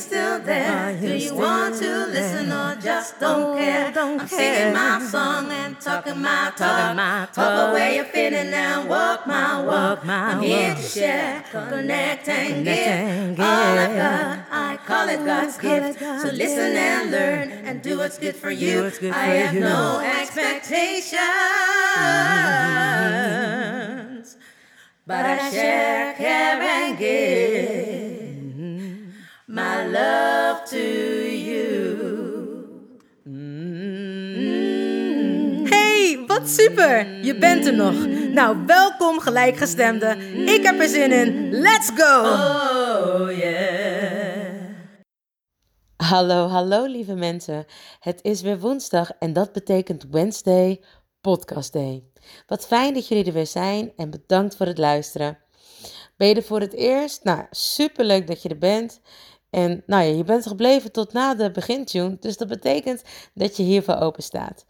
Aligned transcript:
You 0.00 0.06
still 0.06 0.40
there? 0.40 0.96
Do 0.98 1.14
you 1.16 1.34
want 1.34 1.76
to 1.76 2.06
listen 2.06 2.50
or 2.52 2.74
just 2.76 3.20
don't 3.20 3.58
care? 3.58 3.92
I'm 3.94 4.26
singing 4.26 4.72
my 4.72 4.98
song 5.04 5.50
and 5.50 5.78
talking 5.80 6.20
my 6.20 6.52
talk. 6.56 7.34
Talk 7.34 7.70
away 7.70 7.96
your 7.96 8.06
feeling 8.06 8.54
and 8.54 8.88
walk 8.88 9.26
my 9.26 9.62
walk. 9.62 10.06
I'm 10.06 10.40
here 10.40 10.74
to 10.74 10.82
share, 10.82 11.44
connect 11.50 12.28
and 12.28 12.64
give. 12.64 13.40
All 13.40 13.78
I 13.78 13.86
got, 13.94 14.38
I 14.50 14.78
call 14.86 15.08
it 15.08 15.24
God's 15.24 15.58
gift. 15.58 15.98
So 15.98 16.30
listen 16.32 16.76
and 16.76 17.10
learn 17.10 17.50
and 17.66 17.82
do 17.82 17.98
what's 17.98 18.18
good 18.18 18.36
for 18.36 18.50
you. 18.50 18.90
I 19.12 19.26
have 19.42 19.54
no 19.54 20.00
expectations, 20.00 21.18
but 25.06 25.26
I 25.26 25.50
share, 25.50 26.14
care 26.14 26.60
and 26.62 26.98
give 26.98 27.99
my 29.50 29.84
love 29.86 30.62
to 30.64 30.78
you. 31.26 31.98
Hey, 35.68 36.24
wat 36.26 36.48
super! 36.48 37.24
Je 37.24 37.38
bent 37.38 37.66
er 37.66 37.74
nog. 37.74 38.06
Nou, 38.32 38.66
welkom 38.66 39.20
gelijkgestemde. 39.20 40.16
Ik 40.46 40.62
heb 40.62 40.80
er 40.80 40.88
zin 40.88 41.12
in. 41.12 41.50
Let's 41.50 41.90
go! 41.94 42.20
Oh 42.20 43.38
yeah. 43.38 44.48
Hallo, 45.96 46.46
hallo 46.46 46.84
lieve 46.86 47.14
mensen. 47.14 47.64
Het 48.00 48.18
is 48.22 48.42
weer 48.42 48.58
woensdag 48.58 49.10
en 49.18 49.32
dat 49.32 49.52
betekent 49.52 50.06
Wednesday 50.10 50.82
Podcast 51.20 51.72
Day. 51.72 52.04
Wat 52.46 52.66
fijn 52.66 52.94
dat 52.94 53.08
jullie 53.08 53.24
er 53.24 53.32
weer 53.32 53.46
zijn 53.46 53.92
en 53.96 54.10
bedankt 54.10 54.56
voor 54.56 54.66
het 54.66 54.78
luisteren. 54.78 55.38
Ben 56.20 56.28
je 56.28 56.34
er 56.34 56.42
voor 56.42 56.60
het 56.60 56.74
eerst? 56.74 57.24
Nou, 57.24 57.46
superleuk 57.50 58.26
dat 58.26 58.42
je 58.42 58.48
er 58.48 58.58
bent. 58.58 59.00
En 59.50 59.82
nou 59.86 60.04
ja, 60.04 60.14
je 60.14 60.24
bent 60.24 60.46
gebleven 60.46 60.92
tot 60.92 61.12
na 61.12 61.34
de 61.34 61.50
begintune, 61.50 62.16
dus 62.20 62.36
dat 62.36 62.48
betekent 62.48 63.02
dat 63.34 63.56
je 63.56 63.62
hiervoor 63.62 63.96
open 63.96 64.22
staat. 64.22 64.64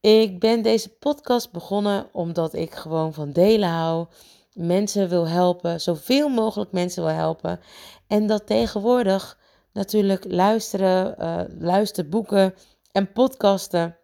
Ik 0.00 0.40
ben 0.40 0.62
deze 0.62 0.88
podcast 0.88 1.52
begonnen 1.52 2.08
omdat 2.12 2.54
ik 2.54 2.74
gewoon 2.74 3.14
van 3.14 3.32
delen 3.32 3.68
hou, 3.68 4.06
mensen 4.52 5.08
wil 5.08 5.28
helpen, 5.28 5.80
zoveel 5.80 6.28
mogelijk 6.28 6.72
mensen 6.72 7.02
wil 7.02 7.12
helpen. 7.12 7.60
En 8.06 8.26
dat 8.26 8.46
tegenwoordig 8.46 9.38
natuurlijk 9.72 10.24
luisteren, 10.28 11.18
eh, 11.18 11.40
luisterboeken 11.58 12.54
en 12.92 13.12
podcasten 13.12 13.96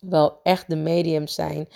wel 0.00 0.40
echt 0.42 0.68
de 0.68 0.76
mediums 0.76 1.34
zijn. 1.34 1.68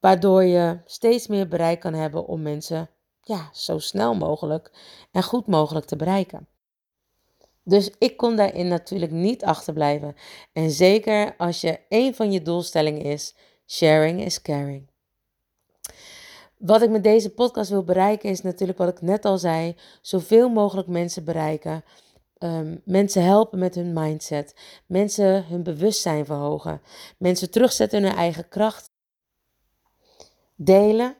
Waardoor 0.00 0.42
je 0.44 0.78
steeds 0.84 1.26
meer 1.26 1.48
bereik 1.48 1.80
kan 1.80 1.94
hebben 1.94 2.26
om 2.26 2.42
mensen 2.42 2.90
ja, 3.22 3.48
zo 3.52 3.78
snel 3.78 4.14
mogelijk 4.14 4.70
en 5.12 5.22
goed 5.22 5.46
mogelijk 5.46 5.86
te 5.86 5.96
bereiken. 5.96 6.48
Dus 7.68 7.90
ik 7.98 8.16
kon 8.16 8.36
daarin 8.36 8.68
natuurlijk 8.68 9.12
niet 9.12 9.44
achterblijven. 9.44 10.14
En 10.52 10.70
zeker 10.70 11.34
als 11.36 11.60
je 11.60 11.80
een 11.88 12.14
van 12.14 12.32
je 12.32 12.42
doelstellingen 12.42 13.02
is, 13.02 13.34
sharing 13.66 14.24
is 14.24 14.42
caring. 14.42 14.90
Wat 16.58 16.82
ik 16.82 16.90
met 16.90 17.02
deze 17.02 17.30
podcast 17.30 17.70
wil 17.70 17.84
bereiken 17.84 18.30
is 18.30 18.42
natuurlijk 18.42 18.78
wat 18.78 18.88
ik 18.88 19.00
net 19.00 19.24
al 19.24 19.38
zei, 19.38 19.76
zoveel 20.00 20.48
mogelijk 20.48 20.88
mensen 20.88 21.24
bereiken. 21.24 21.84
Ehm, 22.38 22.76
mensen 22.84 23.24
helpen 23.24 23.58
met 23.58 23.74
hun 23.74 23.92
mindset. 23.92 24.54
Mensen 24.86 25.46
hun 25.46 25.62
bewustzijn 25.62 26.26
verhogen. 26.26 26.82
Mensen 27.18 27.50
terugzetten 27.50 27.98
in 27.98 28.04
hun 28.04 28.16
eigen 28.16 28.48
kracht. 28.48 28.90
Delen. 30.54 31.16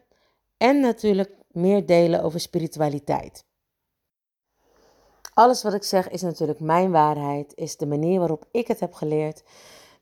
En 0.56 0.80
natuurlijk 0.80 1.34
meer 1.48 1.86
delen 1.86 2.22
over 2.22 2.40
spiritualiteit. 2.40 3.47
Alles 5.38 5.62
wat 5.62 5.74
ik 5.74 5.82
zeg 5.82 6.08
is 6.08 6.22
natuurlijk 6.22 6.60
mijn 6.60 6.90
waarheid, 6.90 7.52
is 7.54 7.76
de 7.76 7.86
manier 7.86 8.18
waarop 8.18 8.44
ik 8.50 8.66
het 8.66 8.80
heb 8.80 8.92
geleerd. 8.92 9.42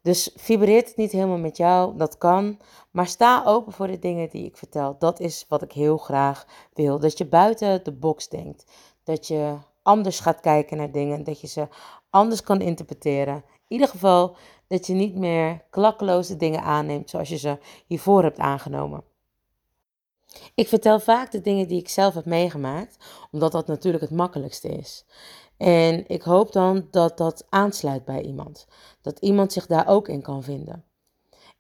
Dus 0.03 0.31
vibreert 0.37 0.89
het 0.89 0.97
niet 0.97 1.13
helemaal 1.13 1.39
met 1.39 1.57
jou, 1.57 1.97
dat 1.97 2.19
kan. 2.19 2.59
Maar 2.91 3.07
sta 3.07 3.43
open 3.45 3.73
voor 3.73 3.87
de 3.87 3.99
dingen 3.99 4.29
die 4.31 4.45
ik 4.45 4.57
vertel. 4.57 4.97
Dat 4.99 5.21
is 5.21 5.45
wat 5.49 5.63
ik 5.63 5.73
heel 5.73 5.97
graag 5.97 6.47
wil. 6.75 6.99
Dat 6.99 7.19
je 7.19 7.27
buiten 7.27 7.85
de 7.85 7.93
box 7.93 8.29
denkt. 8.29 8.65
Dat 9.05 9.27
je 9.27 9.57
anders 9.83 10.21
gaat 10.21 10.41
kijken 10.41 10.77
naar 10.77 10.93
dingen. 10.93 11.25
Dat 11.25 11.41
je 11.41 11.47
ze 11.47 11.69
anders 12.11 12.43
kan 12.43 12.61
interpreteren. 12.61 13.35
In 13.35 13.43
ieder 13.69 13.89
geval 13.89 14.37
dat 14.67 14.87
je 14.87 14.95
niet 14.95 15.15
meer 15.17 15.65
klakkeloze 15.71 16.37
dingen 16.37 16.63
aanneemt 16.63 17.11
zoals 17.11 17.29
je 17.29 17.39
ze 17.39 17.59
hiervoor 17.87 18.23
hebt 18.23 18.39
aangenomen. 18.39 19.05
Ik 20.55 20.69
vertel 20.69 21.01
vaak 21.01 21.31
de 21.31 21.41
dingen 21.41 21.69
die 21.69 21.81
ik 21.81 21.89
zelf 21.89 22.15
heb 22.15 22.25
meegemaakt, 22.25 22.97
omdat 23.31 23.53
dat 23.53 23.67
natuurlijk 23.67 24.03
het 24.03 24.13
makkelijkste 24.13 24.69
is. 24.69 25.05
En 25.57 26.09
ik 26.09 26.23
hoop 26.23 26.53
dan 26.53 26.89
dat 26.91 27.17
dat 27.17 27.47
aansluit 27.49 28.05
bij 28.05 28.23
iemand. 28.23 28.67
Dat 29.01 29.19
iemand 29.19 29.53
zich 29.53 29.67
daar 29.67 29.89
ook 29.89 30.09
in 30.09 30.23
kan 30.23 30.43
vinden. 30.43 30.85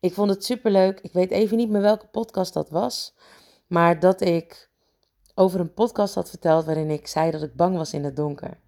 Ik 0.00 0.14
vond 0.14 0.30
het 0.30 0.44
superleuk. 0.44 1.00
Ik 1.00 1.12
weet 1.12 1.30
even 1.30 1.56
niet 1.56 1.70
meer 1.70 1.80
welke 1.80 2.06
podcast 2.06 2.52
dat 2.52 2.70
was. 2.70 3.14
Maar 3.66 4.00
dat 4.00 4.20
ik 4.20 4.70
over 5.34 5.60
een 5.60 5.74
podcast 5.74 6.14
had 6.14 6.28
verteld 6.28 6.64
waarin 6.64 6.90
ik 6.90 7.06
zei 7.06 7.30
dat 7.30 7.42
ik 7.42 7.54
bang 7.54 7.76
was 7.76 7.92
in 7.92 8.04
het 8.04 8.16
donker. 8.16 8.58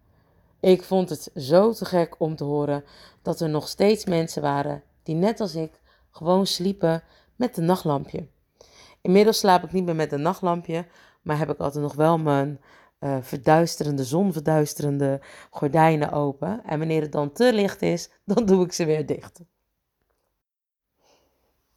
Ik 0.61 0.83
vond 0.83 1.09
het 1.09 1.31
zo 1.35 1.73
te 1.73 1.85
gek 1.85 2.15
om 2.19 2.37
te 2.37 2.45
horen 2.45 2.85
dat 3.23 3.41
er 3.41 3.49
nog 3.49 3.69
steeds 3.69 4.05
mensen 4.05 4.43
waren 4.43 4.83
die 5.03 5.15
net 5.15 5.41
als 5.41 5.55
ik 5.55 5.81
gewoon 6.11 6.47
sliepen 6.47 7.03
met 7.37 7.57
een 7.57 7.65
nachtlampje. 7.65 8.29
Inmiddels 9.01 9.39
slaap 9.39 9.65
ik 9.65 9.73
niet 9.73 9.85
meer 9.85 9.97
met 9.97 10.13
een 10.13 10.23
nachtlampje, 10.23 10.87
maar 11.23 11.39
heb 11.39 11.51
ik 11.51 11.59
altijd 11.59 11.83
nog 11.83 11.95
wel 11.95 12.19
mijn 12.19 12.61
uh, 13.01 13.17
verduisterende, 13.21 14.05
zonverduisterende 14.05 15.21
gordijnen 15.51 16.13
open. 16.13 16.63
En 16.65 16.79
wanneer 16.79 17.03
het 17.03 17.13
dan 17.13 17.33
te 17.33 17.53
licht 17.53 17.83
is, 17.83 18.11
dan 18.25 18.47
doe 18.47 18.65
ik 18.65 18.73
ze 18.73 18.85
weer 18.85 19.07
dicht. 19.07 19.41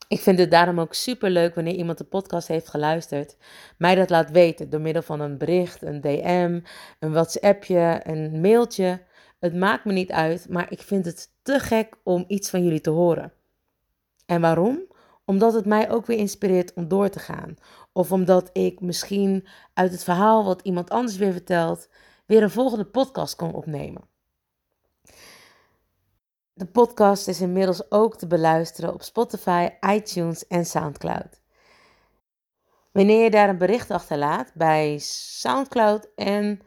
Ik 0.07 0.19
vind 0.19 0.39
het 0.39 0.51
daarom 0.51 0.79
ook 0.79 0.93
super 0.93 1.29
leuk 1.29 1.55
wanneer 1.55 1.73
iemand 1.73 1.97
de 1.97 2.03
podcast 2.03 2.47
heeft 2.47 2.69
geluisterd, 2.69 3.37
mij 3.77 3.95
dat 3.95 4.09
laat 4.09 4.31
weten 4.31 4.69
door 4.69 4.81
middel 4.81 5.01
van 5.01 5.19
een 5.19 5.37
bericht, 5.37 5.81
een 5.81 6.01
DM, 6.01 6.59
een 6.99 7.11
WhatsAppje, 7.11 8.01
een 8.03 8.41
mailtje. 8.41 9.01
Het 9.39 9.55
maakt 9.55 9.85
me 9.85 9.91
niet 9.91 10.11
uit, 10.11 10.49
maar 10.49 10.71
ik 10.71 10.81
vind 10.81 11.05
het 11.05 11.31
te 11.41 11.59
gek 11.59 11.95
om 12.03 12.23
iets 12.27 12.49
van 12.49 12.63
jullie 12.63 12.81
te 12.81 12.89
horen. 12.89 13.33
En 14.25 14.41
waarom? 14.41 14.90
Omdat 15.25 15.53
het 15.53 15.65
mij 15.65 15.91
ook 15.91 16.05
weer 16.05 16.17
inspireert 16.17 16.73
om 16.73 16.87
door 16.87 17.09
te 17.09 17.19
gaan. 17.19 17.55
Of 17.93 18.11
omdat 18.11 18.49
ik 18.53 18.81
misschien 18.81 19.47
uit 19.73 19.91
het 19.91 20.03
verhaal 20.03 20.45
wat 20.45 20.61
iemand 20.61 20.89
anders 20.89 21.17
weer 21.17 21.31
vertelt, 21.31 21.87
weer 22.25 22.43
een 22.43 22.51
volgende 22.51 22.85
podcast 22.85 23.35
kan 23.35 23.53
opnemen. 23.53 24.09
De 26.53 26.65
podcast 26.65 27.27
is 27.27 27.41
inmiddels 27.41 27.91
ook 27.91 28.17
te 28.17 28.27
beluisteren 28.27 28.93
op 28.93 29.01
Spotify, 29.01 29.69
iTunes 29.87 30.47
en 30.47 30.65
SoundCloud. 30.65 31.41
Wanneer 32.91 33.23
je 33.23 33.29
daar 33.29 33.49
een 33.49 33.57
bericht 33.57 33.91
achterlaat 33.91 34.51
bij 34.53 34.97
SoundCloud 35.39 36.07
en 36.15 36.61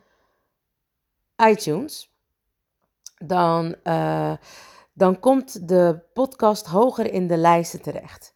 iTunes, 1.36 2.14
dan, 3.18 3.76
uh, 3.84 4.36
dan 4.92 5.20
komt 5.20 5.68
de 5.68 6.02
podcast 6.12 6.66
hoger 6.66 7.12
in 7.12 7.26
de 7.26 7.36
lijsten 7.36 7.82
terecht. 7.82 8.33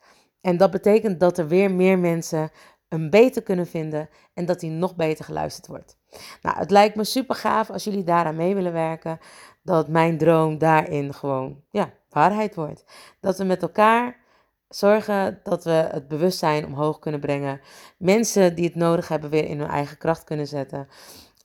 En 0.49 0.57
dat 0.57 0.71
betekent 0.71 1.21
dat 1.21 1.39
er 1.39 1.49
weer 1.49 1.71
meer 1.71 1.99
mensen 1.99 2.51
hem 2.89 3.11
beter 3.11 3.43
kunnen 3.43 3.67
vinden 3.67 4.09
en 4.35 4.47
dat 4.47 4.61
hij 4.61 4.71
nog 4.71 4.97
beter 4.97 5.25
geluisterd 5.25 5.67
wordt. 5.67 5.99
Nou, 6.43 6.59
het 6.59 6.71
lijkt 6.71 6.97
me 6.97 7.05
super 7.05 7.37
gaaf 7.37 7.71
als 7.71 7.85
jullie 7.85 8.05
daaraan 8.05 8.37
mee 8.37 8.55
willen 8.55 8.73
werken, 8.73 9.19
dat 9.63 9.89
mijn 9.89 10.19
droom 10.19 10.59
daarin 10.59 11.15
gewoon 11.15 11.63
ja, 11.71 11.91
waarheid 12.11 12.55
wordt. 12.55 12.85
Dat 13.21 13.39
we 13.39 13.45
met 13.45 13.63
elkaar 13.63 14.17
zorgen 14.69 15.41
dat 15.43 15.65
we 15.65 15.71
het 15.71 16.09
bewustzijn 16.09 16.67
omhoog 16.67 16.99
kunnen 16.99 17.21
brengen. 17.21 17.61
Mensen 17.99 18.55
die 18.55 18.65
het 18.65 18.75
nodig 18.75 19.09
hebben 19.09 19.31
weer 19.31 19.45
in 19.45 19.59
hun 19.59 19.69
eigen 19.69 19.99
kracht 19.99 20.25
kunnen 20.25 20.47
zetten. 20.47 20.89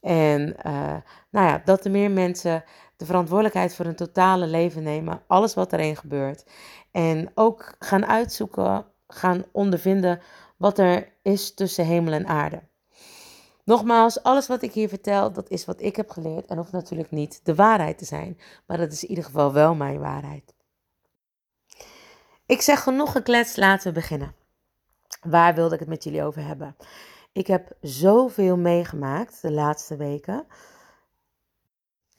En 0.00 0.56
uh, 0.66 0.96
nou 1.30 1.46
ja, 1.46 1.62
dat 1.64 1.84
er 1.84 1.90
meer 1.90 2.10
mensen 2.10 2.64
de 2.96 3.04
verantwoordelijkheid 3.04 3.74
voor 3.74 3.84
hun 3.84 3.96
totale 3.96 4.46
leven 4.46 4.82
nemen. 4.82 5.22
Alles 5.26 5.54
wat 5.54 5.72
erin 5.72 5.96
gebeurt. 5.96 6.44
En 6.90 7.30
ook 7.34 7.74
gaan 7.78 8.06
uitzoeken, 8.06 8.86
gaan 9.14 9.44
ondervinden 9.52 10.20
wat 10.56 10.78
er 10.78 11.12
is 11.22 11.54
tussen 11.54 11.86
hemel 11.86 12.12
en 12.12 12.26
aarde. 12.26 12.62
Nogmaals, 13.64 14.22
alles 14.22 14.46
wat 14.46 14.62
ik 14.62 14.72
hier 14.72 14.88
vertel, 14.88 15.32
dat 15.32 15.50
is 15.50 15.64
wat 15.64 15.80
ik 15.80 15.96
heb 15.96 16.10
geleerd 16.10 16.46
en 16.46 16.56
hoeft 16.56 16.72
natuurlijk 16.72 17.10
niet 17.10 17.40
de 17.42 17.54
waarheid 17.54 17.98
te 17.98 18.04
zijn, 18.04 18.38
maar 18.66 18.78
dat 18.78 18.92
is 18.92 19.02
in 19.02 19.08
ieder 19.08 19.24
geval 19.24 19.52
wel 19.52 19.74
mijn 19.74 19.98
waarheid. 19.98 20.54
Ik 22.46 22.60
zeg 22.60 22.82
genoeg 22.82 23.12
gekletst, 23.12 23.56
laten 23.56 23.86
we 23.86 23.92
beginnen. 23.92 24.34
Waar 25.20 25.54
wilde 25.54 25.74
ik 25.74 25.80
het 25.80 25.88
met 25.88 26.04
jullie 26.04 26.22
over 26.22 26.46
hebben? 26.46 26.76
Ik 27.32 27.46
heb 27.46 27.76
zoveel 27.80 28.56
meegemaakt 28.56 29.42
de 29.42 29.52
laatste 29.52 29.96
weken. 29.96 30.46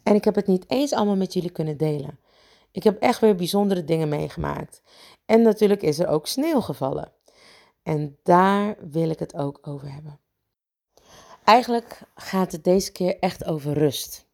En 0.03 0.15
ik 0.15 0.23
heb 0.23 0.35
het 0.35 0.47
niet 0.47 0.69
eens 0.69 0.93
allemaal 0.93 1.15
met 1.15 1.33
jullie 1.33 1.51
kunnen 1.51 1.77
delen. 1.77 2.19
Ik 2.75 2.83
heb 2.83 3.01
echt 3.01 3.19
weer 3.19 3.35
bijzondere 3.35 3.83
dingen 3.83 4.09
meegemaakt. 4.09 4.81
En 5.25 5.41
natuurlijk 5.41 5.81
is 5.81 5.99
er 5.99 6.07
ook 6.07 6.27
sneeuw 6.27 6.61
gevallen. 6.61 7.11
En 7.83 8.17
daar 8.23 8.75
wil 8.89 9.09
ik 9.09 9.19
het 9.19 9.35
ook 9.35 9.59
over 9.61 9.93
hebben. 9.93 10.19
Eigenlijk 11.43 12.01
gaat 12.15 12.51
het 12.51 12.63
deze 12.63 12.91
keer 12.91 13.19
echt 13.19 13.45
over 13.45 13.73
rust. 13.73 14.27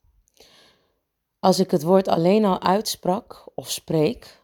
Als 1.39 1.59
ik 1.59 1.71
het 1.71 1.83
woord 1.83 2.07
alleen 2.07 2.45
al 2.45 2.61
uitsprak 2.61 3.51
of 3.55 3.71
spreek, 3.71 4.41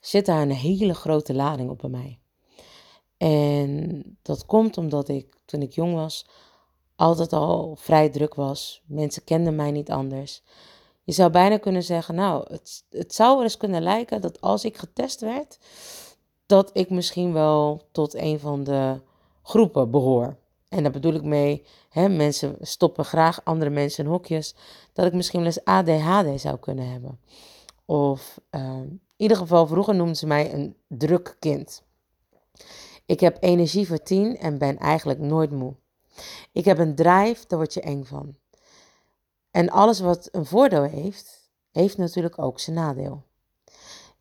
zit 0.00 0.26
daar 0.26 0.42
een 0.42 0.50
hele 0.50 0.94
grote 0.94 1.34
lading 1.34 1.70
op 1.70 1.78
bij 1.78 1.90
mij. 1.90 2.18
En 3.16 4.02
dat 4.22 4.46
komt 4.46 4.78
omdat 4.78 5.08
ik, 5.08 5.36
toen 5.44 5.62
ik 5.62 5.72
jong 5.72 5.94
was, 5.94 6.26
altijd 6.96 7.32
al 7.32 7.76
vrij 7.76 8.08
druk 8.08 8.34
was. 8.34 8.82
Mensen 8.86 9.24
kenden 9.24 9.54
mij 9.54 9.70
niet 9.70 9.90
anders. 9.90 10.42
Je 11.04 11.12
zou 11.12 11.30
bijna 11.30 11.58
kunnen 11.58 11.82
zeggen, 11.82 12.14
nou, 12.14 12.44
het, 12.52 12.84
het 12.90 13.14
zou 13.14 13.34
wel 13.34 13.42
eens 13.42 13.56
kunnen 13.56 13.82
lijken 13.82 14.20
dat 14.20 14.40
als 14.40 14.64
ik 14.64 14.76
getest 14.76 15.20
werd, 15.20 15.58
dat 16.46 16.70
ik 16.72 16.90
misschien 16.90 17.32
wel 17.32 17.88
tot 17.92 18.14
een 18.14 18.38
van 18.40 18.64
de 18.64 19.00
groepen 19.42 19.90
behoor. 19.90 20.36
En 20.68 20.82
daar 20.82 20.92
bedoel 20.92 21.14
ik 21.14 21.22
mee, 21.22 21.64
hè, 21.88 22.08
mensen 22.08 22.56
stoppen 22.60 23.04
graag 23.04 23.44
andere 23.44 23.70
mensen 23.70 24.04
in 24.04 24.10
hokjes, 24.10 24.54
dat 24.92 25.06
ik 25.06 25.12
misschien 25.12 25.38
wel 25.38 25.48
eens 25.48 25.64
ADHD 25.64 26.40
zou 26.40 26.58
kunnen 26.58 26.90
hebben. 26.90 27.20
Of 27.84 28.40
uh, 28.50 28.62
in 28.62 29.00
ieder 29.16 29.36
geval, 29.36 29.66
vroeger 29.66 29.94
noemden 29.94 30.16
ze 30.16 30.26
mij 30.26 30.52
een 30.52 30.76
druk 30.88 31.36
kind. 31.38 31.82
Ik 33.06 33.20
heb 33.20 33.36
energie 33.40 33.86
voor 33.86 34.02
tien 34.02 34.38
en 34.38 34.58
ben 34.58 34.78
eigenlijk 34.78 35.18
nooit 35.18 35.50
moe. 35.50 35.74
Ik 36.52 36.64
heb 36.64 36.78
een 36.78 36.94
drive, 36.94 37.44
daar 37.46 37.58
word 37.58 37.74
je 37.74 37.80
eng 37.80 38.04
van. 38.04 38.34
En 39.52 39.70
alles 39.70 40.00
wat 40.00 40.28
een 40.32 40.46
voordeel 40.46 40.82
heeft, 40.82 41.50
heeft 41.70 41.96
natuurlijk 41.96 42.38
ook 42.38 42.60
zijn 42.60 42.76
nadeel. 42.76 43.22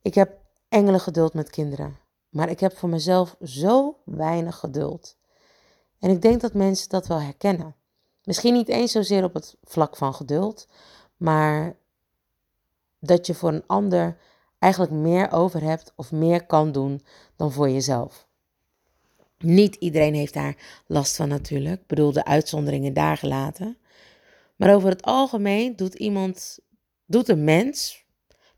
Ik 0.02 0.14
heb 0.14 0.40
engelen 0.70 1.00
geduld 1.00 1.34
met 1.34 1.50
kinderen, 1.50 1.98
maar 2.30 2.50
ik 2.50 2.60
heb 2.60 2.78
voor 2.78 2.90
mezelf 2.90 3.36
zo 3.44 3.98
weinig 4.04 4.56
geduld. 4.56 5.18
En 6.00 6.10
ik 6.10 6.22
denk 6.22 6.42
dat 6.42 6.54
mensen 6.54 6.90
dat 6.90 7.08
wel 7.08 7.22
herkennen. 7.22 7.76
Misschien 8.24 8.54
niet 8.54 8.70
eens 8.70 8.92
zozeer 8.92 9.24
op 9.24 9.34
het 9.34 9.56
vlak 9.64 9.98
van 9.98 10.14
geduld, 10.14 10.68
maar 11.18 11.76
dat 13.00 13.26
je 13.26 13.34
voor 13.34 13.50
een 13.50 13.68
ander 13.68 14.18
eigenlijk 14.60 14.92
meer 14.92 15.32
over 15.32 15.62
hebt 15.62 15.94
of 15.96 16.12
meer 16.12 16.46
kan 16.46 16.72
doen 16.72 17.06
dan 17.36 17.52
voor 17.52 17.70
jezelf. 17.70 18.28
Niet 19.38 19.76
iedereen 19.76 20.14
heeft 20.14 20.34
daar 20.34 20.56
last 20.86 21.16
van 21.16 21.28
natuurlijk. 21.28 21.82
Ik 21.82 21.88
bedoel, 21.88 22.12
de 22.12 22.26
uitzonderingen 22.26 22.94
daar 22.94 23.18
gelaten. 23.18 23.78
Maar 24.62 24.76
over 24.76 24.90
het 24.90 25.04
algemeen 25.04 25.76
doet 25.76 25.94
iemand, 25.94 26.60
doet 27.06 27.30
een 27.30 27.44
mens 27.44 28.06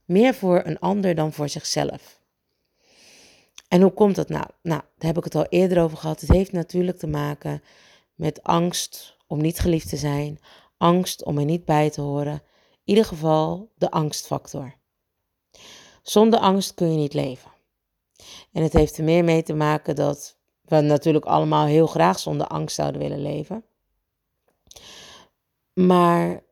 meer 0.05 0.33
voor 0.33 0.61
een 0.65 0.79
ander 0.79 1.15
dan 1.15 1.33
voor 1.33 1.49
zichzelf. 1.49 2.21
En 3.67 3.81
hoe 3.81 3.91
komt 3.91 4.15
dat 4.15 4.29
nou? 4.29 4.45
Nou, 4.61 4.81
daar 4.97 5.07
heb 5.07 5.17
ik 5.17 5.23
het 5.23 5.35
al 5.35 5.45
eerder 5.45 5.83
over 5.83 5.97
gehad. 5.97 6.21
Het 6.21 6.29
heeft 6.29 6.51
natuurlijk 6.51 6.97
te 6.97 7.07
maken 7.07 7.63
met 8.15 8.43
angst 8.43 9.17
om 9.27 9.41
niet 9.41 9.59
geliefd 9.59 9.89
te 9.89 9.97
zijn, 9.97 10.39
angst 10.77 11.23
om 11.23 11.37
er 11.37 11.45
niet 11.45 11.65
bij 11.65 11.89
te 11.89 12.01
horen. 12.01 12.33
In 12.33 12.79
ieder 12.83 13.05
geval 13.05 13.71
de 13.75 13.91
angstfactor. 13.91 14.75
Zonder 16.01 16.39
angst 16.39 16.73
kun 16.73 16.91
je 16.91 16.97
niet 16.97 17.13
leven. 17.13 17.51
En 18.51 18.63
het 18.63 18.73
heeft 18.73 18.97
er 18.97 19.03
meer 19.03 19.23
mee 19.23 19.43
te 19.43 19.53
maken 19.53 19.95
dat 19.95 20.37
we 20.61 20.81
natuurlijk 20.81 21.25
allemaal 21.25 21.65
heel 21.65 21.87
graag 21.87 22.19
zonder 22.19 22.47
angst 22.47 22.75
zouden 22.75 23.01
willen 23.01 23.21
leven. 23.21 23.65
Maar 25.73 26.43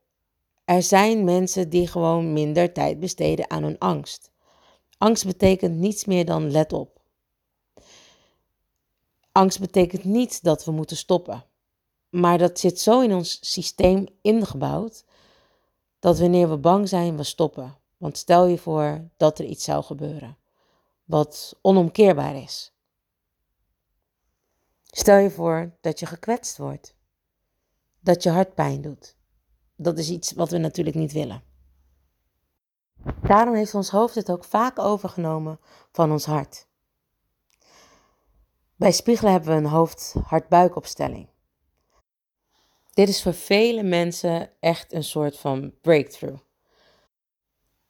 er 0.66 0.84
zijn 0.84 1.24
mensen 1.24 1.70
die 1.70 1.88
gewoon 1.88 2.34
minder 2.34 2.74
tijd 2.74 3.00
besteden 3.00 3.50
aan 3.50 3.64
hun 3.64 3.78
angst. 3.78 4.32
Angst 4.98 5.26
betekent 5.26 5.76
niets 5.76 6.06
meer 6.06 6.26
dan 6.26 6.52
let 6.52 6.74
op. 6.74 7.02
Angst 9.32 9.60
betekent 9.60 10.04
niet 10.04 10.44
dat 10.44 10.66
we 10.66 10.72
moeten 10.72 10.98
stoppen. 10.98 11.46
Maar 12.10 12.38
dat 12.38 12.60
zit 12.60 12.80
zo 12.80 13.02
in 13.02 13.14
ons 13.14 13.38
systeem 13.42 14.06
ingebouwd 14.22 15.06
dat 16.00 16.20
wanneer 16.20 16.50
we 16.50 16.58
bang 16.58 16.90
zijn, 16.90 17.18
we 17.18 17.24
stoppen. 17.24 17.78
Want 17.98 18.18
stel 18.18 18.46
je 18.46 18.58
voor 18.58 19.10
dat 19.18 19.40
er 19.40 19.46
iets 19.46 19.64
zou 19.64 19.84
gebeuren 19.84 20.38
wat 21.12 21.56
onomkeerbaar 21.62 22.36
is. 22.36 22.74
Stel 24.84 25.18
je 25.18 25.30
voor 25.30 25.72
dat 25.82 26.00
je 26.00 26.06
gekwetst 26.06 26.58
wordt, 26.58 26.96
dat 28.02 28.24
je 28.24 28.30
hart 28.30 28.54
pijn 28.54 28.82
doet. 28.82 29.16
Dat 29.76 29.98
is 29.98 30.10
iets 30.10 30.32
wat 30.32 30.52
we 30.52 30.58
natuurlijk 30.58 30.96
niet 30.96 31.12
willen. 31.12 31.44
Daarom 33.22 33.56
heeft 33.56 33.74
ons 33.74 33.90
hoofd 33.90 34.16
het 34.16 34.32
ook 34.32 34.44
vaak 34.44 34.80
overgenomen 34.80 35.60
van 35.92 36.12
ons 36.12 36.26
hart. 36.26 36.68
Bij 38.76 38.92
spiegelen 38.92 39.32
hebben 39.32 39.50
we 39.50 39.56
een 39.56 39.66
hoofd-hart-buikopstelling. 39.66 41.30
Dit 42.94 43.10
is 43.10 43.24
voor 43.24 43.34
vele 43.34 43.84
mensen 43.84 44.52
echt 44.60 44.94
een 44.94 45.04
soort 45.04 45.38
van 45.38 45.74
breakthrough. 45.82 46.42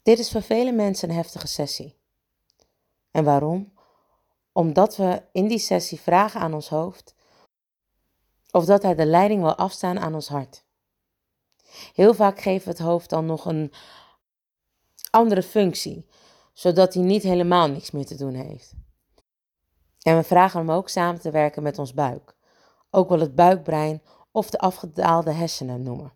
Dit 0.02 0.20
is 0.20 0.32
voor 0.32 0.42
vele 0.42 0.72
mensen 0.72 1.10
een 1.10 1.16
heftige 1.16 1.48
sessie. 1.48 1.98
En 3.12 3.24
waarom? 3.24 3.74
Omdat 4.52 4.96
we 4.96 5.24
in 5.32 5.48
die 5.48 5.60
sessie 5.60 6.00
vragen 6.00 6.42
aan 6.42 6.54
ons 6.54 6.70
hoofd 6.70 7.16
of 8.52 8.66
dat 8.66 8.84
hij 8.84 8.96
de 8.96 9.06
leiding 9.06 9.42
wil 9.42 9.56
afstaan 9.56 10.00
aan 10.00 10.14
ons 10.14 10.28
hart. 10.28 10.64
Heel 11.94 12.14
vaak 12.14 12.40
geven 12.40 12.64
we 12.64 12.70
het 12.70 12.80
hoofd 12.80 13.10
dan 13.10 13.26
nog 13.26 13.46
een 13.46 13.74
andere 15.10 15.44
functie, 15.44 16.08
zodat 16.54 16.94
hij 16.94 17.04
niet 17.04 17.24
helemaal 17.24 17.68
niks 17.68 17.92
meer 17.92 18.06
te 18.06 18.16
doen 18.16 18.34
heeft. 18.34 18.74
En 20.02 20.18
we 20.18 20.24
vragen 20.24 20.60
hem 20.60 20.72
ook 20.72 20.90
samen 20.90 21.22
te 21.22 21.32
werken 21.32 21.64
met 21.64 21.80
ons 21.80 21.94
buik, 21.94 22.36
ook 22.90 23.10
wel 23.10 23.20
het 23.20 23.36
buikbrein 23.36 24.02
of 24.32 24.50
de 24.50 24.60
afgedaalde 24.60 25.32
hersenen 25.32 25.84
noemen. 25.84 26.14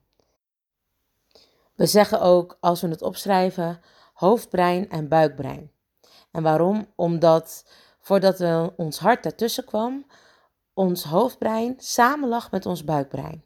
We 1.76 1.86
zeggen 1.86 2.22
ook, 2.22 2.58
als 2.60 2.82
we 2.82 2.88
het 2.88 3.02
opschrijven, 3.02 3.82
hoofdbrein 4.14 4.90
en 4.90 5.08
buikbrein. 5.08 5.72
En 6.32 6.44
waarom? 6.44 6.88
Omdat 6.96 7.66
voordat 8.00 8.40
we 8.40 8.74
ons 8.76 9.00
hart 9.00 9.24
daartussen 9.24 9.66
kwam, 9.66 10.06
ons 10.76 11.04
hoofdbrein 11.04 11.74
samen 11.78 12.30
lag 12.30 12.52
met 12.52 12.66
ons 12.66 12.84
buikbrein. 12.84 13.44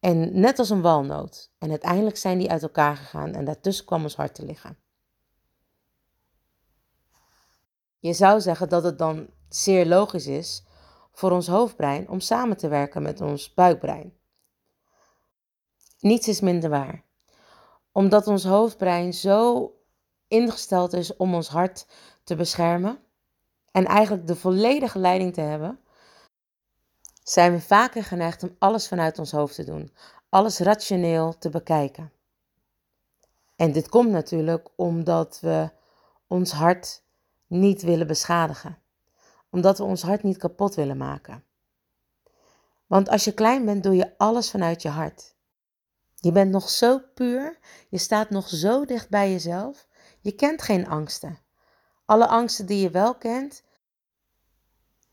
En 0.00 0.40
net 0.40 0.58
als 0.58 0.70
een 0.70 0.80
walnoot. 0.80 1.50
En 1.58 1.70
uiteindelijk 1.70 2.16
zijn 2.16 2.38
die 2.38 2.50
uit 2.50 2.62
elkaar 2.62 2.96
gegaan 2.96 3.34
en 3.34 3.44
daartussen 3.44 3.84
kwam 3.84 4.02
ons 4.02 4.16
hart 4.16 4.34
te 4.34 4.44
liggen. 4.44 4.78
Je 7.98 8.12
zou 8.12 8.40
zeggen 8.40 8.68
dat 8.68 8.84
het 8.84 8.98
dan 8.98 9.28
zeer 9.48 9.86
logisch 9.86 10.26
is 10.26 10.64
voor 11.12 11.30
ons 11.30 11.46
hoofdbrein 11.46 12.08
om 12.08 12.20
samen 12.20 12.56
te 12.56 12.68
werken 12.68 13.02
met 13.02 13.20
ons 13.20 13.54
buikbrein. 13.54 14.14
Niets 16.00 16.28
is 16.28 16.40
minder 16.40 16.70
waar. 16.70 17.04
Omdat 17.92 18.26
ons 18.26 18.44
hoofdbrein 18.44 19.14
zo 19.14 19.70
ingesteld 20.28 20.92
is 20.92 21.16
om 21.16 21.34
ons 21.34 21.48
hart 21.48 21.86
te 22.24 22.34
beschermen 22.34 22.98
en 23.70 23.84
eigenlijk 23.86 24.26
de 24.26 24.36
volledige 24.36 24.98
leiding 24.98 25.34
te 25.34 25.40
hebben, 25.40 25.80
zijn 27.28 27.52
we 27.52 27.60
vaker 27.60 28.04
geneigd 28.04 28.42
om 28.42 28.56
alles 28.58 28.88
vanuit 28.88 29.18
ons 29.18 29.30
hoofd 29.30 29.54
te 29.54 29.64
doen, 29.64 29.92
alles 30.28 30.58
rationeel 30.58 31.38
te 31.38 31.50
bekijken. 31.50 32.12
En 33.56 33.72
dit 33.72 33.88
komt 33.88 34.10
natuurlijk 34.10 34.68
omdat 34.76 35.38
we 35.40 35.70
ons 36.26 36.52
hart 36.52 37.02
niet 37.46 37.82
willen 37.82 38.06
beschadigen 38.06 38.78
omdat 39.56 39.78
we 39.78 39.84
ons 39.84 40.02
hart 40.02 40.22
niet 40.22 40.36
kapot 40.36 40.74
willen 40.74 40.96
maken. 40.96 41.44
Want 42.86 43.08
als 43.08 43.24
je 43.24 43.34
klein 43.34 43.64
bent, 43.64 43.82
doe 43.82 43.94
je 43.94 44.18
alles 44.18 44.50
vanuit 44.50 44.82
je 44.82 44.88
hart. 44.88 45.34
Je 46.14 46.32
bent 46.32 46.50
nog 46.50 46.68
zo 46.68 47.00
puur, 47.14 47.58
je 47.88 47.98
staat 47.98 48.30
nog 48.30 48.48
zo 48.48 48.84
dicht 48.84 49.08
bij 49.08 49.30
jezelf, 49.30 49.86
je 50.20 50.32
kent 50.32 50.62
geen 50.62 50.88
angsten. 50.88 51.38
Alle 52.04 52.26
angsten 52.26 52.66
die 52.66 52.80
je 52.80 52.90
wel 52.90 53.14
kent, 53.14 53.62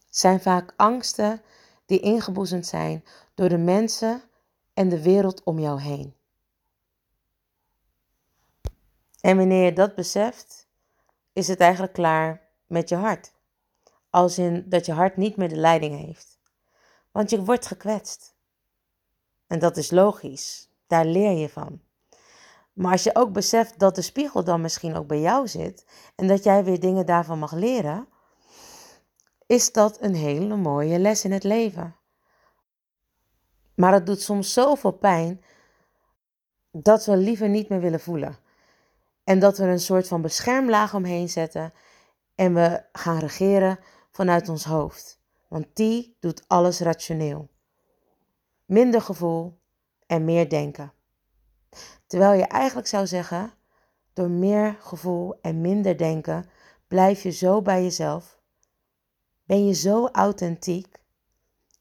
zijn 0.10 0.42
vaak 0.42 0.74
angsten 0.76 1.42
die 1.86 2.00
ingeboezemd 2.00 2.66
zijn 2.66 3.04
door 3.36 3.50
de 3.50 3.58
mensen 3.58 4.22
en 4.74 4.90
de 4.90 5.02
wereld 5.02 5.44
om 5.44 5.60
jou 5.60 5.82
heen. 5.82 6.16
En 9.22 9.38
wanneer 9.38 9.66
je 9.66 9.74
dat 9.74 9.96
beseft, 9.96 10.68
is 11.34 11.48
het 11.48 11.60
eigenlijk 11.60 11.94
klaar 11.94 12.42
met 12.68 12.90
je 12.90 12.96
hart. 12.96 13.34
Als 14.10 14.38
in 14.38 14.66
dat 14.70 14.86
je 14.86 14.94
hart 14.94 15.18
niet 15.18 15.36
meer 15.36 15.50
de 15.50 15.56
leiding 15.56 16.00
heeft. 16.06 16.40
Want 17.12 17.30
je 17.30 17.44
wordt 17.44 17.66
gekwetst. 17.66 18.36
En 19.48 19.60
dat 19.60 19.78
is 19.78 19.92
logisch. 19.92 20.70
Daar 20.88 21.06
leer 21.06 21.32
je 21.32 21.50
van. 21.50 21.82
Maar 22.74 22.92
als 22.92 23.04
je 23.04 23.16
ook 23.16 23.34
beseft 23.34 23.80
dat 23.80 23.96
de 23.96 24.02
spiegel 24.02 24.44
dan 24.44 24.62
misschien 24.62 24.96
ook 24.96 25.08
bij 25.08 25.20
jou 25.20 25.48
zit 25.48 25.86
en 26.16 26.28
dat 26.28 26.44
jij 26.44 26.64
weer 26.64 26.80
dingen 26.80 27.06
daarvan 27.06 27.40
mag 27.40 27.52
leren, 27.52 28.08
is 29.54 29.72
dat 29.72 30.02
een 30.02 30.16
hele 30.16 30.56
mooie 30.56 31.00
les 31.00 31.24
in 31.24 31.32
het 31.32 31.44
leven. 31.44 31.96
Maar 33.76 33.94
het 33.94 34.06
doet 34.06 34.22
soms 34.22 34.54
zoveel 34.54 34.92
pijn 34.92 35.44
dat 36.72 37.06
we 37.06 37.18
liever 37.18 37.50
niet 37.50 37.70
meer 37.70 37.80
willen 37.80 38.00
voelen. 38.00 38.38
En 39.24 39.40
dat 39.40 39.58
we 39.58 39.64
een 39.64 39.80
soort 39.80 40.08
van 40.08 40.22
beschermlaag 40.22 40.94
omheen 40.94 41.30
zetten 41.30 41.74
en 42.36 42.54
we 42.54 42.84
gaan 42.92 43.20
regeren 43.20 43.80
vanuit 44.12 44.50
ons 44.50 44.64
hoofd. 44.64 45.20
Want 45.48 45.66
die 45.74 46.18
doet 46.20 46.44
alles 46.48 46.80
rationeel. 46.80 47.50
Minder 48.66 49.02
gevoel 49.02 49.60
en 50.06 50.26
meer 50.26 50.50
denken. 50.50 50.94
Terwijl 52.08 52.34
je 52.34 52.46
eigenlijk 52.46 52.88
zou 52.88 53.08
zeggen, 53.08 53.54
door 54.14 54.30
meer 54.30 54.78
gevoel 54.80 55.40
en 55.42 55.62
minder 55.62 55.98
denken 55.98 56.50
blijf 56.88 57.24
je 57.24 57.32
zo 57.32 57.62
bij 57.62 57.84
jezelf. 57.84 58.42
Ben 59.44 59.66
je 59.66 59.74
zo 59.74 60.08
authentiek 60.08 61.02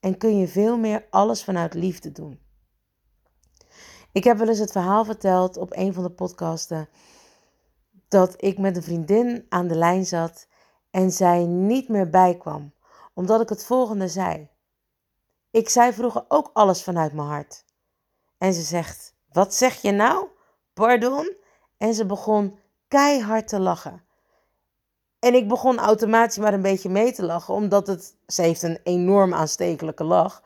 en 0.00 0.18
kun 0.18 0.38
je 0.38 0.48
veel 0.48 0.78
meer 0.78 1.06
alles 1.10 1.44
vanuit 1.44 1.74
liefde 1.74 2.12
doen. 2.12 2.40
Ik 4.12 4.24
heb 4.24 4.38
wel 4.38 4.48
eens 4.48 4.58
het 4.58 4.72
verhaal 4.72 5.04
verteld 5.04 5.56
op 5.56 5.76
een 5.76 5.94
van 5.94 6.02
de 6.02 6.10
podcasten 6.10 6.88
dat 8.08 8.42
ik 8.42 8.58
met 8.58 8.76
een 8.76 8.82
vriendin 8.82 9.46
aan 9.48 9.68
de 9.68 9.74
lijn 9.74 10.06
zat 10.06 10.46
en 10.90 11.10
zij 11.10 11.44
niet 11.44 11.88
meer 11.88 12.10
bijkwam, 12.10 12.74
omdat 13.14 13.40
ik 13.40 13.48
het 13.48 13.64
volgende 13.64 14.08
zei. 14.08 14.50
Ik 15.50 15.68
zei 15.68 15.92
vroeger 15.92 16.24
ook 16.28 16.50
alles 16.52 16.82
vanuit 16.82 17.12
mijn 17.12 17.28
hart. 17.28 17.64
En 18.38 18.54
ze 18.54 18.62
zegt: 18.62 19.14
Wat 19.32 19.54
zeg 19.54 19.82
je 19.82 19.90
nou? 19.90 20.26
Pardon? 20.72 21.36
En 21.76 21.94
ze 21.94 22.06
begon 22.06 22.58
keihard 22.88 23.48
te 23.48 23.60
lachen. 23.60 24.04
En 25.22 25.34
ik 25.34 25.48
begon 25.48 25.78
automatisch 25.78 26.38
maar 26.38 26.54
een 26.54 26.62
beetje 26.62 26.88
mee 26.88 27.12
te 27.12 27.24
lachen, 27.24 27.54
omdat 27.54 27.86
het, 27.86 28.14
ze 28.26 28.42
heeft 28.42 28.62
een 28.62 28.78
enorm 28.82 29.34
aanstekelijke 29.34 30.04
lach. 30.04 30.42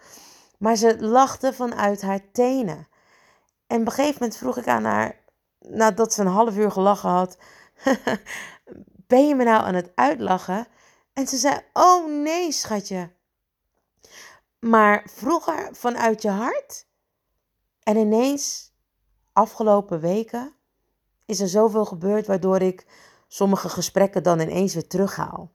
Maar 0.59 0.77
ze 0.77 1.01
lachte 1.01 1.53
vanuit 1.53 2.03
haar 2.03 2.21
tenen. 2.33 2.89
En 3.67 3.81
op 3.81 3.87
een 3.87 3.93
gegeven 3.93 4.17
moment 4.21 4.39
vroeg 4.39 4.57
ik 4.57 4.69
aan 4.69 4.85
haar, 4.85 5.21
nadat 5.59 6.13
ze 6.13 6.21
een 6.21 6.27
half 6.27 6.57
uur 6.57 6.71
gelachen 6.71 7.11
had, 7.11 7.39
ben 9.13 9.29
je 9.29 9.35
me 9.35 9.45
nou 9.45 9.65
aan 9.65 9.75
het 9.75 9.93
uitlachen? 9.95 10.67
En 11.13 11.27
ze 11.27 11.37
zei, 11.37 11.61
oh 11.73 12.07
nee 12.07 12.53
schatje. 12.53 13.11
Maar 14.59 15.07
vroeger 15.15 15.69
vanuit 15.73 16.23
je 16.23 16.31
hart. 16.31 16.87
En 17.83 17.97
ineens, 17.97 18.73
afgelopen 19.33 20.01
weken, 20.01 20.55
is 21.27 21.41
er 21.41 21.49
zoveel 21.49 21.85
gebeurd 21.85 22.27
waardoor 22.27 22.61
ik 22.61 22.87
sommige 23.27 23.69
gesprekken 23.69 24.23
dan 24.23 24.41
ineens 24.41 24.75
weer 24.75 24.87
terughaal. 24.87 25.53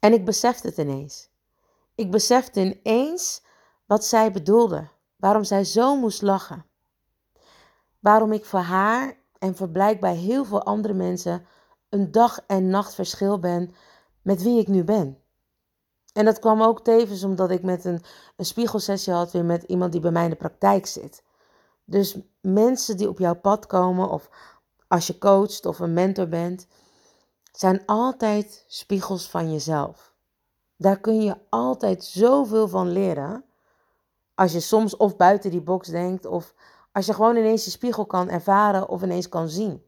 En 0.00 0.12
ik 0.12 0.24
besefte 0.24 0.66
het 0.66 0.78
ineens. 0.78 1.30
Ik 1.94 2.10
besefte 2.10 2.60
ineens 2.60 3.42
wat 3.86 4.04
zij 4.04 4.32
bedoelde, 4.32 4.88
waarom 5.16 5.44
zij 5.44 5.64
zo 5.64 5.96
moest 5.96 6.22
lachen. 6.22 6.64
Waarom 7.98 8.32
ik 8.32 8.44
voor 8.44 8.60
haar 8.60 9.16
en 9.38 9.56
voor 9.56 9.68
blijkbaar 9.68 10.14
heel 10.14 10.44
veel 10.44 10.62
andere 10.62 10.94
mensen 10.94 11.46
een 11.88 12.10
dag 12.10 12.40
en 12.46 12.68
nacht 12.68 12.94
verschil 12.94 13.38
ben 13.38 13.74
met 14.22 14.42
wie 14.42 14.60
ik 14.60 14.68
nu 14.68 14.84
ben. 14.84 15.18
En 16.12 16.24
dat 16.24 16.38
kwam 16.38 16.62
ook 16.62 16.84
tevens 16.84 17.24
omdat 17.24 17.50
ik 17.50 17.62
met 17.62 17.84
een, 17.84 18.02
een 18.36 18.44
spiegelsessie 18.44 19.12
had 19.12 19.32
weer 19.32 19.44
met 19.44 19.62
iemand 19.62 19.92
die 19.92 20.00
bij 20.00 20.10
mij 20.10 20.24
in 20.24 20.30
de 20.30 20.36
praktijk 20.36 20.86
zit. 20.86 21.22
Dus 21.84 22.18
mensen 22.40 22.96
die 22.96 23.08
op 23.08 23.18
jouw 23.18 23.34
pad 23.34 23.66
komen 23.66 24.10
of 24.10 24.30
als 24.88 25.06
je 25.06 25.18
coacht 25.18 25.66
of 25.66 25.78
een 25.78 25.92
mentor 25.92 26.28
bent, 26.28 26.66
zijn 27.52 27.86
altijd 27.86 28.64
spiegels 28.66 29.30
van 29.30 29.52
jezelf. 29.52 30.14
Daar 30.76 31.00
kun 31.00 31.22
je 31.22 31.36
altijd 31.48 32.04
zoveel 32.04 32.68
van 32.68 32.92
leren. 32.92 33.44
Als 34.34 34.52
je 34.52 34.60
soms 34.60 34.96
of 34.96 35.16
buiten 35.16 35.50
die 35.50 35.60
box 35.60 35.88
denkt, 35.88 36.26
of 36.26 36.54
als 36.92 37.06
je 37.06 37.14
gewoon 37.14 37.36
ineens 37.36 37.64
je 37.64 37.70
spiegel 37.70 38.06
kan 38.06 38.28
ervaren 38.28 38.88
of 38.88 39.02
ineens 39.02 39.28
kan 39.28 39.48
zien. 39.48 39.82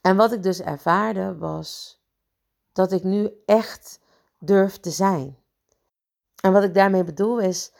En 0.00 0.16
wat 0.16 0.32
ik 0.32 0.42
dus 0.42 0.60
ervaarde 0.60 1.36
was 1.36 2.00
dat 2.72 2.92
ik 2.92 3.04
nu 3.04 3.30
echt 3.46 4.00
durf 4.38 4.80
te 4.80 4.90
zijn. 4.90 5.38
En 6.42 6.52
wat 6.52 6.62
ik 6.62 6.74
daarmee 6.74 7.04
bedoel 7.04 7.38
is 7.38 7.72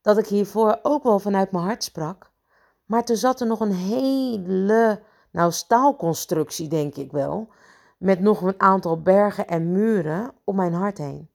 dat 0.00 0.18
ik 0.18 0.26
hiervoor 0.26 0.78
ook 0.82 1.02
wel 1.02 1.18
vanuit 1.18 1.52
mijn 1.52 1.64
hart 1.64 1.84
sprak. 1.84 2.29
Maar 2.90 3.04
toen 3.04 3.16
zat 3.16 3.40
er 3.40 3.46
nog 3.46 3.60
een 3.60 3.74
hele, 3.74 5.02
nou 5.30 5.52
staalconstructie 5.52 6.68
denk 6.68 6.94
ik 6.94 7.12
wel, 7.12 7.48
met 7.98 8.20
nog 8.20 8.42
een 8.42 8.60
aantal 8.60 9.02
bergen 9.02 9.46
en 9.48 9.72
muren 9.72 10.32
om 10.44 10.56
mijn 10.56 10.72
hart 10.72 10.98
heen. 10.98 11.30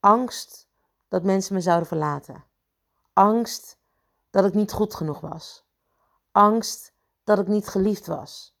Angst 0.00 0.68
dat 1.08 1.22
mensen 1.22 1.54
me 1.54 1.60
zouden 1.60 1.88
verlaten. 1.88 2.44
Angst 3.12 3.78
dat 4.30 4.44
ik 4.44 4.54
niet 4.54 4.72
goed 4.72 4.94
genoeg 4.94 5.20
was. 5.20 5.64
Angst 6.32 6.92
dat 7.24 7.38
ik 7.38 7.46
niet 7.46 7.68
geliefd 7.68 8.06
was. 8.06 8.56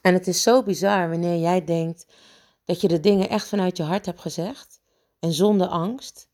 En 0.00 0.14
het 0.14 0.26
is 0.26 0.42
zo 0.42 0.62
bizar 0.62 1.08
wanneer 1.08 1.40
jij 1.40 1.64
denkt 1.64 2.06
dat 2.64 2.80
je 2.80 2.88
de 2.88 3.00
dingen 3.00 3.28
echt 3.28 3.48
vanuit 3.48 3.76
je 3.76 3.82
hart 3.82 4.06
hebt 4.06 4.20
gezegd 4.20 4.80
en 5.18 5.32
zonder 5.32 5.66
angst. 5.66 6.29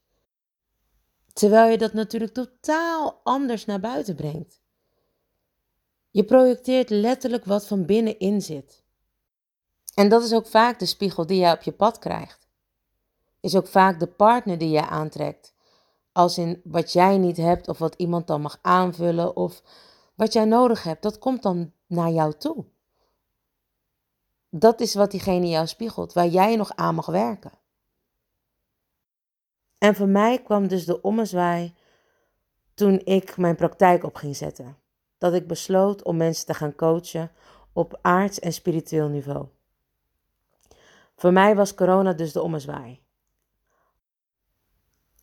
Terwijl 1.37 1.71
je 1.71 1.78
dat 1.78 1.93
natuurlijk 1.93 2.33
totaal 2.33 3.21
anders 3.23 3.64
naar 3.64 3.81
buiten 3.81 4.14
brengt. 4.14 4.61
Je 6.11 6.25
projecteert 6.25 6.90
letterlijk 6.90 7.45
wat 7.45 7.66
van 7.66 7.87
binnenin 7.87 8.43
zit. 8.43 8.85
En 9.95 10.09
dat 10.09 10.23
is 10.23 10.33
ook 10.33 10.47
vaak 10.47 10.78
de 10.78 10.87
spiegel 10.87 11.26
die 11.26 11.38
jij 11.38 11.52
op 11.52 11.62
je 11.62 11.73
pad 11.73 11.99
krijgt. 11.99 12.49
Is 13.40 13.57
ook 13.57 13.66
vaak 13.66 14.00
de 14.00 14.07
partner 14.07 14.59
die 14.59 14.71
jij 14.71 14.83
aantrekt. 14.87 15.55
Als 16.12 16.38
in 16.38 16.61
wat 16.64 16.93
jij 16.93 17.19
niet 17.19 17.37
hebt 17.37 17.69
of 17.69 17.78
wat 17.78 17.95
iemand 17.95 18.26
dan 18.26 18.40
mag 18.40 18.59
aanvullen 18.62 19.37
of 19.37 19.62
wat 20.14 20.33
jij 20.33 20.45
nodig 20.45 20.83
hebt, 20.83 21.02
dat 21.02 21.19
komt 21.19 21.43
dan 21.43 21.73
naar 21.87 22.11
jou 22.11 22.33
toe. 22.33 22.64
Dat 24.50 24.81
is 24.81 24.95
wat 24.95 25.11
diegene 25.11 25.49
jou 25.49 25.66
spiegelt, 25.66 26.12
waar 26.12 26.28
jij 26.28 26.57
nog 26.57 26.75
aan 26.75 26.95
mag 26.95 27.07
werken. 27.07 27.52
En 29.87 29.95
voor 29.95 30.09
mij 30.09 30.43
kwam 30.43 30.69
dus 30.69 30.85
de 30.85 31.00
ommezwaai 31.00 31.75
toen 32.75 33.00
ik 33.05 33.37
mijn 33.37 33.57
praktijk 33.57 34.05
op 34.05 34.16
ging 34.16 34.37
zetten. 34.37 34.76
Dat 35.19 35.35
ik 35.35 35.47
besloot 35.47 36.02
om 36.02 36.16
mensen 36.16 36.47
te 36.47 36.55
gaan 36.55 36.75
coachen 36.75 37.31
op 37.73 37.99
aards- 38.02 38.38
en 38.38 38.52
spiritueel 38.52 39.09
niveau. 39.09 39.47
Voor 41.16 41.33
mij 41.33 41.57
was 41.57 41.75
corona 41.75 42.12
dus 42.12 42.33
de 42.33 42.43
ommezwaai. 42.43 43.02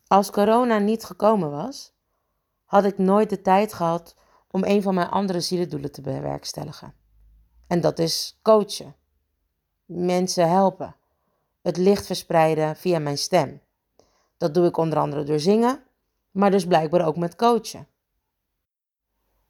Als 0.06 0.30
corona 0.30 0.78
niet 0.78 1.04
gekomen 1.04 1.50
was, 1.50 1.92
had 2.64 2.84
ik 2.84 2.98
nooit 2.98 3.30
de 3.30 3.40
tijd 3.40 3.72
gehad 3.72 4.16
om 4.50 4.64
een 4.64 4.82
van 4.82 4.94
mijn 4.94 5.08
andere 5.08 5.40
zielendoelen 5.40 5.92
te 5.92 6.00
bewerkstelligen. 6.00 6.94
En 7.66 7.80
dat 7.80 7.98
is 7.98 8.38
coachen. 8.42 8.96
Mensen 9.84 10.48
helpen. 10.48 10.96
Het 11.62 11.76
licht 11.76 12.06
verspreiden 12.06 12.76
via 12.76 12.98
mijn 12.98 13.18
stem. 13.18 13.62
Dat 14.44 14.54
doe 14.54 14.66
ik 14.66 14.76
onder 14.76 14.98
andere 14.98 15.22
door 15.22 15.38
zingen, 15.38 15.82
maar 16.30 16.50
dus 16.50 16.66
blijkbaar 16.66 17.06
ook 17.06 17.16
met 17.16 17.36
coachen. 17.36 17.86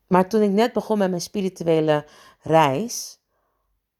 Maar 0.07 0.29
toen 0.29 0.43
ik 0.43 0.51
net 0.51 0.73
begon 0.73 0.99
met 0.99 1.11
mijn 1.11 1.21
spirituele 1.21 2.07
reis 2.41 3.21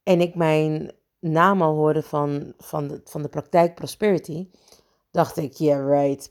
en 0.03 0.21
ik 0.21 0.35
mijn 0.35 0.93
naam 1.19 1.63
al 1.63 1.75
hoorde 1.75 2.03
van, 2.03 2.55
van, 2.59 2.89
de, 2.89 3.01
van 3.05 3.23
de 3.23 3.29
praktijk 3.29 3.75
Prosperity, 3.75 4.51
dacht 5.11 5.37
ik, 5.37 5.53
yeah 5.53 5.89
right, 5.89 6.31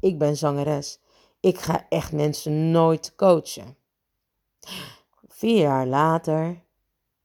ik 0.00 0.18
ben 0.18 0.36
zangeres. 0.36 1.00
Ik 1.40 1.58
ga 1.58 1.86
echt 1.88 2.12
mensen 2.12 2.70
nooit 2.70 3.14
coachen. 3.14 3.76
Vier 5.28 5.58
jaar 5.58 5.86
later 5.86 6.62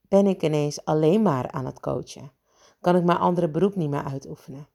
ben 0.00 0.26
ik 0.26 0.42
ineens 0.42 0.84
alleen 0.84 1.22
maar 1.22 1.50
aan 1.50 1.66
het 1.66 1.80
coachen. 1.80 2.32
Kan 2.80 2.96
ik 2.96 3.04
mijn 3.04 3.18
andere 3.18 3.48
beroep 3.48 3.74
niet 3.74 3.90
meer 3.90 4.04
uitoefenen. 4.04 4.68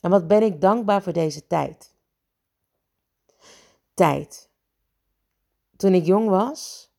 En 0.00 0.10
wat 0.10 0.26
ben 0.26 0.42
ik 0.42 0.60
dankbaar 0.60 1.02
voor 1.02 1.12
deze 1.12 1.46
tijd. 1.46 1.94
Tijd. 3.94 4.50
Toen 5.76 5.94
ik 5.94 6.04
jong 6.04 6.28
was, 6.28 6.90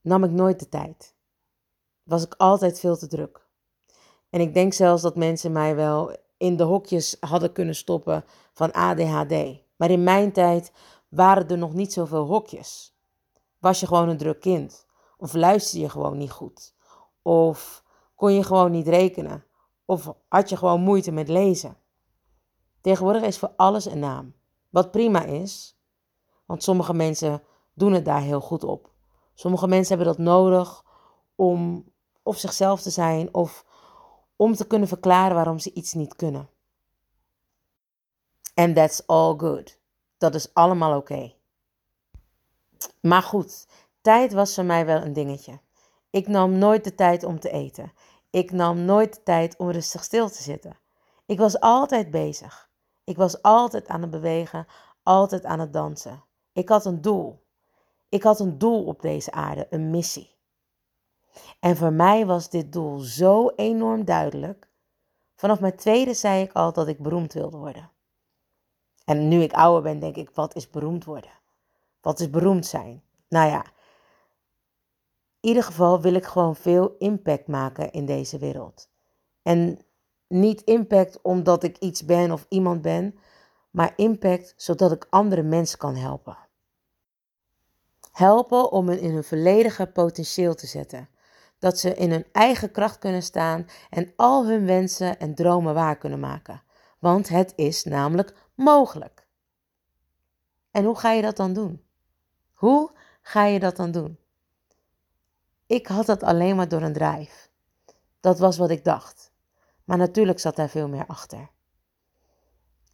nam 0.00 0.24
ik 0.24 0.30
nooit 0.30 0.58
de 0.58 0.68
tijd. 0.68 1.14
Was 2.02 2.24
ik 2.24 2.34
altijd 2.34 2.80
veel 2.80 2.96
te 2.96 3.06
druk. 3.06 3.46
En 4.30 4.40
ik 4.40 4.54
denk 4.54 4.72
zelfs 4.72 5.02
dat 5.02 5.16
mensen 5.16 5.52
mij 5.52 5.76
wel 5.76 6.16
in 6.36 6.56
de 6.56 6.62
hokjes 6.62 7.16
hadden 7.20 7.52
kunnen 7.52 7.74
stoppen 7.74 8.24
van 8.52 8.72
ADHD. 8.72 9.62
Maar 9.76 9.90
in 9.90 10.02
mijn 10.02 10.32
tijd 10.32 10.72
waren 11.08 11.48
er 11.48 11.58
nog 11.58 11.74
niet 11.74 11.92
zoveel 11.92 12.26
hokjes. 12.26 12.96
Was 13.58 13.80
je 13.80 13.86
gewoon 13.86 14.08
een 14.08 14.16
druk 14.16 14.40
kind? 14.40 14.86
Of 15.16 15.32
luister 15.32 15.80
je 15.80 15.88
gewoon 15.88 16.18
niet 16.18 16.30
goed? 16.30 16.74
Of 17.22 17.84
kon 18.14 18.32
je 18.32 18.42
gewoon 18.42 18.70
niet 18.70 18.88
rekenen? 18.88 19.44
Of 19.84 20.14
had 20.28 20.48
je 20.48 20.56
gewoon 20.56 20.80
moeite 20.80 21.12
met 21.12 21.28
lezen? 21.28 21.76
Tegenwoordig 22.84 23.22
is 23.22 23.38
voor 23.38 23.52
alles 23.56 23.84
een 23.84 23.98
naam. 23.98 24.34
Wat 24.70 24.90
prima 24.90 25.22
is, 25.22 25.76
Want 26.46 26.62
sommige 26.62 26.94
mensen 26.94 27.42
doen 27.74 27.92
het 27.92 28.04
daar 28.04 28.20
heel 28.20 28.40
goed 28.40 28.64
op. 28.64 28.90
Sommige 29.34 29.66
mensen 29.66 29.96
hebben 29.96 30.16
dat 30.16 30.24
nodig 30.24 30.84
om 31.34 31.84
of 32.22 32.38
zichzelf 32.38 32.82
te 32.82 32.90
zijn 32.90 33.34
of 33.34 33.64
om 34.36 34.54
te 34.54 34.66
kunnen 34.66 34.88
verklaren 34.88 35.34
waarom 35.34 35.58
ze 35.58 35.72
iets 35.72 35.92
niet 35.92 36.16
kunnen. 36.16 36.48
And 38.54 38.74
that's 38.74 39.02
all 39.06 39.34
good. 39.36 39.78
Dat 40.18 40.34
is 40.34 40.54
allemaal 40.54 40.96
oké. 40.96 41.34
Maar 43.00 43.22
goed, 43.22 43.66
tijd 44.00 44.32
was 44.32 44.54
voor 44.54 44.64
mij 44.64 44.86
wel 44.86 45.02
een 45.02 45.12
dingetje. 45.12 45.60
Ik 46.10 46.28
nam 46.28 46.58
nooit 46.58 46.84
de 46.84 46.94
tijd 46.94 47.24
om 47.24 47.40
te 47.40 47.50
eten. 47.50 47.92
Ik 48.30 48.52
nam 48.52 48.84
nooit 48.84 49.14
de 49.14 49.22
tijd 49.22 49.56
om 49.56 49.70
rustig 49.70 50.04
stil 50.04 50.28
te 50.28 50.42
zitten. 50.42 50.78
Ik 51.26 51.38
was 51.38 51.60
altijd 51.60 52.10
bezig. 52.10 52.72
Ik 53.04 53.16
was 53.16 53.42
altijd 53.42 53.88
aan 53.88 54.00
het 54.00 54.10
bewegen, 54.10 54.66
altijd 55.02 55.44
aan 55.44 55.60
het 55.60 55.72
dansen. 55.72 56.24
Ik 56.52 56.68
had 56.68 56.84
een 56.84 57.00
doel. 57.00 57.42
Ik 58.08 58.22
had 58.22 58.40
een 58.40 58.58
doel 58.58 58.84
op 58.84 59.02
deze 59.02 59.32
aarde, 59.32 59.66
een 59.70 59.90
missie. 59.90 60.34
En 61.60 61.76
voor 61.76 61.92
mij 61.92 62.26
was 62.26 62.50
dit 62.50 62.72
doel 62.72 62.98
zo 62.98 63.48
enorm 63.48 64.04
duidelijk. 64.04 64.68
Vanaf 65.34 65.60
mijn 65.60 65.76
tweede 65.76 66.14
zei 66.14 66.42
ik 66.42 66.52
al 66.52 66.72
dat 66.72 66.88
ik 66.88 66.98
beroemd 66.98 67.32
wilde 67.32 67.56
worden. 67.56 67.90
En 69.04 69.28
nu 69.28 69.42
ik 69.42 69.52
ouder 69.52 69.82
ben, 69.82 69.98
denk 69.98 70.16
ik, 70.16 70.30
wat 70.30 70.54
is 70.54 70.70
beroemd 70.70 71.04
worden? 71.04 71.30
Wat 72.00 72.20
is 72.20 72.30
beroemd 72.30 72.66
zijn? 72.66 73.02
Nou 73.28 73.50
ja, 73.50 73.64
in 75.40 75.50
ieder 75.50 75.62
geval 75.62 76.00
wil 76.00 76.14
ik 76.14 76.24
gewoon 76.24 76.56
veel 76.56 76.94
impact 76.98 77.46
maken 77.46 77.92
in 77.92 78.06
deze 78.06 78.38
wereld. 78.38 78.88
En 79.42 79.78
niet 80.28 80.60
impact 80.60 81.22
omdat 81.22 81.62
ik 81.62 81.78
iets 81.78 82.04
ben 82.04 82.32
of 82.32 82.46
iemand 82.48 82.82
ben, 82.82 83.18
maar 83.70 83.92
impact 83.96 84.54
zodat 84.56 84.92
ik 84.92 85.06
andere 85.10 85.42
mensen 85.42 85.78
kan 85.78 85.96
helpen. 85.96 86.36
Helpen 88.12 88.70
om 88.70 88.88
hen 88.88 89.00
in 89.00 89.10
hun 89.10 89.24
volledige 89.24 89.86
potentieel 89.86 90.54
te 90.54 90.66
zetten. 90.66 91.08
Dat 91.58 91.78
ze 91.78 91.94
in 91.94 92.10
hun 92.10 92.26
eigen 92.32 92.70
kracht 92.70 92.98
kunnen 92.98 93.22
staan 93.22 93.66
en 93.90 94.12
al 94.16 94.46
hun 94.46 94.66
wensen 94.66 95.18
en 95.18 95.34
dromen 95.34 95.74
waar 95.74 95.96
kunnen 95.98 96.20
maken. 96.20 96.62
Want 96.98 97.28
het 97.28 97.52
is 97.56 97.84
namelijk 97.84 98.34
mogelijk. 98.54 99.26
En 100.70 100.84
hoe 100.84 100.98
ga 100.98 101.12
je 101.12 101.22
dat 101.22 101.36
dan 101.36 101.52
doen? 101.52 101.82
Hoe 102.52 102.90
ga 103.22 103.44
je 103.44 103.58
dat 103.58 103.76
dan 103.76 103.90
doen? 103.90 104.18
Ik 105.66 105.86
had 105.86 106.06
dat 106.06 106.22
alleen 106.22 106.56
maar 106.56 106.68
door 106.68 106.82
een 106.82 106.92
drijf. 106.92 107.50
Dat 108.20 108.38
was 108.38 108.56
wat 108.56 108.70
ik 108.70 108.84
dacht. 108.84 109.32
Maar 109.84 109.96
natuurlijk 109.96 110.38
zat 110.38 110.56
daar 110.56 110.68
veel 110.68 110.88
meer 110.88 111.06
achter. 111.06 111.50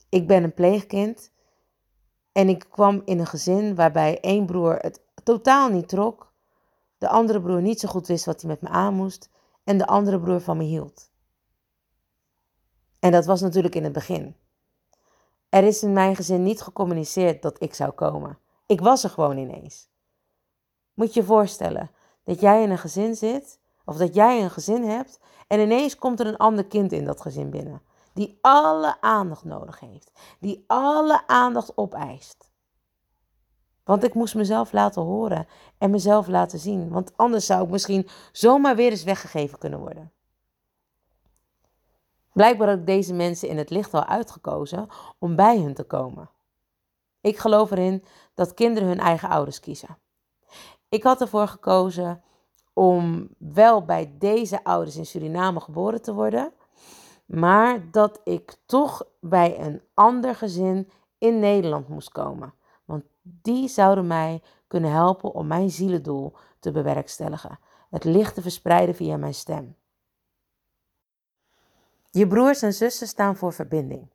Ik 0.09 0.26
ben 0.26 0.42
een 0.42 0.54
pleegkind 0.54 1.32
en 2.32 2.49
ik 2.49 2.66
kwam 2.70 3.02
in 3.04 3.18
een 3.18 3.26
gezin 3.26 3.75
waarbij 3.75 4.20
één 4.20 4.47
broer 4.47 4.76
het 4.76 5.00
totaal 5.25 5.68
niet 5.68 5.88
trok, 5.88 6.32
de 6.99 7.09
andere 7.09 7.40
broer 7.40 7.62
niet 7.62 7.80
zo 7.80 7.88
goed 7.88 8.06
wist 8.06 8.25
wat 8.25 8.40
hij 8.40 8.50
met 8.50 8.61
me 8.61 8.68
aan 8.68 8.94
moest 8.94 9.30
en 9.64 9.78
de 9.78 9.87
andere 9.87 10.20
broer 10.20 10.40
van 10.40 10.56
me 10.56 10.64
hield. 10.64 11.11
En 12.99 13.12
dat 13.12 13.26
was 13.26 13.40
natuurlijk 13.40 13.75
in 13.75 13.85
het 13.85 13.92
begin. 13.92 14.37
Er 15.49 15.64
is 15.64 15.82
in 15.82 15.92
mijn 15.92 16.16
gezin 16.16 16.42
niet 16.42 16.61
gecommuniceerd 16.61 17.42
dat 17.42 17.62
ik 17.62 17.75
zou 17.75 17.90
komen. 17.90 18.38
Ik 18.66 18.80
was 18.80 19.04
er 19.04 19.11
gewoon 19.11 19.37
ineens. 19.37 19.88
Moet 20.94 21.14
je 21.14 21.25
voorstellen 21.25 21.90
dat 22.25 22.40
jij 22.40 22.62
in 22.62 22.70
een 22.70 22.78
gezin 22.78 23.14
zit, 23.14 23.60
of 23.90 23.97
dat 23.97 24.14
jij 24.14 24.42
een 24.42 24.50
gezin 24.50 24.85
hebt, 24.85 25.20
en 25.47 25.61
ineens 25.61 25.97
komt 25.97 26.20
er 26.20 26.26
een 26.26 26.37
ander 26.37 26.66
kind 26.66 26.92
in 26.92 27.04
dat 27.04 27.20
gezin 27.20 27.50
binnen. 27.50 27.82
Die 28.12 28.38
alle 28.40 29.00
aandacht 29.00 29.44
nodig 29.44 29.80
heeft. 29.80 30.12
Die 30.40 30.64
alle 30.66 31.26
aandacht 31.26 31.76
opeist. 31.76 32.50
Want 33.85 34.04
ik 34.04 34.14
moest 34.14 34.35
mezelf 34.35 34.73
laten 34.73 35.02
horen 35.02 35.47
en 35.78 35.90
mezelf 35.90 36.26
laten 36.26 36.59
zien. 36.59 36.90
Want 36.90 37.16
anders 37.16 37.47
zou 37.47 37.64
ik 37.64 37.70
misschien 37.70 38.09
zomaar 38.32 38.76
weer 38.76 38.90
eens 38.90 39.04
weggegeven 39.04 39.59
kunnen 39.59 39.78
worden. 39.78 40.12
Blijkbaar 42.33 42.68
had 42.68 42.79
ik 42.79 42.87
deze 42.87 43.14
mensen 43.14 43.48
in 43.48 43.59
het 43.59 43.70
licht 43.70 43.94
al 43.94 44.05
uitgekozen 44.05 44.88
om 45.18 45.37
bij 45.37 45.59
hun 45.59 45.74
te 45.74 45.85
komen. 45.85 46.31
Ik 47.20 47.38
geloof 47.38 47.70
erin 47.70 48.05
dat 48.35 48.55
kinderen 48.55 48.88
hun 48.88 49.00
eigen 49.00 49.29
ouders 49.29 49.61
kiezen. 49.61 49.98
Ik 50.88 51.03
had 51.03 51.20
ervoor 51.20 51.48
gekozen 51.48 52.22
om 52.72 53.28
wel 53.38 53.85
bij 53.85 54.14
deze 54.18 54.64
ouders 54.64 54.96
in 54.96 55.06
Suriname 55.06 55.61
geboren 55.61 56.02
te 56.02 56.14
worden, 56.14 56.52
maar 57.26 57.90
dat 57.90 58.20
ik 58.24 58.56
toch 58.66 59.06
bij 59.20 59.61
een 59.61 59.83
ander 59.94 60.35
gezin 60.35 60.90
in 61.18 61.38
Nederland 61.38 61.88
moest 61.88 62.12
komen. 62.12 62.54
Want 62.85 63.04
die 63.22 63.68
zouden 63.68 64.06
mij 64.06 64.42
kunnen 64.66 64.90
helpen 64.90 65.33
om 65.33 65.46
mijn 65.46 65.70
zielendoel 65.70 66.33
te 66.59 66.70
bewerkstelligen. 66.70 67.59
Het 67.90 68.04
licht 68.04 68.35
te 68.35 68.42
verspreiden 68.42 68.94
via 68.94 69.16
mijn 69.16 69.35
stem. 69.35 69.76
Je 72.11 72.26
broers 72.26 72.62
en 72.62 72.72
zussen 72.72 73.06
staan 73.06 73.37
voor 73.37 73.52
verbinding. 73.52 74.09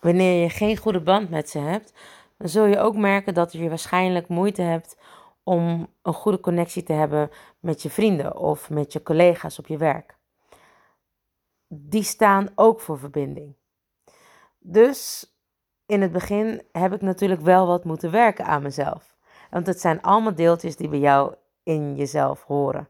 Wanneer 0.00 0.42
je 0.42 0.50
geen 0.50 0.76
goede 0.76 1.00
band 1.00 1.30
met 1.30 1.50
ze 1.50 1.58
hebt, 1.58 1.92
dan 2.36 2.48
zul 2.48 2.64
je 2.64 2.78
ook 2.78 2.96
merken 2.96 3.34
dat 3.34 3.52
je 3.52 3.68
waarschijnlijk 3.68 4.28
moeite 4.28 4.62
hebt 4.62 4.96
om 5.42 5.88
een 6.02 6.12
goede 6.12 6.40
connectie 6.40 6.82
te 6.82 6.92
hebben 6.92 7.30
met 7.60 7.82
je 7.82 7.90
vrienden 7.90 8.36
of 8.36 8.70
met 8.70 8.92
je 8.92 9.02
collega's 9.02 9.58
op 9.58 9.66
je 9.66 9.76
werk. 9.76 10.16
Die 11.68 12.02
staan 12.02 12.48
ook 12.54 12.80
voor 12.80 12.98
verbinding. 12.98 13.54
Dus 14.58 15.32
in 15.86 16.02
het 16.02 16.12
begin 16.12 16.62
heb 16.72 16.92
ik 16.92 17.00
natuurlijk 17.00 17.40
wel 17.40 17.66
wat 17.66 17.84
moeten 17.84 18.10
werken 18.10 18.44
aan 18.44 18.62
mezelf. 18.62 19.16
Want 19.50 19.66
het 19.66 19.80
zijn 19.80 20.02
allemaal 20.02 20.34
deeltjes 20.34 20.76
die 20.76 20.88
bij 20.88 20.98
jou 20.98 21.34
in 21.62 21.96
jezelf 21.96 22.42
horen. 22.42 22.88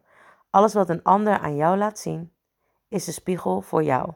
Alles 0.51 0.75
wat 0.75 0.89
een 0.89 1.03
ander 1.03 1.39
aan 1.39 1.57
jou 1.57 1.77
laat 1.77 1.99
zien, 1.99 2.33
is 2.89 3.07
een 3.07 3.13
spiegel 3.13 3.61
voor 3.61 3.83
jou. 3.83 4.13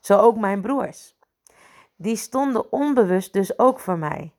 Zo 0.00 0.18
ook 0.18 0.36
mijn 0.36 0.60
broers. 0.60 1.14
Die 1.96 2.16
stonden 2.16 2.72
onbewust 2.72 3.32
dus 3.32 3.58
ook 3.58 3.80
voor 3.80 3.98
mij. 3.98 4.32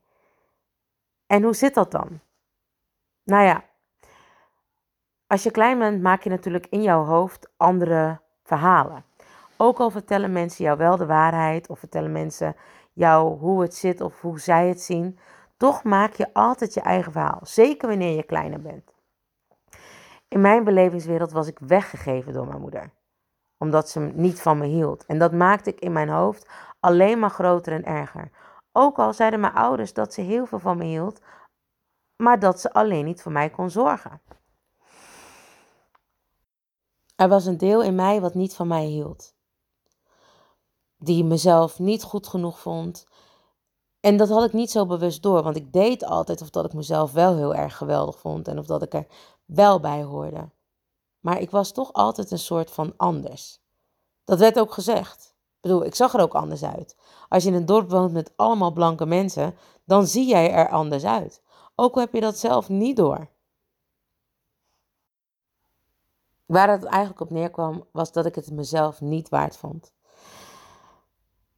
En 1.26 1.42
hoe 1.42 1.54
zit 1.54 1.74
dat 1.74 1.90
dan? 1.90 2.20
Nou 3.26 3.44
ja, 3.44 3.64
als 5.26 5.42
je 5.42 5.50
klein 5.50 5.78
bent, 5.78 6.02
maak 6.02 6.22
je 6.22 6.30
natuurlijk 6.30 6.66
in 6.70 6.82
jouw 6.82 7.04
hoofd 7.04 7.50
andere 7.56 8.20
verhalen. 8.42 9.04
Ook 9.56 9.78
al 9.78 9.90
vertellen 9.90 10.32
mensen 10.32 10.64
jou 10.64 10.78
wel 10.78 10.96
de 10.96 11.06
waarheid, 11.06 11.68
of 11.68 11.78
vertellen 11.78 12.12
mensen 12.12 12.56
jou 12.92 13.38
hoe 13.38 13.62
het 13.62 13.74
zit 13.74 14.00
of 14.00 14.20
hoe 14.20 14.40
zij 14.40 14.68
het 14.68 14.80
zien, 14.80 15.18
toch 15.56 15.82
maak 15.82 16.12
je 16.12 16.34
altijd 16.34 16.74
je 16.74 16.80
eigen 16.80 17.12
verhaal. 17.12 17.40
Zeker 17.42 17.88
wanneer 17.88 18.16
je 18.16 18.22
kleiner 18.22 18.60
bent. 18.60 18.94
In 20.28 20.40
mijn 20.40 20.64
belevingswereld 20.64 21.32
was 21.32 21.46
ik 21.46 21.58
weggegeven 21.58 22.32
door 22.32 22.46
mijn 22.46 22.60
moeder, 22.60 22.90
omdat 23.58 23.88
ze 23.88 24.00
niet 24.00 24.40
van 24.40 24.58
me 24.58 24.66
hield. 24.66 25.06
En 25.06 25.18
dat 25.18 25.32
maakte 25.32 25.70
ik 25.70 25.80
in 25.80 25.92
mijn 25.92 26.08
hoofd 26.08 26.48
alleen 26.80 27.18
maar 27.18 27.30
groter 27.30 27.72
en 27.72 27.84
erger. 27.84 28.30
Ook 28.72 28.98
al 28.98 29.12
zeiden 29.12 29.40
mijn 29.40 29.54
ouders 29.54 29.92
dat 29.92 30.14
ze 30.14 30.20
heel 30.20 30.46
veel 30.46 30.58
van 30.58 30.76
me 30.76 30.84
hield, 30.84 31.20
maar 32.16 32.38
dat 32.38 32.60
ze 32.60 32.72
alleen 32.72 33.04
niet 33.04 33.22
voor 33.22 33.32
mij 33.32 33.50
kon 33.50 33.70
zorgen. 33.70 34.20
Er 37.16 37.28
was 37.28 37.46
een 37.46 37.58
deel 37.58 37.82
in 37.82 37.94
mij 37.94 38.20
wat 38.20 38.34
niet 38.34 38.54
van 38.54 38.68
mij 38.68 38.84
hield. 38.84 39.34
Die 40.96 41.24
mezelf 41.24 41.78
niet 41.78 42.02
goed 42.02 42.26
genoeg 42.26 42.60
vond. 42.60 43.06
En 44.00 44.16
dat 44.16 44.28
had 44.28 44.44
ik 44.44 44.52
niet 44.52 44.70
zo 44.70 44.86
bewust 44.86 45.22
door, 45.22 45.42
want 45.42 45.56
ik 45.56 45.72
deed 45.72 46.04
altijd 46.04 46.42
of 46.42 46.50
dat 46.50 46.64
ik 46.64 46.72
mezelf 46.72 47.12
wel 47.12 47.36
heel 47.36 47.54
erg 47.54 47.76
geweldig 47.76 48.18
vond 48.18 48.48
en 48.48 48.58
of 48.58 48.66
dat 48.66 48.82
ik 48.82 48.94
er 48.94 49.06
wel 49.44 49.80
bij 49.80 50.02
hoorde. 50.02 50.50
Maar 51.20 51.40
ik 51.40 51.50
was 51.50 51.72
toch 51.72 51.92
altijd 51.92 52.30
een 52.30 52.38
soort 52.38 52.70
van 52.70 52.92
anders. 52.96 53.60
Dat 54.24 54.38
werd 54.38 54.58
ook 54.58 54.72
gezegd. 54.72 55.34
Ik 55.36 55.60
bedoel, 55.60 55.84
ik 55.84 55.94
zag 55.94 56.14
er 56.14 56.20
ook 56.20 56.34
anders 56.34 56.64
uit. 56.64 56.96
Als 57.28 57.42
je 57.42 57.48
in 57.48 57.54
een 57.54 57.66
dorp 57.66 57.90
woont 57.90 58.12
met 58.12 58.32
allemaal 58.36 58.72
blanke 58.72 59.06
mensen, 59.06 59.56
dan 59.84 60.06
zie 60.06 60.26
jij 60.26 60.52
er 60.52 60.70
anders 60.70 61.04
uit. 61.04 61.42
Ook 61.78 61.94
al 61.94 62.00
heb 62.00 62.12
je 62.12 62.20
dat 62.20 62.38
zelf 62.38 62.68
niet 62.68 62.96
door. 62.96 63.28
Waar 66.46 66.70
het 66.70 66.84
eigenlijk 66.84 67.20
op 67.20 67.30
neerkwam, 67.30 67.86
was 67.92 68.12
dat 68.12 68.26
ik 68.26 68.34
het 68.34 68.50
mezelf 68.50 69.00
niet 69.00 69.28
waard 69.28 69.56
vond. 69.56 69.92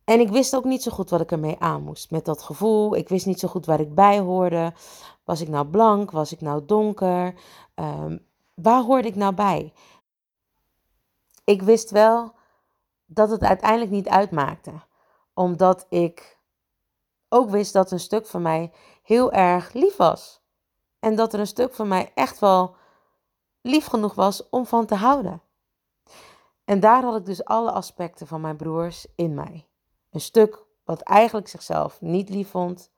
En 0.04 0.20
ik 0.20 0.28
wist 0.28 0.57
ook 0.57 0.64
niet 0.64 0.83
zo 0.83 0.90
goed 0.90 1.11
wat 1.11 1.20
ik 1.20 1.33
ermee 1.33 1.59
aan 1.59 1.83
moest. 1.83 2.11
Met 2.11 2.24
dat 2.24 2.42
gevoel, 2.42 2.96
ik 2.96 3.09
wist 3.09 3.26
niet 3.26 3.40
zo 3.40 3.48
goed 3.48 3.66
waar 3.66 3.81
ik 3.81 3.94
bij 3.94 4.18
hoorde. 4.18 4.72
Was 5.24 5.40
ik 5.40 5.48
nou 5.48 5.66
blank? 5.66 6.11
Was 6.11 6.33
ik 6.33 6.40
nou 6.40 6.64
donker? 6.64 7.35
Um, 7.74 8.26
waar 8.54 8.83
hoorde 8.83 9.09
ik 9.09 9.14
nou 9.14 9.35
bij? 9.35 9.72
Ik 11.44 11.62
wist 11.62 11.90
wel 11.90 12.33
dat 13.07 13.31
het 13.31 13.42
uiteindelijk 13.42 13.90
niet 13.90 14.09
uitmaakte. 14.09 14.72
Omdat 15.35 15.87
ik 15.88 16.38
ook 17.28 17.50
wist 17.50 17.72
dat 17.72 17.90
een 17.90 18.00
stuk 18.00 18.26
van 18.26 18.42
mij 18.42 18.72
heel 19.09 19.33
erg 19.33 19.73
lief 19.73 19.97
was. 19.97 20.40
En 20.99 21.16
dat 21.16 21.33
er 21.33 21.40
een 21.40 21.47
stuk 21.47 21.75
van 21.75 21.88
mij 21.88 22.12
echt 22.14 22.38
wel 22.38 22.77
lief 23.61 23.87
genoeg 23.87 24.14
was 24.14 24.49
om 24.49 24.66
van 24.66 24.87
te 24.87 24.94
houden. 24.94 25.42
En 26.64 26.81
daar 26.81 27.03
had 27.03 27.16
ik 27.16 27.25
dus 27.25 27.44
alle 27.44 27.71
aspecten 27.73 28.27
van 28.27 28.40
mijn 28.40 28.57
broers 28.57 29.07
in 29.14 29.35
mij. 29.35 29.68
Een 30.11 30.21
stuk 30.21 30.64
wat 30.85 31.01
eigenlijk 31.01 31.49
zichzelf 31.49 32.01
niet 32.01 32.29
lief 32.29 32.51
vond, 32.51 32.90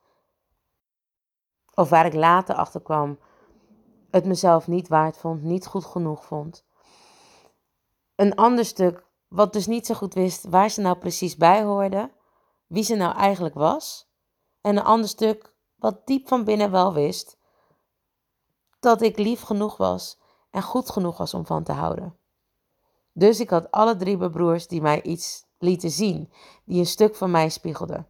Of 1.74 1.88
waar 1.88 2.06
ik 2.06 2.14
later 2.14 2.54
achter 2.54 2.80
kwam, 2.80 3.18
het 4.10 4.24
mezelf 4.24 4.66
niet 4.66 4.88
waard 4.88 5.16
vond, 5.16 5.42
niet 5.42 5.66
goed 5.66 5.84
genoeg 5.84 6.24
vond. 6.24 6.64
Een 8.14 8.34
ander 8.34 8.64
stuk, 8.64 9.06
wat 9.28 9.52
dus 9.52 9.66
niet 9.66 9.86
zo 9.86 9.94
goed 9.94 10.14
wist 10.14 10.44
waar 10.48 10.70
ze 10.70 10.80
nou 10.80 10.96
precies 10.96 11.36
bij 11.36 11.62
hoorde, 11.62 12.10
wie 12.66 12.82
ze 12.82 12.94
nou 12.94 13.16
eigenlijk 13.16 13.54
was. 13.54 14.10
En 14.60 14.76
een 14.76 14.84
ander 14.84 15.08
stuk, 15.08 15.49
wat 15.80 16.06
diep 16.06 16.28
van 16.28 16.44
binnen 16.44 16.70
wel 16.70 16.92
wist, 16.92 17.38
dat 18.80 19.02
ik 19.02 19.18
lief 19.18 19.42
genoeg 19.42 19.76
was 19.76 20.18
en 20.50 20.62
goed 20.62 20.90
genoeg 20.90 21.16
was 21.16 21.34
om 21.34 21.46
van 21.46 21.62
te 21.62 21.72
houden. 21.72 22.16
Dus 23.12 23.40
ik 23.40 23.50
had 23.50 23.70
alle 23.70 23.96
drie 23.96 24.30
broers 24.30 24.66
die 24.66 24.80
mij 24.80 25.02
iets 25.02 25.44
lieten 25.58 25.90
zien, 25.90 26.32
die 26.64 26.78
een 26.78 26.86
stuk 26.86 27.14
van 27.14 27.30
mij 27.30 27.48
spiegelden. 27.48 28.06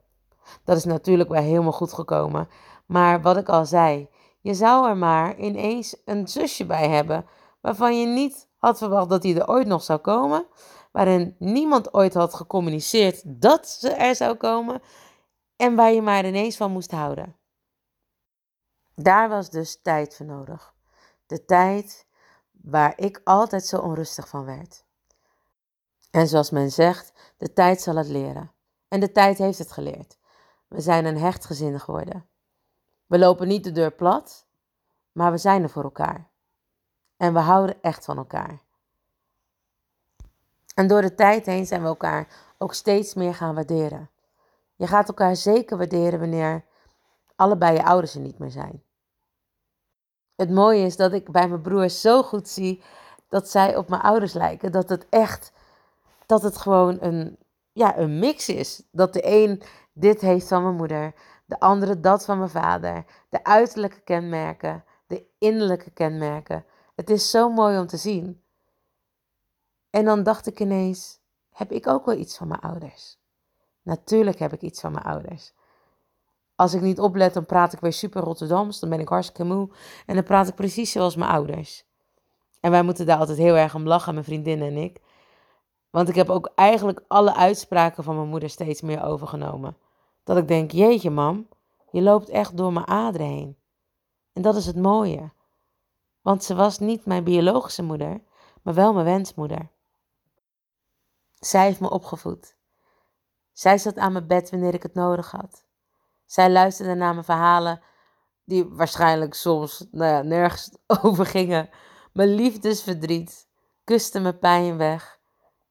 Dat 0.65 0.77
is 0.77 0.85
natuurlijk 0.85 1.29
wel 1.29 1.43
helemaal 1.43 1.73
goed 1.73 1.93
gekomen, 1.93 2.49
maar 2.87 3.23
wat 3.23 3.37
ik 3.37 3.49
al 3.49 3.67
zei, 3.67 4.09
je 4.41 4.55
zou 4.55 4.89
er 4.89 4.97
maar 4.97 5.39
ineens 5.39 5.97
een 6.05 6.29
zusje 6.29 6.67
bij 6.67 6.89
hebben 6.89 7.27
waarvan 7.61 8.01
je 8.01 8.07
niet 8.07 8.49
had 8.57 8.79
verwacht 8.79 9.09
dat 9.09 9.23
hij 9.23 9.35
er 9.35 9.49
ooit 9.49 9.67
nog 9.67 9.83
zou 9.83 9.99
komen, 9.99 10.47
waarin 10.93 11.37
niemand 11.39 11.95
ooit 11.95 12.15
had 12.15 12.35
gecommuniceerd 12.35 13.23
dat 13.25 13.69
ze 13.69 13.91
er 13.91 14.15
zou 14.15 14.35
komen 14.35 14.83
en 15.57 15.75
waar 15.75 15.93
je 15.93 16.03
maar 16.03 16.27
ineens 16.27 16.57
van 16.57 16.73
moest 16.73 16.91
houden. 16.91 17.40
Daar 19.03 19.29
was 19.29 19.51
dus 19.51 19.83
tijd 19.83 20.17
voor 20.17 20.27
nodig. 20.27 20.75
De 21.27 21.45
tijd 21.45 22.07
waar 22.51 22.93
ik 22.97 23.21
altijd 23.25 23.67
zo 23.67 23.79
onrustig 23.79 24.29
van 24.29 24.45
werd. 24.45 24.85
En 26.11 26.29
zoals 26.29 26.51
men 26.51 26.71
zegt, 26.71 27.13
de 27.37 27.53
tijd 27.53 27.81
zal 27.81 27.97
het 27.97 28.09
leren. 28.09 28.53
En 28.89 29.01
de 29.01 29.13
tijd 29.13 29.39
heeft 29.39 29.59
het 29.59 29.73
geleerd. 29.73 30.19
We 30.69 30.81
zijn 30.81 31.05
een 31.05 31.19
hecht 31.19 31.45
gezin 31.45 31.81
geworden. 31.81 32.29
We 33.07 33.19
lopen 33.19 33.49
niet 33.49 33.65
de 33.65 33.73
deur 33.73 33.93
plat, 33.93 34.47
maar 35.13 35.31
we 35.31 35.39
zijn 35.39 35.63
er 35.63 35.71
voor 35.71 35.85
elkaar. 35.85 36.31
En 37.17 37.33
we 37.33 37.39
houden 37.41 37.83
echt 37.83 38.05
van 38.05 38.17
elkaar. 38.17 38.63
En 40.75 40.87
door 40.87 41.03
de 41.03 41.15
tijd 41.15 41.47
heen 41.47 41.67
zijn 41.67 41.83
we 41.83 41.87
elkaar 41.87 42.29
ook 42.59 42.75
steeds 42.75 43.15
meer 43.15 43.35
gaan 43.35 43.55
waarderen. 43.55 44.11
Je 44.77 44.87
gaat 44.87 45.09
elkaar 45.09 45.37
zeker 45.37 45.77
waarderen 45.77 46.21
wanneer 46.21 46.65
allebei 47.37 47.77
je 47.77 47.85
ouders 47.85 48.15
er 48.15 48.21
niet 48.21 48.39
meer 48.39 48.51
zijn. 48.51 48.83
Het 50.41 50.51
mooie 50.51 50.85
is 50.85 50.97
dat 50.97 51.13
ik 51.13 51.31
bij 51.31 51.49
mijn 51.49 51.61
broers 51.61 52.01
zo 52.01 52.23
goed 52.23 52.49
zie 52.49 52.83
dat 53.29 53.49
zij 53.49 53.77
op 53.77 53.89
mijn 53.89 54.03
ouders 54.03 54.33
lijken. 54.33 54.73
Dat 54.73 54.89
het 54.89 55.07
echt, 55.09 55.53
dat 56.27 56.43
het 56.43 56.57
gewoon 56.57 56.99
een, 57.01 57.37
ja, 57.73 57.99
een 57.99 58.19
mix 58.19 58.49
is. 58.49 58.83
Dat 58.91 59.13
de 59.13 59.21
een 59.25 59.63
dit 59.93 60.21
heeft 60.21 60.49
van 60.49 60.63
mijn 60.63 60.75
moeder, 60.75 61.15
de 61.45 61.61
andere 61.61 62.01
dat 62.01 62.25
van 62.25 62.39
mijn 62.39 62.51
vader. 62.51 63.05
De 63.29 63.45
uiterlijke 63.45 64.01
kenmerken, 64.01 64.85
de 65.07 65.25
innerlijke 65.39 65.91
kenmerken. 65.91 66.65
Het 66.95 67.11
is 67.11 67.31
zo 67.31 67.51
mooi 67.51 67.79
om 67.79 67.87
te 67.87 67.97
zien. 67.97 68.43
En 69.91 70.05
dan 70.05 70.23
dacht 70.23 70.47
ik 70.47 70.61
ineens, 70.61 71.21
heb 71.53 71.73
ik 71.73 71.87
ook 71.87 72.05
wel 72.05 72.17
iets 72.17 72.37
van 72.37 72.49
mijn 72.49 72.61
ouders? 72.61 73.19
Natuurlijk 73.83 74.39
heb 74.39 74.53
ik 74.53 74.61
iets 74.61 74.81
van 74.81 74.93
mijn 74.93 75.05
ouders. 75.05 75.53
Als 76.61 76.75
ik 76.75 76.81
niet 76.81 77.01
oplet, 77.01 77.35
dan 77.35 77.47
praat 77.47 77.73
ik 77.73 77.81
weer 77.81 77.93
super 77.93 78.23
Rotterdams. 78.23 78.81
Dan 78.81 78.89
ben 78.89 79.01
ik 79.01 79.09
hartstikke 79.09 79.45
moe. 79.45 79.69
En 80.07 80.15
dan 80.15 80.25
praat 80.25 80.49
ik 80.49 80.55
precies 80.55 80.93
zoals 80.93 81.17
mijn 81.17 81.31
ouders. 81.31 81.85
En 82.61 82.71
wij 82.71 82.83
moeten 82.83 83.07
daar 83.07 83.19
altijd 83.19 83.39
heel 83.39 83.57
erg 83.57 83.75
om 83.75 83.87
lachen, 83.87 84.13
mijn 84.13 84.25
vriendinnen 84.25 84.69
en 84.69 84.77
ik. 84.77 85.01
Want 85.91 86.09
ik 86.09 86.15
heb 86.15 86.29
ook 86.29 86.53
eigenlijk 86.55 87.05
alle 87.09 87.35
uitspraken 87.35 88.05
van 88.05 88.17
mijn 88.17 88.29
moeder 88.29 88.51
steeds 88.51 88.81
meer 88.81 89.03
overgenomen. 89.03 89.77
Dat 90.25 90.37
ik 90.37 90.49
denk, 90.49 90.71
jeetje 90.71 91.11
mam, 91.11 91.49
je 91.91 92.03
loopt 92.03 92.29
echt 92.29 92.57
door 92.57 92.73
mijn 92.73 92.87
aderen 92.87 93.27
heen. 93.27 93.57
En 94.33 94.43
dat 94.43 94.57
is 94.57 94.67
het 94.67 94.77
mooie. 94.77 95.33
Want 96.21 96.45
ze 96.45 96.55
was 96.55 96.79
niet 96.79 97.07
mijn 97.07 97.25
biologische 97.25 97.83
moeder, 97.83 98.23
maar 98.63 98.75
wel 98.75 98.93
mijn 98.93 99.05
wensmoeder. 99.05 99.71
Zij 101.35 101.65
heeft 101.65 101.81
me 101.81 101.91
opgevoed. 101.91 102.57
Zij 103.53 103.79
zat 103.79 103.97
aan 103.97 104.13
mijn 104.13 104.27
bed 104.27 104.51
wanneer 104.51 104.75
ik 104.75 104.83
het 104.83 104.95
nodig 104.95 105.31
had. 105.31 105.69
Zij 106.31 106.51
luisterde 106.51 106.95
naar 106.95 107.13
mijn 107.13 107.25
verhalen, 107.25 107.81
die 108.45 108.65
waarschijnlijk 108.69 109.35
soms 109.35 109.87
nou 109.91 110.27
nergens 110.27 110.71
over 111.03 111.27
gingen. 111.27 111.69
Mijn 112.13 112.35
liefdesverdriet, 112.35 113.49
kuste 113.85 114.21
mijn 114.21 114.39
pijn 114.39 114.77
weg 114.77 115.19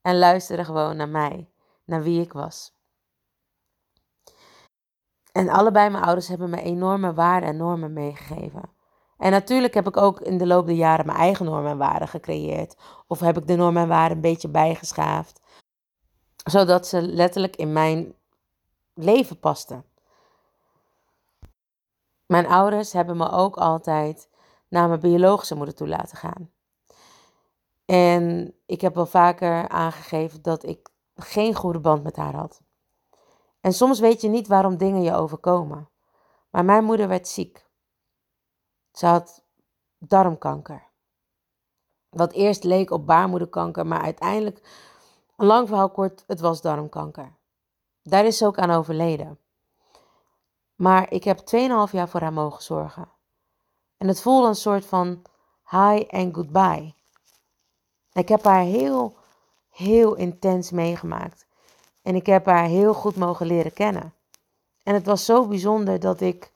en 0.01 0.17
luisterde 0.17 0.65
gewoon 0.65 0.97
naar 0.97 1.09
mij, 1.09 1.49
naar 1.85 2.03
wie 2.03 2.21
ik 2.21 2.33
was. 2.33 2.77
En 5.31 5.49
allebei 5.49 5.89
mijn 5.89 6.03
ouders 6.03 6.27
hebben 6.27 6.49
me 6.49 6.61
enorme 6.61 7.13
waarden 7.13 7.49
en 7.49 7.57
normen 7.57 7.93
meegegeven. 7.93 8.69
En 9.17 9.31
natuurlijk 9.31 9.73
heb 9.73 9.87
ik 9.87 9.97
ook 9.97 10.19
in 10.19 10.37
de 10.37 10.47
loop 10.47 10.65
der 10.65 10.75
jaren 10.75 11.05
mijn 11.05 11.17
eigen 11.17 11.45
normen 11.45 11.71
en 11.71 11.77
waarden 11.77 12.07
gecreëerd. 12.07 12.75
Of 13.07 13.19
heb 13.19 13.37
ik 13.37 13.47
de 13.47 13.55
normen 13.55 13.81
en 13.81 13.87
waarden 13.87 14.15
een 14.15 14.21
beetje 14.21 14.49
bijgeschaafd. 14.49 15.41
Zodat 16.43 16.87
ze 16.87 17.01
letterlijk 17.01 17.55
in 17.55 17.73
mijn 17.73 18.13
leven 18.93 19.39
pasten. 19.39 19.88
Mijn 22.31 22.47
ouders 22.47 22.93
hebben 22.93 23.17
me 23.17 23.29
ook 23.29 23.55
altijd 23.57 24.29
naar 24.67 24.87
mijn 24.87 24.99
biologische 24.99 25.55
moeder 25.55 25.75
toe 25.75 25.87
laten 25.87 26.17
gaan. 26.17 26.51
En 27.85 28.55
ik 28.65 28.81
heb 28.81 28.95
wel 28.95 29.05
vaker 29.05 29.69
aangegeven 29.69 30.41
dat 30.41 30.63
ik 30.63 30.89
geen 31.15 31.53
goede 31.55 31.79
band 31.79 32.03
met 32.03 32.15
haar 32.15 32.35
had. 32.35 32.61
En 33.59 33.73
soms 33.73 33.99
weet 33.99 34.21
je 34.21 34.27
niet 34.27 34.47
waarom 34.47 34.77
dingen 34.77 35.01
je 35.01 35.13
overkomen. 35.13 35.89
Maar 36.49 36.65
mijn 36.65 36.83
moeder 36.83 37.07
werd 37.07 37.27
ziek. 37.27 37.67
Ze 38.91 39.05
had 39.05 39.45
darmkanker. 39.97 40.87
Wat 42.09 42.33
eerst 42.33 42.63
leek 42.63 42.91
op 42.91 43.05
baarmoederkanker, 43.05 43.87
maar 43.87 44.01
uiteindelijk, 44.01 44.61
lang 45.35 45.67
verhaal 45.67 45.91
kort, 45.91 46.23
het 46.27 46.39
was 46.39 46.61
darmkanker. 46.61 47.37
Daar 48.03 48.25
is 48.25 48.37
ze 48.37 48.45
ook 48.45 48.57
aan 48.57 48.71
overleden. 48.71 49.39
Maar 50.79 51.11
ik 51.11 51.23
heb 51.23 51.39
2,5 51.39 51.91
jaar 51.91 52.09
voor 52.09 52.21
haar 52.21 52.33
mogen 52.33 52.63
zorgen. 52.63 53.09
En 53.97 54.07
het 54.07 54.21
voelde 54.21 54.47
een 54.47 54.55
soort 54.55 54.85
van 54.85 55.21
hi 55.69 56.01
en 56.01 56.33
goodbye. 56.33 56.93
Ik 58.13 58.29
heb 58.29 58.43
haar 58.43 58.63
heel, 58.63 59.17
heel 59.69 60.15
intens 60.15 60.71
meegemaakt. 60.71 61.47
En 62.01 62.15
ik 62.15 62.25
heb 62.25 62.45
haar 62.45 62.63
heel 62.63 62.93
goed 62.93 63.15
mogen 63.15 63.45
leren 63.45 63.73
kennen. 63.73 64.13
En 64.83 64.93
het 64.93 65.05
was 65.05 65.25
zo 65.25 65.47
bijzonder 65.47 65.99
dat 65.99 66.21
ik 66.21 66.51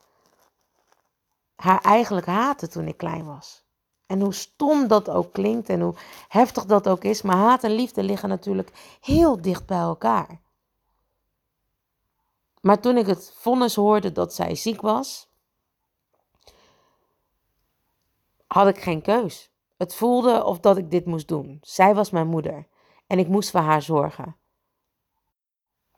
haar 1.56 1.82
eigenlijk 1.82 2.26
haatte 2.26 2.68
toen 2.68 2.88
ik 2.88 2.98
klein 2.98 3.26
was. 3.26 3.66
En 4.06 4.22
hoe 4.22 4.34
stom 4.34 4.88
dat 4.88 5.10
ook 5.10 5.34
klinkt 5.34 5.70
en 5.70 5.82
hoe 5.82 5.96
heftig 6.28 6.66
dat 6.66 6.88
ook 6.88 7.04
is, 7.04 7.22
maar 7.22 7.36
haat 7.36 7.64
en 7.64 7.72
liefde 7.72 8.04
liggen 8.04 8.30
natuurlijk 8.30 8.98
heel 9.02 9.42
dicht 9.42 9.66
bij 9.66 9.78
elkaar. 9.78 10.42
Maar 12.64 12.80
toen 12.80 12.98
ik 12.98 13.06
het 13.06 13.34
vonnis 13.36 13.76
hoorde 13.76 14.12
dat 14.12 14.34
zij 14.34 14.56
ziek 14.56 14.82
was, 14.82 15.30
had 18.48 18.68
ik 18.68 18.82
geen 18.82 19.02
keus. 19.02 19.52
Het 19.78 19.96
voelde 19.96 20.44
of 20.44 20.60
dat 20.60 20.78
ik 20.78 20.92
dit 20.92 21.06
moest 21.06 21.28
doen. 21.28 21.58
Zij 21.62 21.96
was 21.96 22.10
mijn 22.10 22.28
moeder 22.28 22.68
en 23.08 23.20
ik 23.20 23.28
moest 23.28 23.52
voor 23.52 23.60
haar 23.60 23.82
zorgen. 23.82 24.36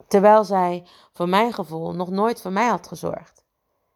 Terwijl 0.08 0.44
zij, 0.44 0.88
voor 1.14 1.30
mijn 1.30 1.54
gevoel, 1.54 1.94
nog 1.94 2.10
nooit 2.10 2.42
voor 2.42 2.52
mij 2.52 2.68
had 2.68 2.88
gezorgd. 2.88 3.46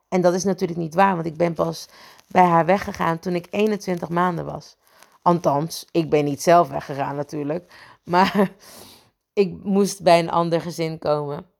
En 0.07 0.21
dat 0.21 0.33
is 0.33 0.43
natuurlijk 0.43 0.79
niet 0.79 0.95
waar, 0.95 1.13
want 1.15 1.27
ik 1.27 1.37
ben 1.37 1.53
pas 1.53 1.87
bij 2.27 2.45
haar 2.45 2.65
weggegaan 2.65 3.19
toen 3.19 3.35
ik 3.35 3.47
21 3.49 4.09
maanden 4.09 4.45
was. 4.45 4.77
Althans, 5.21 5.85
ik 5.91 6.09
ben 6.09 6.25
niet 6.25 6.41
zelf 6.41 6.69
weggegaan 6.69 7.15
natuurlijk, 7.15 7.73
maar 8.03 8.51
ik 9.33 9.63
moest 9.63 10.03
bij 10.03 10.19
een 10.19 10.31
ander 10.31 10.61
gezin 10.61 10.99
komen. 10.99 11.57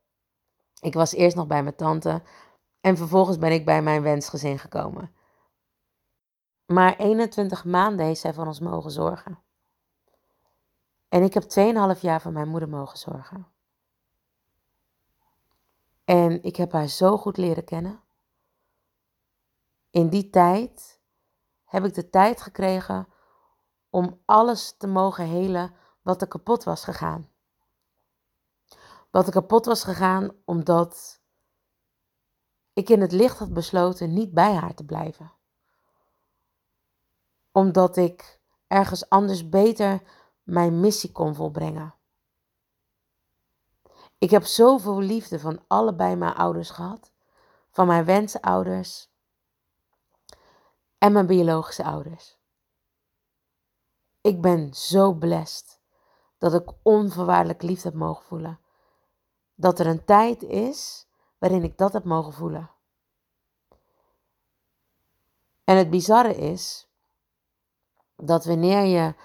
Ik 0.80 0.94
was 0.94 1.13
eerst 1.13 1.36
nog 1.36 1.48
bij 1.48 1.63
mijn 1.63 1.76
tante 1.76 2.22
en 2.82 2.98
vervolgens 2.98 3.38
ben 3.38 3.52
ik 3.52 3.65
bij 3.65 3.82
mijn 3.82 4.02
wensgezin 4.02 4.60
gekomen. 4.60 5.13
Maar 6.65 6.96
21 6.96 7.65
maanden 7.65 8.06
heeft 8.06 8.20
zij 8.20 8.34
voor 8.34 8.46
ons 8.46 8.60
mogen 8.60 8.92
zorgen. 8.92 9.39
En 11.10 11.24
ik 11.24 11.34
heb 11.34 11.44
2,5 11.96 12.02
jaar 12.02 12.22
voor 12.22 12.32
mijn 12.32 12.48
moeder 12.48 12.70
mogen 12.70 12.98
zorgen. 12.98 13.48
En 16.06 16.44
ik 16.44 16.56
heb 16.56 16.72
haar 16.72 16.88
zo 16.88 17.18
goed 17.18 17.38
leren 17.38 17.63
kennen. 17.63 18.00
In 19.89 20.10
die 20.10 20.30
tijd 20.30 21.00
heb 21.65 21.86
ik 21.86 21.94
de 21.94 22.10
tijd 22.10 22.42
gekregen 22.42 23.08
om 23.89 24.22
alles 24.26 24.78
te 24.78 24.88
mogen 24.88 25.26
helen 25.26 25.74
wat 26.02 26.22
er 26.22 26.28
kapot 26.28 26.63
was 26.63 26.84
gegaan. 26.84 27.29
Wat 29.10 29.26
er 29.26 29.32
kapot 29.32 29.65
was 29.65 29.84
gegaan 29.84 30.32
omdat 30.45 31.22
ik 32.74 32.89
in 32.89 33.02
het 33.02 33.12
licht 33.12 33.38
had 33.38 33.54
besloten 33.54 34.13
niet 34.13 34.34
bij 34.34 34.54
haar 34.54 34.74
te 34.74 34.86
blijven. 34.86 35.32
Omdat 37.52 37.98
ik 37.98 38.39
ergens 38.67 39.10
anders 39.10 39.50
beter 39.50 40.02
mijn 40.43 40.80
missie 40.80 41.12
kon 41.12 41.36
volbrengen. 41.36 41.93
Ik 44.17 44.30
heb 44.30 44.43
zoveel 44.43 45.00
liefde 45.00 45.39
van 45.39 45.63
allebei 45.67 46.15
mijn 46.15 46.34
ouders 46.34 46.69
gehad, 46.69 47.12
van 47.69 47.88
mijn 47.88 48.06
wensouders 48.06 49.10
en 50.98 51.12
mijn 51.12 51.28
biologische 51.28 51.84
ouders. 51.84 52.38
Ik 54.22 54.41
ben 54.41 54.74
zo 54.74 55.13
blessed 55.13 55.80
dat 56.38 56.54
ik 56.54 56.72
onvoorwaardelijk 56.84 57.62
liefde 57.62 57.89
heb 57.89 57.98
mogen 57.98 58.24
voelen. 58.24 58.60
Dat 59.60 59.80
er 59.80 59.88
een 59.88 60.06
tijd 60.06 60.43
is 60.43 61.08
waarin 61.38 61.63
ik 61.63 61.78
dat 61.78 61.93
heb 61.93 62.04
mogen 62.04 62.34
voelen. 62.34 62.69
En 65.63 65.78
het 65.78 65.89
bizarre 65.89 66.36
is 66.36 66.88
dat 68.15 68.45
wanneer 68.45 68.84
je 68.84 69.15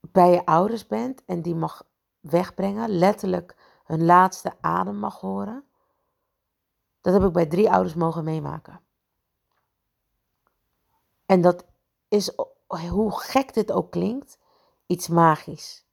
bij 0.00 0.30
je 0.30 0.46
ouders 0.46 0.86
bent 0.86 1.24
en 1.24 1.42
die 1.42 1.54
mag 1.54 1.86
wegbrengen, 2.20 2.88
letterlijk 2.88 3.56
hun 3.84 4.04
laatste 4.04 4.56
adem 4.60 4.96
mag 4.96 5.20
horen, 5.20 5.64
dat 7.00 7.12
heb 7.12 7.22
ik 7.22 7.32
bij 7.32 7.46
drie 7.46 7.70
ouders 7.70 7.94
mogen 7.94 8.24
meemaken. 8.24 8.80
En 11.26 11.40
dat 11.40 11.64
is, 12.08 12.32
hoe 12.66 13.20
gek 13.20 13.54
dit 13.54 13.72
ook 13.72 13.90
klinkt, 13.90 14.38
iets 14.86 15.08
magisch. 15.08 15.87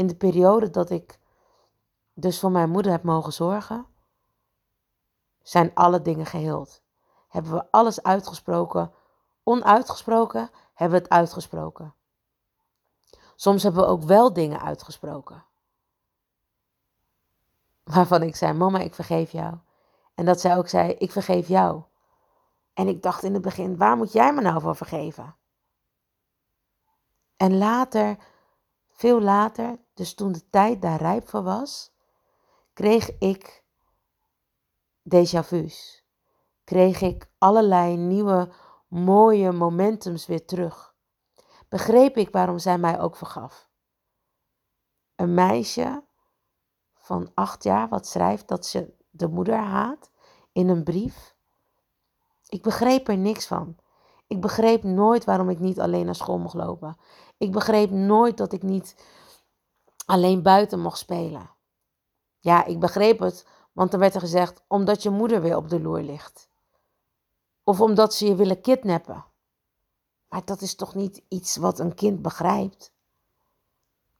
In 0.00 0.06
de 0.06 0.14
periode 0.14 0.70
dat 0.70 0.90
ik 0.90 1.18
dus 2.14 2.40
voor 2.40 2.50
mijn 2.50 2.70
moeder 2.70 2.92
heb 2.92 3.02
mogen 3.02 3.32
zorgen, 3.32 3.86
zijn 5.42 5.74
alle 5.74 6.02
dingen 6.02 6.26
geheeld. 6.26 6.82
Hebben 7.28 7.52
we 7.52 7.70
alles 7.70 8.02
uitgesproken, 8.02 8.92
onuitgesproken 9.42 10.50
hebben 10.74 10.98
we 10.98 11.04
het 11.04 11.12
uitgesproken. 11.12 11.94
Soms 13.34 13.62
hebben 13.62 13.82
we 13.82 13.88
ook 13.88 14.02
wel 14.02 14.32
dingen 14.32 14.60
uitgesproken. 14.60 15.44
Waarvan 17.84 18.22
ik 18.22 18.36
zei: 18.36 18.52
Mama, 18.52 18.78
ik 18.78 18.94
vergeef 18.94 19.32
jou. 19.32 19.54
En 20.14 20.24
dat 20.24 20.40
zij 20.40 20.56
ook 20.56 20.68
zei: 20.68 20.92
Ik 20.92 21.12
vergeef 21.12 21.48
jou. 21.48 21.82
En 22.74 22.88
ik 22.88 23.02
dacht 23.02 23.22
in 23.22 23.32
het 23.32 23.42
begin: 23.42 23.76
Waar 23.76 23.96
moet 23.96 24.12
jij 24.12 24.32
me 24.32 24.40
nou 24.40 24.60
voor 24.60 24.76
vergeven? 24.76 25.36
En 27.36 27.58
later, 27.58 28.16
veel 29.00 29.20
later, 29.20 29.78
dus 29.94 30.14
toen 30.14 30.32
de 30.32 30.50
tijd 30.50 30.82
daar 30.82 30.98
rijp 30.98 31.28
voor 31.28 31.42
was, 31.42 31.92
kreeg 32.72 33.18
ik 33.18 33.64
déjà 35.14 35.44
vu's. 35.44 36.04
Kreeg 36.64 37.00
ik 37.00 37.30
allerlei 37.38 37.96
nieuwe 37.96 38.52
mooie 38.88 39.52
momentums 39.52 40.26
weer 40.26 40.44
terug. 40.44 40.94
Begreep 41.68 42.16
ik 42.16 42.30
waarom 42.30 42.58
zij 42.58 42.78
mij 42.78 43.00
ook 43.00 43.16
vergaf. 43.16 43.68
Een 45.16 45.34
meisje 45.34 46.02
van 46.94 47.30
acht 47.34 47.62
jaar 47.62 47.88
wat 47.88 48.06
schrijft 48.06 48.48
dat 48.48 48.66
ze 48.66 48.94
de 49.10 49.28
moeder 49.28 49.58
haat 49.58 50.10
in 50.52 50.68
een 50.68 50.84
brief. 50.84 51.34
Ik 52.48 52.62
begreep 52.62 53.08
er 53.08 53.18
niks 53.18 53.46
van. 53.46 53.76
Ik 54.26 54.40
begreep 54.40 54.82
nooit 54.82 55.24
waarom 55.24 55.50
ik 55.50 55.58
niet 55.58 55.80
alleen 55.80 56.04
naar 56.04 56.14
school 56.14 56.38
mocht 56.38 56.54
lopen. 56.54 56.96
Ik 57.40 57.52
begreep 57.52 57.90
nooit 57.90 58.36
dat 58.36 58.52
ik 58.52 58.62
niet 58.62 58.94
alleen 60.06 60.42
buiten 60.42 60.80
mocht 60.80 60.98
spelen. 60.98 61.50
Ja, 62.38 62.64
ik 62.64 62.80
begreep 62.80 63.18
het, 63.18 63.46
want 63.72 63.92
er 63.92 63.98
werd 63.98 64.14
er 64.14 64.20
gezegd 64.20 64.62
omdat 64.66 65.02
je 65.02 65.10
moeder 65.10 65.40
weer 65.40 65.56
op 65.56 65.68
de 65.68 65.80
loer 65.80 66.02
ligt. 66.02 66.48
Of 67.64 67.80
omdat 67.80 68.14
ze 68.14 68.26
je 68.26 68.34
willen 68.34 68.60
kidnappen. 68.60 69.24
Maar 70.28 70.44
dat 70.44 70.60
is 70.60 70.74
toch 70.74 70.94
niet 70.94 71.22
iets 71.28 71.56
wat 71.56 71.78
een 71.78 71.94
kind 71.94 72.22
begrijpt? 72.22 72.92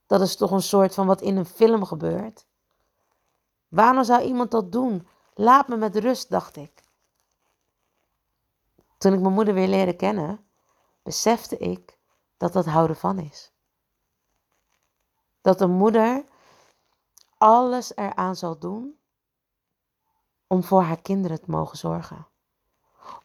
Dat 0.05 0.21
is 0.21 0.35
toch 0.35 0.51
een 0.51 0.61
soort 0.61 0.93
van 0.93 1.07
wat 1.07 1.21
in 1.21 1.37
een 1.37 1.45
film 1.45 1.85
gebeurt? 1.85 2.45
Waarom 3.67 4.03
zou 4.03 4.21
iemand 4.21 4.51
dat 4.51 4.71
doen? 4.71 5.07
Laat 5.33 5.67
me 5.67 5.77
met 5.77 5.95
rust, 5.95 6.29
dacht 6.29 6.55
ik. 6.55 6.83
Toen 8.97 9.13
ik 9.13 9.19
mijn 9.19 9.33
moeder 9.33 9.53
weer 9.53 9.67
leerde 9.67 9.95
kennen, 9.95 10.45
besefte 11.03 11.57
ik 11.57 11.99
dat 12.41 12.53
dat 12.53 12.65
houden 12.65 12.95
van 12.95 13.19
is. 13.19 13.51
Dat 15.41 15.61
een 15.61 15.71
moeder 15.71 16.23
alles 17.37 17.95
eraan 17.95 18.35
zal 18.35 18.59
doen 18.59 18.99
om 20.47 20.63
voor 20.63 20.81
haar 20.81 21.01
kinderen 21.01 21.41
te 21.41 21.51
mogen 21.51 21.77
zorgen. 21.77 22.27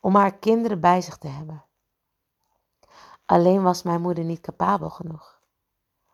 Om 0.00 0.14
haar 0.14 0.34
kinderen 0.34 0.80
bij 0.80 1.00
zich 1.00 1.16
te 1.16 1.28
hebben. 1.28 1.64
Alleen 3.26 3.62
was 3.62 3.82
mijn 3.82 4.00
moeder 4.00 4.24
niet 4.24 4.40
capabel 4.40 4.90
genoeg. 4.90 5.40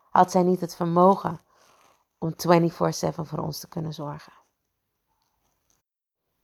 Had 0.09 0.31
zij 0.31 0.43
niet 0.43 0.61
het 0.61 0.75
vermogen 0.75 1.39
om 2.17 2.33
24/7 2.35 3.25
voor 3.25 3.39
ons 3.39 3.59
te 3.59 3.67
kunnen 3.67 3.93
zorgen. 3.93 4.33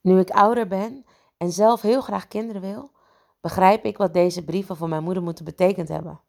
Nu 0.02 0.19
ik 0.19 0.30
ouder 0.30 0.67
ben 0.67 1.06
en 1.38 1.52
zelf 1.52 1.82
heel 1.82 2.02
graag 2.02 2.28
kinderen 2.28 2.62
wil, 2.62 2.91
begrijp 3.41 3.86
ik 3.86 3.98
wat 3.98 4.13
deze 4.13 4.43
brieven 4.43 4.78
voor 4.78 4.89
mijn 4.89 5.04
moeder 5.04 5.24
moeten 5.24 5.45
betekend 5.45 5.88
hebben. 5.88 6.22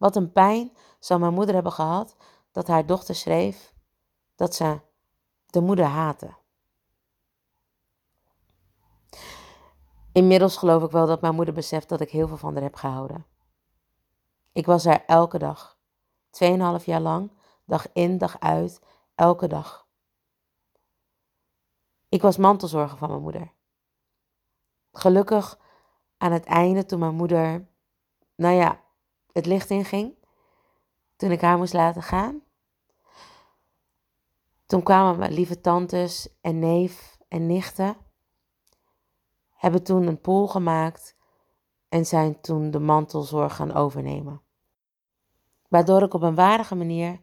Wat 0.00 0.16
een 0.16 0.32
pijn 0.32 0.72
zou 0.98 1.20
mijn 1.20 1.34
moeder 1.34 1.54
hebben 1.54 1.72
gehad 1.72 2.16
dat 2.50 2.66
haar 2.66 2.86
dochter 2.86 3.14
schreef 3.14 3.74
dat 4.34 4.54
ze 4.54 4.80
de 5.46 5.60
moeder 5.60 5.84
haatte. 5.84 6.34
Inmiddels 10.12 10.56
geloof 10.56 10.82
ik 10.82 10.90
wel 10.90 11.06
dat 11.06 11.20
mijn 11.20 11.34
moeder 11.34 11.54
beseft 11.54 11.88
dat 11.88 12.00
ik 12.00 12.10
heel 12.10 12.28
veel 12.28 12.36
van 12.36 12.52
haar 12.52 12.62
heb 12.62 12.74
gehouden. 12.74 13.26
Ik 14.52 14.66
was 14.66 14.84
er 14.84 15.04
elke 15.04 15.38
dag, 15.38 15.78
tweeënhalf 16.30 16.84
jaar 16.84 17.00
lang, 17.00 17.32
dag 17.64 17.92
in, 17.92 18.18
dag 18.18 18.40
uit, 18.40 18.80
elke 19.14 19.46
dag. 19.46 19.86
Ik 22.08 22.22
was 22.22 22.36
mantelzorger 22.36 22.98
van 22.98 23.08
mijn 23.08 23.22
moeder. 23.22 23.52
Gelukkig 24.92 25.58
aan 26.16 26.32
het 26.32 26.44
einde, 26.44 26.86
toen 26.86 26.98
mijn 26.98 27.14
moeder, 27.14 27.68
nou 28.34 28.54
ja, 28.54 28.80
het 29.32 29.46
licht 29.46 29.70
inging, 29.70 30.14
toen 31.16 31.30
ik 31.30 31.40
haar 31.40 31.58
moest 31.58 31.72
laten 31.72 32.02
gaan, 32.02 32.42
toen 34.66 34.82
kwamen 34.82 35.18
mijn 35.18 35.32
lieve 35.32 35.60
tantes 35.60 36.28
en 36.40 36.58
neef 36.58 37.18
en 37.28 37.46
nichten, 37.46 37.96
hebben 39.50 39.82
toen 39.82 40.06
een 40.06 40.20
pool 40.20 40.48
gemaakt 40.48 41.16
en 41.88 42.06
zijn 42.06 42.40
toen 42.40 42.70
de 42.70 42.78
mantelzorg 42.78 43.56
gaan 43.56 43.72
overnemen. 43.72 44.42
Waardoor 45.68 46.02
ik 46.02 46.14
op 46.14 46.22
een 46.22 46.34
waardige 46.34 46.74
manier 46.74 47.20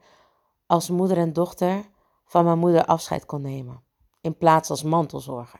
als 0.66 0.90
moeder 0.90 1.18
en 1.18 1.34
dochter 1.34 1.86
van 2.26 2.46
mijn 2.46 2.60
moeder 2.60 2.86
afscheid 2.86 3.26
kon 3.26 3.42
nemen, 3.42 3.84
in 4.22 4.38
plaats 4.38 4.70
als 4.70 4.84
mantelzorger. 4.84 5.60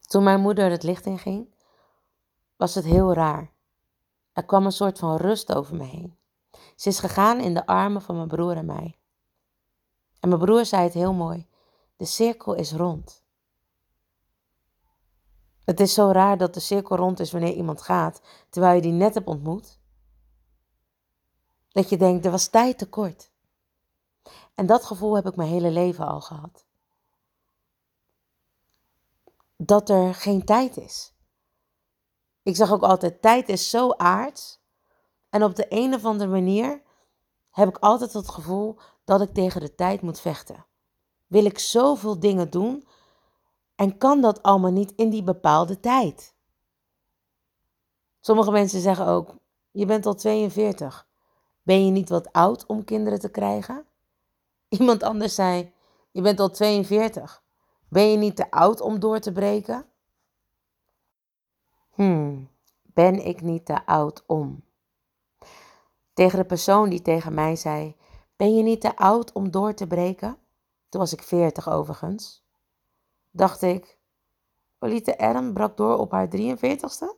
Toen 0.00 0.22
mijn 0.22 0.40
moeder 0.40 0.70
het 0.70 0.82
licht 0.82 1.06
inging, 1.06 1.54
was 2.56 2.74
het 2.74 2.84
heel 2.84 3.12
raar. 3.12 3.52
Er 4.38 4.44
kwam 4.44 4.64
een 4.64 4.72
soort 4.72 4.98
van 4.98 5.16
rust 5.16 5.54
over 5.54 5.76
me 5.76 5.84
heen. 5.84 6.18
Ze 6.76 6.88
is 6.88 6.98
gegaan 6.98 7.40
in 7.40 7.54
de 7.54 7.66
armen 7.66 8.02
van 8.02 8.16
mijn 8.16 8.28
broer 8.28 8.56
en 8.56 8.66
mij. 8.66 8.98
En 10.20 10.28
mijn 10.28 10.40
broer 10.40 10.64
zei 10.64 10.82
het 10.82 10.92
heel 10.92 11.12
mooi: 11.12 11.46
de 11.96 12.04
cirkel 12.04 12.54
is 12.54 12.72
rond. 12.72 13.24
Het 15.64 15.80
is 15.80 15.94
zo 15.94 16.10
raar 16.10 16.38
dat 16.38 16.54
de 16.54 16.60
cirkel 16.60 16.96
rond 16.96 17.20
is 17.20 17.32
wanneer 17.32 17.52
iemand 17.52 17.82
gaat, 17.82 18.20
terwijl 18.50 18.74
je 18.74 18.80
die 18.80 18.92
net 18.92 19.14
hebt 19.14 19.26
ontmoet. 19.26 19.78
Dat 21.68 21.88
je 21.88 21.96
denkt, 21.96 22.24
er 22.24 22.30
was 22.30 22.48
tijd 22.48 22.78
tekort. 22.78 23.30
En 24.54 24.66
dat 24.66 24.84
gevoel 24.84 25.14
heb 25.14 25.26
ik 25.26 25.36
mijn 25.36 25.48
hele 25.48 25.70
leven 25.70 26.06
al 26.06 26.20
gehad. 26.20 26.64
Dat 29.56 29.88
er 29.88 30.14
geen 30.14 30.44
tijd 30.44 30.76
is. 30.76 31.12
Ik 32.48 32.56
zag 32.56 32.72
ook 32.72 32.82
altijd, 32.82 33.22
tijd 33.22 33.48
is 33.48 33.70
zo 33.70 33.90
aards. 33.90 34.60
En 35.28 35.42
op 35.42 35.54
de 35.54 35.66
een 35.68 35.94
of 35.94 36.04
andere 36.04 36.30
manier 36.30 36.82
heb 37.50 37.68
ik 37.68 37.78
altijd 37.78 38.12
het 38.12 38.28
gevoel 38.28 38.78
dat 39.04 39.20
ik 39.20 39.34
tegen 39.34 39.60
de 39.60 39.74
tijd 39.74 40.00
moet 40.00 40.20
vechten. 40.20 40.66
Wil 41.26 41.44
ik 41.44 41.58
zoveel 41.58 42.20
dingen 42.20 42.50
doen 42.50 42.88
en 43.74 43.98
kan 43.98 44.20
dat 44.20 44.42
allemaal 44.42 44.70
niet 44.70 44.92
in 44.96 45.10
die 45.10 45.22
bepaalde 45.22 45.80
tijd? 45.80 46.34
Sommige 48.20 48.50
mensen 48.50 48.80
zeggen 48.80 49.06
ook: 49.06 49.34
Je 49.70 49.86
bent 49.86 50.06
al 50.06 50.14
42. 50.14 51.08
Ben 51.62 51.84
je 51.84 51.90
niet 51.90 52.08
wat 52.08 52.32
oud 52.32 52.66
om 52.66 52.84
kinderen 52.84 53.18
te 53.18 53.30
krijgen? 53.30 53.86
Iemand 54.78 55.02
anders 55.02 55.34
zei: 55.34 55.72
Je 56.10 56.22
bent 56.22 56.40
al 56.40 56.50
42. 56.50 57.42
Ben 57.88 58.10
je 58.10 58.16
niet 58.16 58.36
te 58.36 58.50
oud 58.50 58.80
om 58.80 58.98
door 58.98 59.18
te 59.18 59.32
breken? 59.32 59.87
Hmm, 61.98 62.48
ben 62.82 63.26
ik 63.26 63.40
niet 63.40 63.66
te 63.66 63.86
oud 63.86 64.24
om? 64.26 64.64
Tegen 66.12 66.38
de 66.38 66.44
persoon 66.44 66.88
die 66.88 67.02
tegen 67.02 67.34
mij 67.34 67.56
zei: 67.56 67.96
Ben 68.36 68.56
je 68.56 68.62
niet 68.62 68.80
te 68.80 68.96
oud 68.96 69.32
om 69.32 69.50
door 69.50 69.74
te 69.74 69.86
breken? 69.86 70.38
Toen 70.88 71.00
was 71.00 71.12
ik 71.12 71.22
40 71.22 71.68
overigens 71.68 72.46
dacht 73.38 73.62
ik, 73.62 73.98
Olite 74.78 75.18
Adam 75.18 75.52
brak 75.52 75.76
door 75.76 75.98
op 75.98 76.10
haar 76.10 76.28
43ste? 76.36 77.16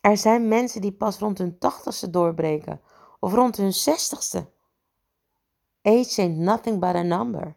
Er 0.00 0.16
zijn 0.16 0.48
mensen 0.48 0.80
die 0.80 0.92
pas 0.92 1.18
rond 1.18 1.38
hun 1.38 1.54
80ste 1.54 2.10
doorbreken 2.10 2.80
of 3.20 3.32
rond 3.32 3.56
hun 3.56 3.72
60ste. 3.72 4.54
Age 5.82 6.22
ain't 6.22 6.36
nothing 6.36 6.80
but 6.80 6.94
a 6.94 7.02
number. 7.02 7.56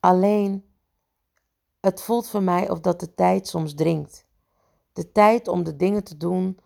Alleen, 0.00 0.67
het 1.80 2.02
voelt 2.02 2.28
voor 2.28 2.42
mij 2.42 2.70
of 2.70 2.80
dat 2.80 3.00
de 3.00 3.14
tijd 3.14 3.48
soms 3.48 3.74
dringt. 3.74 4.26
De 4.92 5.12
tijd 5.12 5.48
om 5.48 5.64
de 5.64 5.76
dingen 5.76 6.04
te 6.04 6.16
doen 6.16 6.58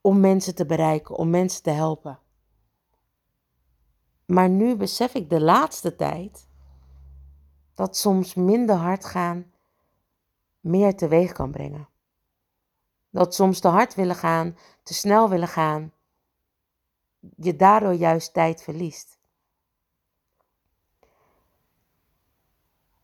om 0.00 0.20
mensen 0.20 0.54
te 0.54 0.66
bereiken, 0.66 1.16
om 1.16 1.30
mensen 1.30 1.62
te 1.62 1.70
helpen. 1.70 2.18
Maar 4.24 4.48
nu 4.48 4.76
besef 4.76 5.14
ik 5.14 5.30
de 5.30 5.40
laatste 5.40 5.96
tijd 5.96 6.48
dat 7.74 7.96
soms 7.96 8.34
minder 8.34 8.76
hard 8.76 9.04
gaan 9.04 9.52
meer 10.60 10.96
teweeg 10.96 11.32
kan 11.32 11.50
brengen. 11.50 11.88
Dat 13.10 13.34
soms 13.34 13.60
te 13.60 13.68
hard 13.68 13.94
willen 13.94 14.16
gaan, 14.16 14.56
te 14.82 14.94
snel 14.94 15.28
willen 15.28 15.48
gaan, 15.48 15.92
je 17.36 17.56
daardoor 17.56 17.92
juist 17.92 18.32
tijd 18.32 18.62
verliest. 18.62 19.17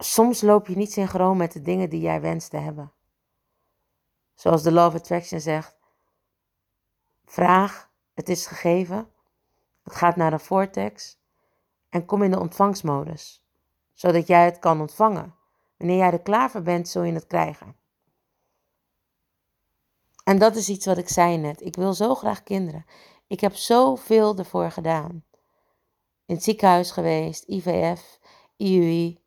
Soms 0.04 0.40
loop 0.40 0.66
je 0.66 0.76
niet 0.76 0.92
synchroon 0.92 1.36
met 1.36 1.52
de 1.52 1.60
dingen 1.60 1.90
die 1.90 2.00
jij 2.00 2.20
wenst 2.20 2.50
te 2.50 2.56
hebben. 2.56 2.92
Zoals 4.34 4.62
de 4.62 4.72
Law 4.72 4.86
of 4.86 4.94
Attraction 4.94 5.40
zegt: 5.40 5.76
vraag, 7.24 7.90
het 8.14 8.28
is 8.28 8.46
gegeven, 8.46 9.10
het 9.82 9.94
gaat 9.94 10.16
naar 10.16 10.30
de 10.30 10.38
vortex 10.38 11.18
en 11.88 12.04
kom 12.04 12.22
in 12.22 12.30
de 12.30 12.38
ontvangstmodus, 12.38 13.44
zodat 13.92 14.26
jij 14.26 14.44
het 14.44 14.58
kan 14.58 14.80
ontvangen. 14.80 15.34
Wanneer 15.76 15.96
jij 15.96 16.12
er 16.12 16.22
klaar 16.22 16.50
voor 16.50 16.62
bent, 16.62 16.88
zul 16.88 17.02
je 17.02 17.12
het 17.12 17.26
krijgen. 17.26 17.76
En 20.24 20.38
dat 20.38 20.56
is 20.56 20.68
iets 20.68 20.86
wat 20.86 20.98
ik 20.98 21.08
zei 21.08 21.36
net. 21.36 21.60
Ik 21.60 21.76
wil 21.76 21.94
zo 21.94 22.14
graag 22.14 22.42
kinderen. 22.42 22.86
Ik 23.26 23.40
heb 23.40 23.54
zoveel 23.54 24.36
ervoor 24.36 24.70
gedaan. 24.70 25.24
In 26.26 26.34
het 26.34 26.44
ziekenhuis 26.44 26.90
geweest, 26.90 27.44
IVF, 27.48 28.18
IUI, 28.56 29.23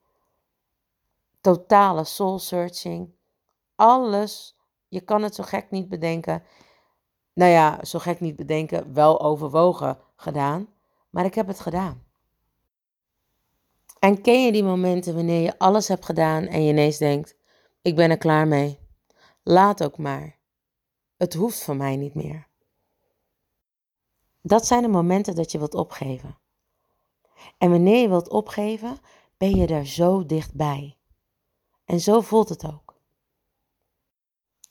totale 1.48 2.04
soul 2.04 2.40
searching. 2.40 3.16
Alles, 3.76 4.58
je 4.88 5.02
kan 5.02 5.24
het 5.24 5.36
zo 5.36 5.44
gek 5.44 5.72
niet 5.72 5.90
bedenken. 5.90 6.44
Nou 7.34 7.52
ja, 7.52 7.84
zo 7.86 8.00
gek 8.00 8.20
niet 8.20 8.36
bedenken, 8.36 8.94
wel 8.94 9.22
overwogen 9.22 10.00
gedaan, 10.16 10.68
maar 11.10 11.26
ik 11.26 11.36
heb 11.36 11.48
het 11.48 11.60
gedaan. 11.60 12.04
En 14.00 14.22
ken 14.22 14.46
je 14.46 14.52
die 14.52 14.64
momenten 14.64 15.16
wanneer 15.16 15.42
je 15.42 15.60
alles 15.60 15.88
hebt 15.88 16.06
gedaan 16.06 16.44
en 16.44 16.64
je 16.64 16.72
ineens 16.72 16.98
denkt: 16.98 17.36
ik 17.82 17.96
ben 17.96 18.10
er 18.10 18.18
klaar 18.18 18.48
mee. 18.48 18.80
Laat 19.44 19.84
ook 19.84 19.98
maar. 19.98 20.38
Het 21.18 21.34
hoeft 21.34 21.64
van 21.64 21.78
mij 21.78 21.96
niet 21.96 22.14
meer. 22.14 22.48
Dat 24.42 24.66
zijn 24.66 24.82
de 24.82 24.88
momenten 24.88 25.36
dat 25.36 25.52
je 25.52 25.58
wilt 25.58 25.76
opgeven. 25.76 26.38
En 27.58 27.70
wanneer 27.70 28.02
je 28.02 28.10
wilt 28.10 28.30
opgeven, 28.30 28.98
ben 29.38 29.56
je 29.56 29.68
er 29.68 29.86
zo 29.86 30.26
dichtbij. 30.26 30.97
En 31.88 32.00
zo 32.00 32.22
voelt 32.22 32.50
het 32.50 32.66
ook. 32.66 32.96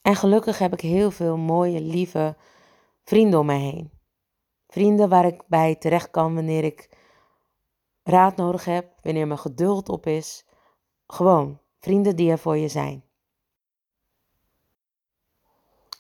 En 0.02 0.16
gelukkig 0.16 0.59
heb 0.59 0.72
ik 0.72 0.81
heel 0.81 1.11
veel 1.11 1.37
mooie, 1.37 1.81
lieve 1.81 2.37
vrienden 3.05 3.40
om 3.40 3.46
mij 3.46 3.59
heen. 3.59 3.90
Vrienden 4.68 5.09
waar 5.09 5.24
ik 5.24 5.42
bij 5.46 5.74
terecht 5.74 6.11
kan 6.11 6.35
wanneer 6.35 6.64
ik 6.64 6.96
raad 8.02 8.37
nodig 8.37 8.64
heb, 8.64 8.92
wanneer 9.02 9.26
mijn 9.26 9.38
geduld 9.38 9.88
op 9.88 10.07
is. 10.07 10.46
Gewoon 11.07 11.61
vrienden 11.79 12.16
die 12.16 12.31
er 12.31 12.38
voor 12.38 12.57
je 12.57 12.68
zijn. 12.68 13.05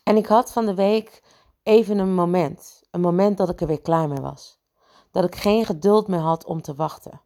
En 0.04 0.16
ik 0.16 0.26
had 0.26 0.52
van 0.52 0.66
de 0.66 0.74
week 0.74 1.22
even 1.62 1.98
een 1.98 2.14
moment, 2.14 2.82
een 2.90 3.00
moment 3.00 3.38
dat 3.38 3.48
ik 3.48 3.60
er 3.60 3.66
weer 3.66 3.80
klaar 3.82 4.08
mee 4.08 4.20
was. 4.20 4.60
Dat 5.10 5.24
ik 5.24 5.34
geen 5.34 5.64
geduld 5.64 6.08
meer 6.08 6.20
had 6.20 6.44
om 6.44 6.62
te 6.62 6.74
wachten. 6.74 7.20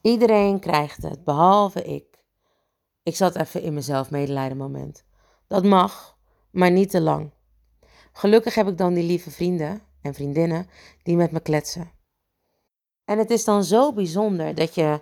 Iedereen 0.00 0.60
krijgt 0.60 1.02
het, 1.02 1.24
behalve 1.24 1.82
ik. 1.82 2.07
Ik 3.08 3.16
zat 3.16 3.36
even 3.36 3.62
in 3.62 3.74
mezelf 3.74 4.10
medelijden 4.10 4.56
moment. 4.56 5.04
Dat 5.46 5.64
mag, 5.64 6.16
maar 6.50 6.70
niet 6.70 6.90
te 6.90 7.00
lang. 7.00 7.30
Gelukkig 8.12 8.54
heb 8.54 8.68
ik 8.68 8.78
dan 8.78 8.94
die 8.94 9.04
lieve 9.04 9.30
vrienden 9.30 9.82
en 10.02 10.14
vriendinnen 10.14 10.70
die 11.02 11.16
met 11.16 11.32
me 11.32 11.40
kletsen. 11.40 11.90
En 13.04 13.18
het 13.18 13.30
is 13.30 13.44
dan 13.44 13.64
zo 13.64 13.92
bijzonder 13.92 14.54
dat 14.54 14.74
je, 14.74 15.00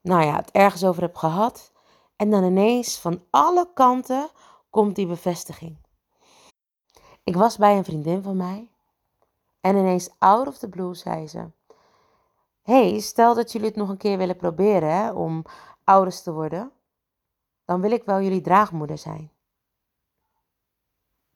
nou 0.00 0.24
ja, 0.24 0.36
het 0.36 0.50
ergens 0.50 0.84
over 0.84 1.02
hebt 1.02 1.18
gehad. 1.18 1.72
En 2.16 2.30
dan 2.30 2.44
ineens 2.44 2.98
van 2.98 3.22
alle 3.30 3.70
kanten 3.74 4.28
komt 4.70 4.96
die 4.96 5.06
bevestiging. 5.06 5.76
Ik 7.24 7.36
was 7.36 7.56
bij 7.56 7.76
een 7.76 7.84
vriendin 7.84 8.22
van 8.22 8.36
mij. 8.36 8.68
En 9.60 9.76
ineens 9.76 10.10
out 10.18 10.46
of 10.46 10.58
the 10.58 10.68
blue 10.68 10.94
zei 10.94 11.28
ze: 11.28 11.50
hey, 12.62 13.00
stel 13.00 13.34
dat 13.34 13.52
jullie 13.52 13.68
het 13.68 13.76
nog 13.76 13.88
een 13.88 13.96
keer 13.96 14.18
willen 14.18 14.36
proberen 14.36 14.92
hè, 14.92 15.12
om 15.12 15.44
ouders 15.84 16.22
te 16.22 16.32
worden. 16.32 16.72
Dan 17.64 17.80
wil 17.80 17.90
ik 17.90 18.04
wel 18.04 18.20
jullie 18.20 18.40
draagmoeder 18.40 18.98
zijn. 18.98 19.32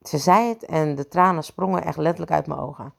Ze 0.00 0.18
zei 0.18 0.48
het 0.48 0.64
en 0.64 0.94
de 0.94 1.08
tranen 1.08 1.44
sprongen 1.44 1.84
echt 1.84 1.96
letterlijk 1.96 2.32
uit 2.32 2.46
mijn 2.46 2.60
ogen. 2.60 2.94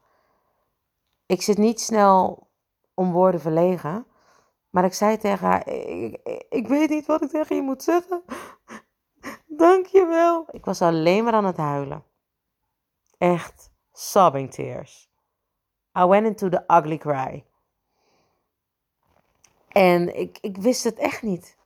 Ik 1.25 1.41
zit 1.41 1.57
niet 1.57 1.81
snel 1.81 2.47
om 2.93 3.11
woorden 3.11 3.41
verlegen, 3.41 4.05
maar 4.69 4.83
ik 4.83 4.93
zei 4.93 5.17
tegen 5.17 5.47
haar: 5.47 5.67
ik, 5.67 6.45
ik, 6.49 6.67
weet 6.67 6.89
niet 6.89 7.05
wat 7.05 7.21
ik 7.21 7.29
tegen 7.29 7.55
je 7.55 7.61
moet 7.61 7.83
zeggen. 7.83 8.23
Dank 9.45 9.85
je 9.85 10.05
wel. 10.05 10.45
Ik 10.51 10.65
was 10.65 10.81
alleen 10.81 11.23
maar 11.23 11.33
aan 11.33 11.45
het 11.45 11.57
huilen. 11.57 12.03
Echt 13.17 13.71
sobbing 13.91 14.51
tears. 14.51 15.09
I 15.97 16.05
went 16.05 16.25
into 16.25 16.49
the 16.49 16.63
ugly 16.67 16.97
cry. 16.97 17.45
En 19.67 20.15
ik, 20.15 20.37
ik 20.41 20.57
wist 20.57 20.83
het 20.83 20.97
echt 20.97 21.21
niet. 21.21 21.57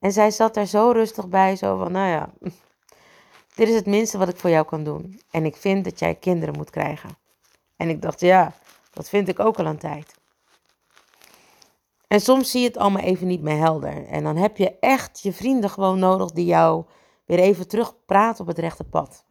En 0.00 0.12
zij 0.12 0.30
zat 0.30 0.54
daar 0.54 0.66
zo 0.66 0.90
rustig 0.90 1.28
bij, 1.28 1.56
zo 1.56 1.76
van, 1.76 1.92
nou 1.92 2.08
ja, 2.08 2.30
dit 3.56 3.68
is 3.68 3.74
het 3.74 3.86
minste 3.86 4.18
wat 4.18 4.28
ik 4.28 4.36
voor 4.36 4.50
jou 4.50 4.66
kan 4.66 4.84
doen. 4.84 5.20
En 5.30 5.44
ik 5.44 5.56
vind 5.56 5.84
dat 5.84 5.98
jij 5.98 6.14
kinderen 6.14 6.56
moet 6.56 6.70
krijgen. 6.70 7.10
En 7.76 7.88
ik 7.88 8.02
dacht, 8.02 8.20
ja, 8.20 8.52
dat 8.92 9.08
vind 9.08 9.28
ik 9.28 9.38
ook 9.38 9.58
al 9.58 9.66
een 9.66 9.78
tijd. 9.78 10.18
En 12.06 12.20
soms 12.20 12.50
zie 12.50 12.60
je 12.60 12.66
het 12.66 12.76
allemaal 12.76 13.02
even 13.02 13.26
niet 13.26 13.42
meer 13.42 13.56
helder. 13.56 14.06
En 14.06 14.22
dan 14.22 14.36
heb 14.36 14.56
je 14.56 14.78
echt 14.78 15.20
je 15.20 15.32
vrienden 15.32 15.70
gewoon 15.70 15.98
nodig 15.98 16.30
die 16.30 16.44
jou 16.44 16.84
weer 17.24 17.38
even 17.38 17.68
terug 17.68 18.04
praten 18.04 18.40
op 18.40 18.46
het 18.46 18.58
rechte 18.58 18.84
pad. 18.84 19.24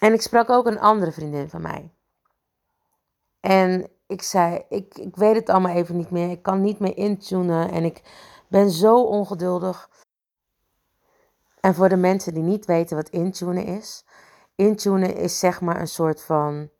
En 0.00 0.12
ik 0.12 0.20
sprak 0.20 0.50
ook 0.50 0.66
een 0.66 0.78
andere 0.78 1.12
vriendin 1.12 1.48
van 1.48 1.62
mij. 1.62 1.90
En 3.40 3.90
ik 4.06 4.22
zei, 4.22 4.62
ik, 4.68 4.98
ik 4.98 5.16
weet 5.16 5.34
het 5.34 5.48
allemaal 5.48 5.74
even 5.74 5.96
niet 5.96 6.10
meer. 6.10 6.30
Ik 6.30 6.42
kan 6.42 6.60
niet 6.60 6.78
meer 6.78 6.96
intunen 6.96 7.70
en 7.70 7.84
ik 7.84 8.02
ben 8.52 8.70
zo 8.70 9.02
ongeduldig. 9.02 9.90
En 11.60 11.74
voor 11.74 11.88
de 11.88 11.96
mensen 11.96 12.34
die 12.34 12.42
niet 12.42 12.66
weten 12.66 12.96
wat 12.96 13.08
intunen 13.08 13.64
is. 13.64 14.04
Intunen 14.54 15.16
is 15.16 15.38
zeg 15.38 15.60
maar 15.60 15.80
een 15.80 15.88
soort 15.88 16.22
van, 16.22 16.70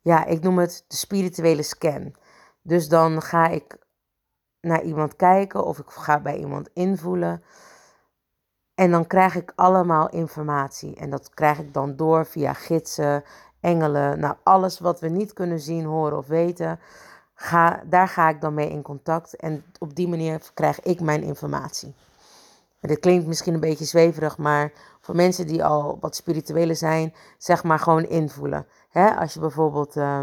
ja, 0.00 0.24
ik 0.24 0.42
noem 0.42 0.58
het 0.58 0.84
de 0.88 0.96
spirituele 0.96 1.62
scan. 1.62 2.14
Dus 2.62 2.88
dan 2.88 3.22
ga 3.22 3.48
ik 3.48 3.78
naar 4.60 4.82
iemand 4.82 5.16
kijken 5.16 5.64
of 5.64 5.78
ik 5.78 5.88
ga 5.88 6.20
bij 6.20 6.36
iemand 6.36 6.70
invoelen. 6.72 7.42
En 8.74 8.90
dan 8.90 9.06
krijg 9.06 9.34
ik 9.34 9.52
allemaal 9.54 10.08
informatie. 10.08 10.96
En 10.96 11.10
dat 11.10 11.30
krijg 11.30 11.58
ik 11.58 11.74
dan 11.74 11.96
door 11.96 12.26
via 12.26 12.52
gidsen, 12.52 13.24
engelen. 13.60 14.18
Nou, 14.18 14.36
alles 14.42 14.78
wat 14.78 15.00
we 15.00 15.08
niet 15.08 15.32
kunnen 15.32 15.60
zien, 15.60 15.84
horen 15.84 16.18
of 16.18 16.26
weten. 16.26 16.80
Daar 17.86 18.08
ga 18.08 18.28
ik 18.28 18.40
dan 18.40 18.54
mee 18.54 18.70
in 18.70 18.82
contact. 18.82 19.36
En 19.36 19.64
op 19.78 19.94
die 19.94 20.08
manier 20.08 20.50
krijg 20.54 20.80
ik 20.80 21.00
mijn 21.00 21.22
informatie. 21.22 21.94
En 22.80 22.88
dit 22.88 22.98
klinkt 22.98 23.26
misschien 23.26 23.54
een 23.54 23.60
beetje 23.60 23.84
zweverig, 23.84 24.38
maar 24.38 24.72
voor 25.00 25.16
mensen 25.16 25.46
die 25.46 25.64
al 25.64 25.98
wat 26.00 26.16
spirituele 26.16 26.74
zijn, 26.74 27.14
zeg 27.38 27.64
maar 27.64 27.78
gewoon 27.78 28.04
invoelen. 28.04 28.66
als 28.92 29.34
je 29.34 29.40
bijvoorbeeld 29.40 29.96
uh, 29.96 30.20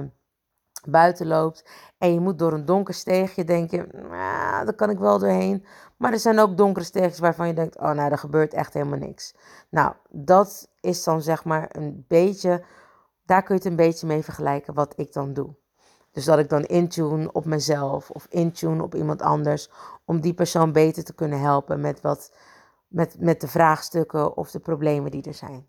buiten 0.87 1.27
loopt 1.27 1.69
en 1.97 2.13
je 2.13 2.19
moet 2.19 2.39
door 2.39 2.53
een 2.53 2.65
donker 2.65 2.93
steegje, 2.93 3.43
denk 3.43 3.71
je, 3.71 3.87
nou, 3.91 4.65
daar 4.65 4.73
kan 4.75 4.89
ik 4.89 4.97
wel 4.97 5.19
doorheen. 5.19 5.65
Maar 5.97 6.11
er 6.11 6.19
zijn 6.19 6.39
ook 6.39 6.57
donkere 6.57 6.85
steegjes 6.85 7.19
waarvan 7.19 7.47
je 7.47 7.53
denkt, 7.53 7.77
oh 7.77 7.91
nou, 7.91 8.11
er 8.11 8.17
gebeurt 8.17 8.53
echt 8.53 8.73
helemaal 8.73 8.99
niks. 8.99 9.35
Nou, 9.69 9.93
dat 10.09 10.69
is 10.79 11.03
dan 11.03 11.21
zeg 11.21 11.43
maar 11.43 11.67
een 11.71 12.05
beetje, 12.07 12.63
daar 13.25 13.43
kun 13.43 13.55
je 13.55 13.61
het 13.61 13.69
een 13.69 13.77
beetje 13.77 14.07
mee 14.07 14.23
vergelijken 14.23 14.73
wat 14.73 14.93
ik 14.97 15.13
dan 15.13 15.33
doe. 15.33 15.55
Dus 16.15 16.25
dat 16.25 16.39
ik 16.39 16.49
dan 16.49 16.63
intune 16.63 17.31
op 17.31 17.45
mezelf 17.45 18.09
of 18.09 18.25
intune 18.29 18.83
op 18.83 18.95
iemand 18.95 19.21
anders, 19.21 19.69
om 20.05 20.19
die 20.21 20.33
persoon 20.33 20.71
beter 20.71 21.03
te 21.03 21.13
kunnen 21.13 21.39
helpen 21.39 21.81
met, 21.81 22.01
wat, 22.01 22.31
met, 22.87 23.15
met 23.19 23.41
de 23.41 23.47
vraagstukken 23.47 24.37
of 24.37 24.51
de 24.51 24.59
problemen 24.59 25.11
die 25.11 25.23
er 25.23 25.33
zijn. 25.33 25.67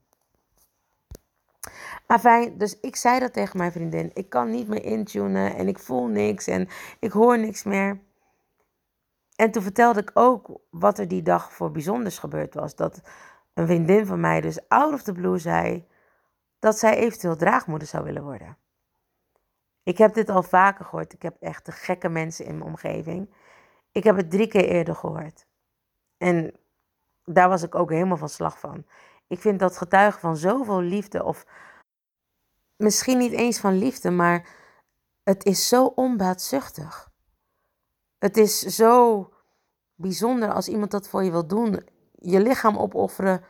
Afijn, 2.07 2.59
dus 2.59 2.81
ik 2.81 2.97
zei 2.97 3.19
dat 3.19 3.33
tegen 3.33 3.59
mijn 3.59 3.73
vriendin. 3.73 4.11
Ik 4.15 4.29
kan 4.29 4.51
niet 4.51 4.69
meer 4.69 4.85
intunen 4.85 5.55
en 5.55 5.69
ik 5.69 5.79
voel 5.79 6.07
niks 6.07 6.47
en 6.47 6.69
ik 7.01 7.13
hoor 7.13 7.39
niks 7.39 7.63
meer. 7.63 8.01
En 9.37 9.51
toen 9.51 9.63
vertelde 9.63 10.01
ik 10.01 10.11
ook 10.15 10.61
wat 10.71 10.99
er 10.99 11.09
die 11.09 11.23
dag 11.23 11.53
voor 11.53 11.71
bijzonders 11.71 12.19
gebeurd 12.19 12.55
was. 12.55 12.75
Dat 12.75 13.01
een 13.55 13.67
vriendin 13.67 14.07
van 14.07 14.21
mij 14.21 14.41
dus 14.41 14.69
out 14.69 14.93
of 14.93 15.03
the 15.03 15.13
blue 15.13 15.39
zei 15.39 15.87
dat 16.59 16.79
zij 16.79 16.97
eventueel 16.97 17.37
draagmoeder 17.37 17.89
zou 17.89 18.05
willen 18.05 18.23
worden. 18.23 18.57
Ik 19.87 19.99
heb 19.99 20.15
dit 20.15 20.29
al 20.29 20.43
vaker 20.43 20.85
gehoord. 20.85 21.13
Ik 21.13 21.23
heb 21.23 21.37
echt 21.41 21.67
de 21.67 21.73
gekke 21.73 22.09
mensen 22.09 22.45
in 22.45 22.59
mijn 22.59 22.71
omgeving. 22.71 23.35
Ik 23.93 24.05
heb 24.05 24.17
het 24.17 24.31
drie 24.31 24.47
keer 24.47 24.65
eerder 24.69 24.95
gehoord. 24.95 25.47
En 26.17 26.55
daar 27.25 27.49
was 27.49 27.63
ik 27.63 27.75
ook 27.75 27.91
helemaal 27.91 28.17
van 28.17 28.29
slag 28.29 28.59
van. 28.59 28.87
Ik 29.27 29.41
vind 29.41 29.59
dat 29.59 29.77
getuigen 29.77 30.21
van 30.21 30.37
zoveel 30.37 30.81
liefde, 30.81 31.25
of 31.25 31.47
misschien 32.77 33.19
niet 33.19 33.33
eens 33.33 33.59
van 33.59 33.79
liefde, 33.79 34.11
maar 34.11 34.49
het 35.23 35.45
is 35.45 35.69
zo 35.69 35.85
onbaatzuchtig. 35.85 37.11
Het 38.19 38.37
is 38.37 38.59
zo 38.61 39.29
bijzonder 39.95 40.53
als 40.53 40.69
iemand 40.69 40.91
dat 40.91 41.09
voor 41.09 41.25
je 41.25 41.31
wil 41.31 41.47
doen. 41.47 41.89
Je 42.13 42.41
lichaam 42.41 42.77
opofferen. 42.77 43.45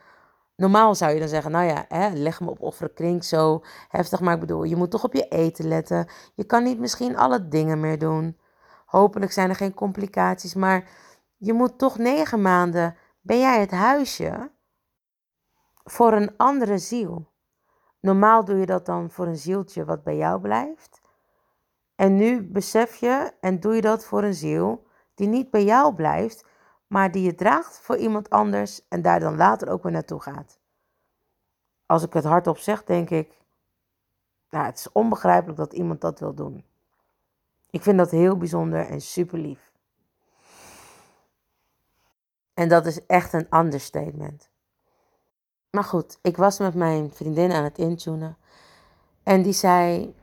Normaal 0.56 0.94
zou 0.94 1.12
je 1.12 1.18
dan 1.18 1.28
zeggen, 1.28 1.50
nou 1.50 1.64
ja, 1.64 1.84
hè, 1.88 2.08
lichaam 2.08 2.48
opofferen 2.48 2.94
klinkt 2.94 3.24
zo 3.24 3.62
heftig. 3.88 4.20
Maar 4.20 4.34
ik 4.34 4.40
bedoel, 4.40 4.62
je 4.62 4.76
moet 4.76 4.90
toch 4.90 5.04
op 5.04 5.12
je 5.12 5.28
eten 5.28 5.68
letten. 5.68 6.08
Je 6.34 6.44
kan 6.44 6.62
niet 6.62 6.78
misschien 6.78 7.16
alle 7.16 7.48
dingen 7.48 7.80
meer 7.80 7.98
doen. 7.98 8.38
Hopelijk 8.86 9.32
zijn 9.32 9.48
er 9.48 9.56
geen 9.56 9.74
complicaties. 9.74 10.54
Maar 10.54 10.88
je 11.36 11.52
moet 11.52 11.78
toch 11.78 11.98
negen 11.98 12.42
maanden, 12.42 12.96
ben 13.20 13.38
jij 13.38 13.60
het 13.60 13.70
huisje 13.70 14.50
voor 15.84 16.12
een 16.12 16.36
andere 16.36 16.78
ziel. 16.78 17.30
Normaal 18.00 18.44
doe 18.44 18.56
je 18.56 18.66
dat 18.66 18.86
dan 18.86 19.10
voor 19.10 19.26
een 19.26 19.36
zieltje 19.36 19.84
wat 19.84 20.02
bij 20.02 20.16
jou 20.16 20.40
blijft. 20.40 21.00
En 21.94 22.16
nu 22.16 22.42
besef 22.42 22.94
je 22.94 23.32
en 23.40 23.60
doe 23.60 23.74
je 23.74 23.80
dat 23.80 24.04
voor 24.04 24.22
een 24.22 24.34
ziel 24.34 24.86
die 25.14 25.28
niet 25.28 25.50
bij 25.50 25.64
jou 25.64 25.94
blijft, 25.94 26.44
maar 26.86 27.10
die 27.10 27.22
je 27.22 27.34
draagt 27.34 27.80
voor 27.80 27.96
iemand 27.96 28.30
anders 28.30 28.88
en 28.88 29.02
daar 29.02 29.20
dan 29.20 29.36
later 29.36 29.68
ook 29.68 29.82
weer 29.82 29.92
naartoe 29.92 30.20
gaat. 30.20 30.58
Als 31.86 32.02
ik 32.02 32.12
het 32.12 32.24
hardop 32.24 32.58
zeg, 32.58 32.84
denk 32.84 33.10
ik, 33.10 33.32
nou, 34.50 34.64
het 34.64 34.78
is 34.78 34.92
onbegrijpelijk 34.92 35.58
dat 35.58 35.72
iemand 35.72 36.00
dat 36.00 36.20
wil 36.20 36.34
doen. 36.34 36.64
Ik 37.70 37.82
vind 37.82 37.98
dat 37.98 38.10
heel 38.10 38.36
bijzonder 38.36 38.86
en 38.86 39.00
super 39.00 39.38
lief. 39.38 39.72
En 42.54 42.68
dat 42.68 42.86
is 42.86 43.06
echt 43.06 43.32
een 43.32 43.56
understatement. 43.56 44.50
Maar 45.70 45.84
goed, 45.84 46.18
ik 46.22 46.36
was 46.36 46.58
met 46.58 46.74
mijn 46.74 47.12
vriendin 47.12 47.52
aan 47.52 47.64
het 47.64 47.78
intunen. 47.78 48.36
En 49.22 49.42
die 49.42 49.52
zei: 49.52 50.14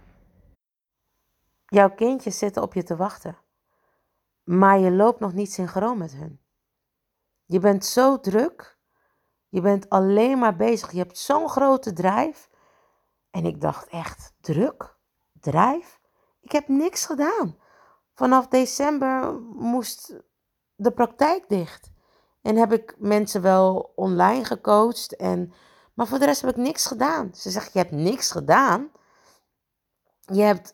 Jouw 1.66 1.90
kindjes 1.90 2.38
zitten 2.38 2.62
op 2.62 2.74
je 2.74 2.84
te 2.84 2.96
wachten. 2.96 3.38
Maar 4.44 4.80
je 4.80 4.92
loopt 4.92 5.20
nog 5.20 5.34
niet 5.34 5.54
synchroon 5.54 5.98
met 5.98 6.12
hun. 6.12 6.40
Je 7.46 7.60
bent 7.60 7.86
zo 7.86 8.20
druk. 8.20 8.78
Je 9.50 9.62
bent 9.62 9.90
alleen 9.90 10.40
maar 10.40 10.56
bezig. 10.56 10.92
Je 10.92 10.98
hebt 10.98 11.18
zo'n 11.18 11.50
grote 11.50 11.94
drijf. 11.94 12.50
En 13.32 13.46
ik 13.46 13.62
dacht 13.62 13.88
echt: 13.88 14.34
druk? 14.42 14.96
Drijf? 15.40 16.00
Ik 16.42 16.52
heb 16.52 16.68
niks 16.68 17.06
gedaan. 17.06 17.58
Vanaf 18.14 18.48
december 18.48 19.34
moest 19.54 20.16
de 20.76 20.92
praktijk 20.92 21.50
dicht. 21.50 21.92
En 22.42 22.56
heb 22.56 22.74
ik 22.74 22.96
mensen 22.98 23.42
wel 23.42 23.92
online 23.96 24.46
gecoacht. 24.46 25.16
En, 25.16 25.54
maar 25.94 26.08
voor 26.08 26.20
de 26.20 26.26
rest 26.26 26.42
heb 26.42 26.50
ik 26.50 26.56
niks 26.64 26.86
gedaan. 26.86 27.36
Ze 27.36 27.50
zegt, 27.50 27.74
je 27.74 27.80
hebt 27.80 27.92
niks 27.92 28.32
gedaan. 28.32 28.92
Je 30.20 30.42
hebt 30.42 30.72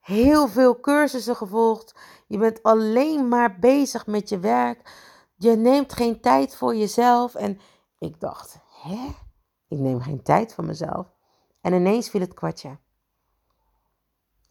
heel 0.00 0.48
veel 0.48 0.80
cursussen 0.80 1.36
gevolgd. 1.36 1.94
Je 2.26 2.38
bent 2.38 2.62
alleen 2.62 3.28
maar 3.28 3.58
bezig 3.58 4.06
met 4.06 4.28
je 4.28 4.38
werk. 4.38 4.90
Je 5.44 5.56
neemt 5.56 5.92
geen 5.92 6.20
tijd 6.20 6.56
voor 6.56 6.76
jezelf. 6.76 7.34
En 7.34 7.60
ik 7.98 8.20
dacht, 8.20 8.58
hè? 8.82 9.14
Ik 9.68 9.78
neem 9.78 10.00
geen 10.00 10.22
tijd 10.22 10.54
voor 10.54 10.64
mezelf. 10.64 11.14
En 11.60 11.72
ineens 11.72 12.10
viel 12.10 12.20
het 12.20 12.34
kwartje. 12.34 12.78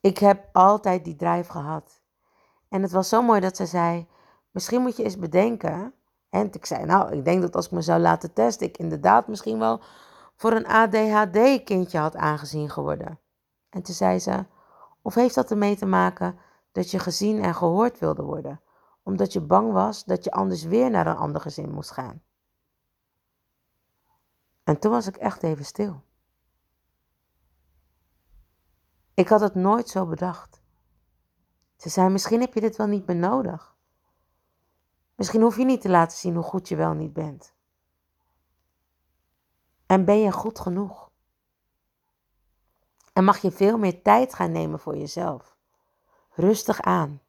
Ik 0.02 0.18
heb 0.18 0.50
altijd 0.52 1.04
die 1.04 1.16
drijf 1.16 1.48
gehad. 1.48 2.02
En 2.70 2.82
het 2.82 2.91
was 2.91 3.10
zo 3.10 3.22
mooi 3.22 3.39
dat 3.39 3.56
ze 3.56 3.66
zei: 3.66 4.08
Misschien 4.52 4.82
moet 4.82 4.98
je 4.98 5.04
eens 5.04 5.18
bedenken 5.18 5.94
en 6.30 6.48
ik 6.52 6.66
zei, 6.66 6.86
nou, 6.86 7.12
ik 7.12 7.26
denk 7.26 7.41
dat 7.41 7.56
als 7.56 7.66
ik 7.66 7.72
me 7.72 7.82
zou 7.82 8.00
laten 8.00 8.34
testen, 8.34 8.68
ik 8.68 8.78
inderdaad 8.78 9.28
misschien 9.28 9.60
wel 9.60 9.82
voor 10.36 10.52
een 10.52 10.68
ADHD-kindje 10.68 11.98
had 11.98 12.16
aangezien 12.16 12.70
geworden. 12.70 13.20
En 13.70 13.82
toen 13.82 13.96
zei 13.96 14.20
ze, 14.20 14.46
of 15.02 15.14
heeft 15.14 15.36
dat 15.36 15.52
ermee 15.52 15.76
te 15.76 15.86
maken 15.86 16.38
dat 16.72 16.91
je 16.91 17.00
gezien 17.00 17.44
en 17.44 17.56
gehoord 17.56 18.00
wilde 18.00 18.24
worden, 18.24 18.62
omdat 19.04 19.34
je 19.34 19.41
bang 19.41 19.72
was 19.72 20.04
dat 20.04 20.24
je 20.24 20.32
anders 20.32 20.64
weer 20.64 20.89
naar 20.89 21.08
een 21.08 21.16
ander 21.16 21.41
gezin 21.41 21.72
moest 21.72 21.91
gaan? 21.91 22.22
En 24.64 24.80
toen 24.80 24.91
was 24.91 25.08
ik 25.08 25.16
echt 25.16 25.43
even 25.43 25.66
stil. 25.66 26.04
Ik 29.14 29.28
had 29.28 29.39
het 29.39 29.56
nooit 29.56 29.89
zo 29.89 30.06
bedacht. 30.06 30.62
Ze 31.78 31.89
zei, 31.89 32.10
misschien 32.10 32.39
heb 32.39 32.54
je 32.54 32.62
dit 32.62 32.76
wel 32.76 32.88
niet 32.88 33.08
meer 33.08 33.16
nodig. 33.16 33.76
Misschien 35.16 35.41
hoef 35.41 35.58
je 35.58 35.66
niet 35.66 35.82
te 35.82 35.89
laten 35.89 36.18
zien 36.18 36.36
hoe 36.36 36.43
goed 36.43 36.68
je 36.68 36.76
wel 36.76 36.93
niet 36.93 37.14
bent. 37.14 37.54
En 39.86 40.06
ben 40.06 40.20
je 40.20 40.32
goed 40.32 40.60
genoeg? 40.60 41.12
En 43.14 43.24
mag 43.24 43.38
je 43.38 43.51
veel 43.51 43.78
meer 43.78 44.01
tijd 44.01 44.34
gaan 44.34 44.51
nemen 44.51 44.80
voor 44.80 44.97
jezelf. 44.97 45.58
Rustig 46.30 46.82
aan. 46.82 47.22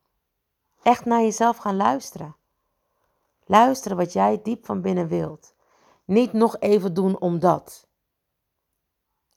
Echt 0.85 1.05
naar 1.05 1.20
jezelf 1.20 1.57
gaan 1.57 1.76
luisteren. 1.76 2.37
Luisteren 3.45 3.97
wat 3.97 4.12
jij 4.12 4.41
diep 4.43 4.64
van 4.66 4.80
binnen 4.80 5.09
wilt. 5.09 5.55
Niet 6.05 6.32
nog 6.32 6.57
even 6.59 6.95
doen 6.95 7.20
omdat. 7.20 7.87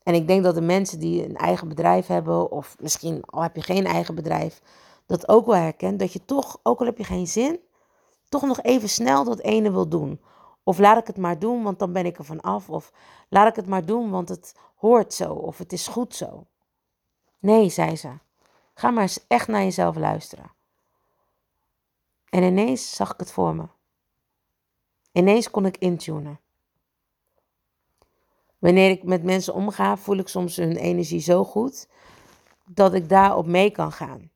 En 0.04 0.14
ik 0.14 0.28
denk 0.28 0.44
dat 0.44 0.56
de 0.56 0.62
mensen 0.62 1.00
die 1.00 1.26
een 1.26 1.36
eigen 1.36 1.68
bedrijf 1.68 2.08
hebben, 2.08 2.52
of 2.52 2.76
misschien 2.80 3.24
al 3.26 3.42
heb 3.42 3.56
je 3.56 3.62
geen 3.62 3.86
eigen 3.86 4.16
bedrijf, 4.16 4.62
dat 5.06 5.28
ook 5.28 5.46
wel 5.46 5.56
herkent. 5.56 6.00
Dat 6.00 6.14
je 6.14 6.26
toch, 6.26 6.60
ook 6.64 6.80
al 6.80 6.86
heb 6.86 6.98
je 6.98 7.04
geen 7.04 7.28
zin, 7.28 7.60
toch 8.30 8.42
nog 8.42 8.62
even 8.62 8.90
snel 8.90 9.24
dat 9.24 9.40
ene 9.40 9.72
wil 9.72 9.88
doen. 9.88 10.22
Of 10.64 10.80
laat 10.80 10.98
ik 10.98 11.08
het 11.08 11.18
maar 11.18 11.40
doen, 11.40 11.64
want 11.64 11.80
dan 11.80 11.94
ben 11.94 12.06
ik 12.06 12.18
er 12.18 12.24
van 12.24 12.42
af. 12.42 12.70
Of 12.70 12.92
laat 13.30 13.48
ik 13.48 13.56
het 13.56 13.68
maar 13.68 13.86
doen, 13.86 14.10
want 14.10 14.30
het 14.30 14.56
hoort 14.76 15.14
zo. 15.14 15.34
Of 15.34 15.58
het 15.58 15.74
is 15.74 15.88
goed 15.88 16.16
zo. 16.16 16.46
Nee, 17.40 17.70
zei 17.70 17.96
ze. 17.96 18.10
Ga 18.74 18.92
maar 18.92 19.02
eens 19.02 19.28
echt 19.28 19.48
naar 19.48 19.64
jezelf 19.64 19.96
luisteren. 19.96 20.56
En 22.38 22.44
ineens 22.44 22.96
zag 22.96 23.14
ik 23.14 23.20
het 23.20 23.32
voor 23.32 23.56
me. 23.56 23.68
Ineens 25.12 25.50
kon 25.50 25.66
ik 25.66 25.78
intunen. 25.78 26.40
Wanneer 28.60 28.90
ik 28.90 29.04
met 29.04 29.24
mensen 29.24 29.54
omga, 29.54 29.98
voel 29.98 30.18
ik 30.18 30.28
soms 30.28 30.56
hun 30.56 30.76
energie 30.76 31.20
zo 31.20 31.44
goed 31.44 31.90
dat 32.66 32.94
ik 32.94 33.10
daarop 33.10 33.46
mee 33.46 33.72
kan 33.72 33.92
gaan. 33.92 34.32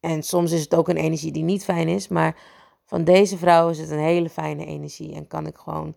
En 0.00 0.22
soms 0.22 0.52
is 0.52 0.60
het 0.60 0.74
ook 0.74 0.88
een 0.88 0.96
energie 0.96 1.32
die 1.32 1.42
niet 1.42 1.64
fijn 1.64 1.88
is, 1.88 2.08
maar 2.08 2.40
van 2.84 3.04
deze 3.04 3.38
vrouw 3.38 3.68
is 3.68 3.78
het 3.78 3.90
een 3.90 3.98
hele 3.98 4.30
fijne 4.30 4.66
energie 4.66 5.14
en 5.14 5.26
kan 5.26 5.46
ik 5.46 5.56
gewoon 5.56 5.96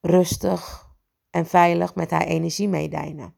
rustig 0.00 0.88
en 1.30 1.46
veilig 1.46 1.94
met 1.94 2.10
haar 2.10 2.26
energie 2.26 2.68
meedijnen. 2.68 3.36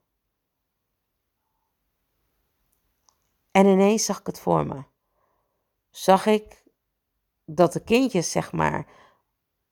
En 3.51 3.65
ineens 3.65 4.05
zag 4.05 4.19
ik 4.19 4.25
het 4.25 4.39
voor 4.39 4.65
me. 4.67 4.90
Zag 5.91 6.25
ik 6.25 6.63
dat 7.45 7.73
de 7.73 7.83
kindjes, 7.83 8.31
zeg 8.31 8.51
maar, 8.51 8.87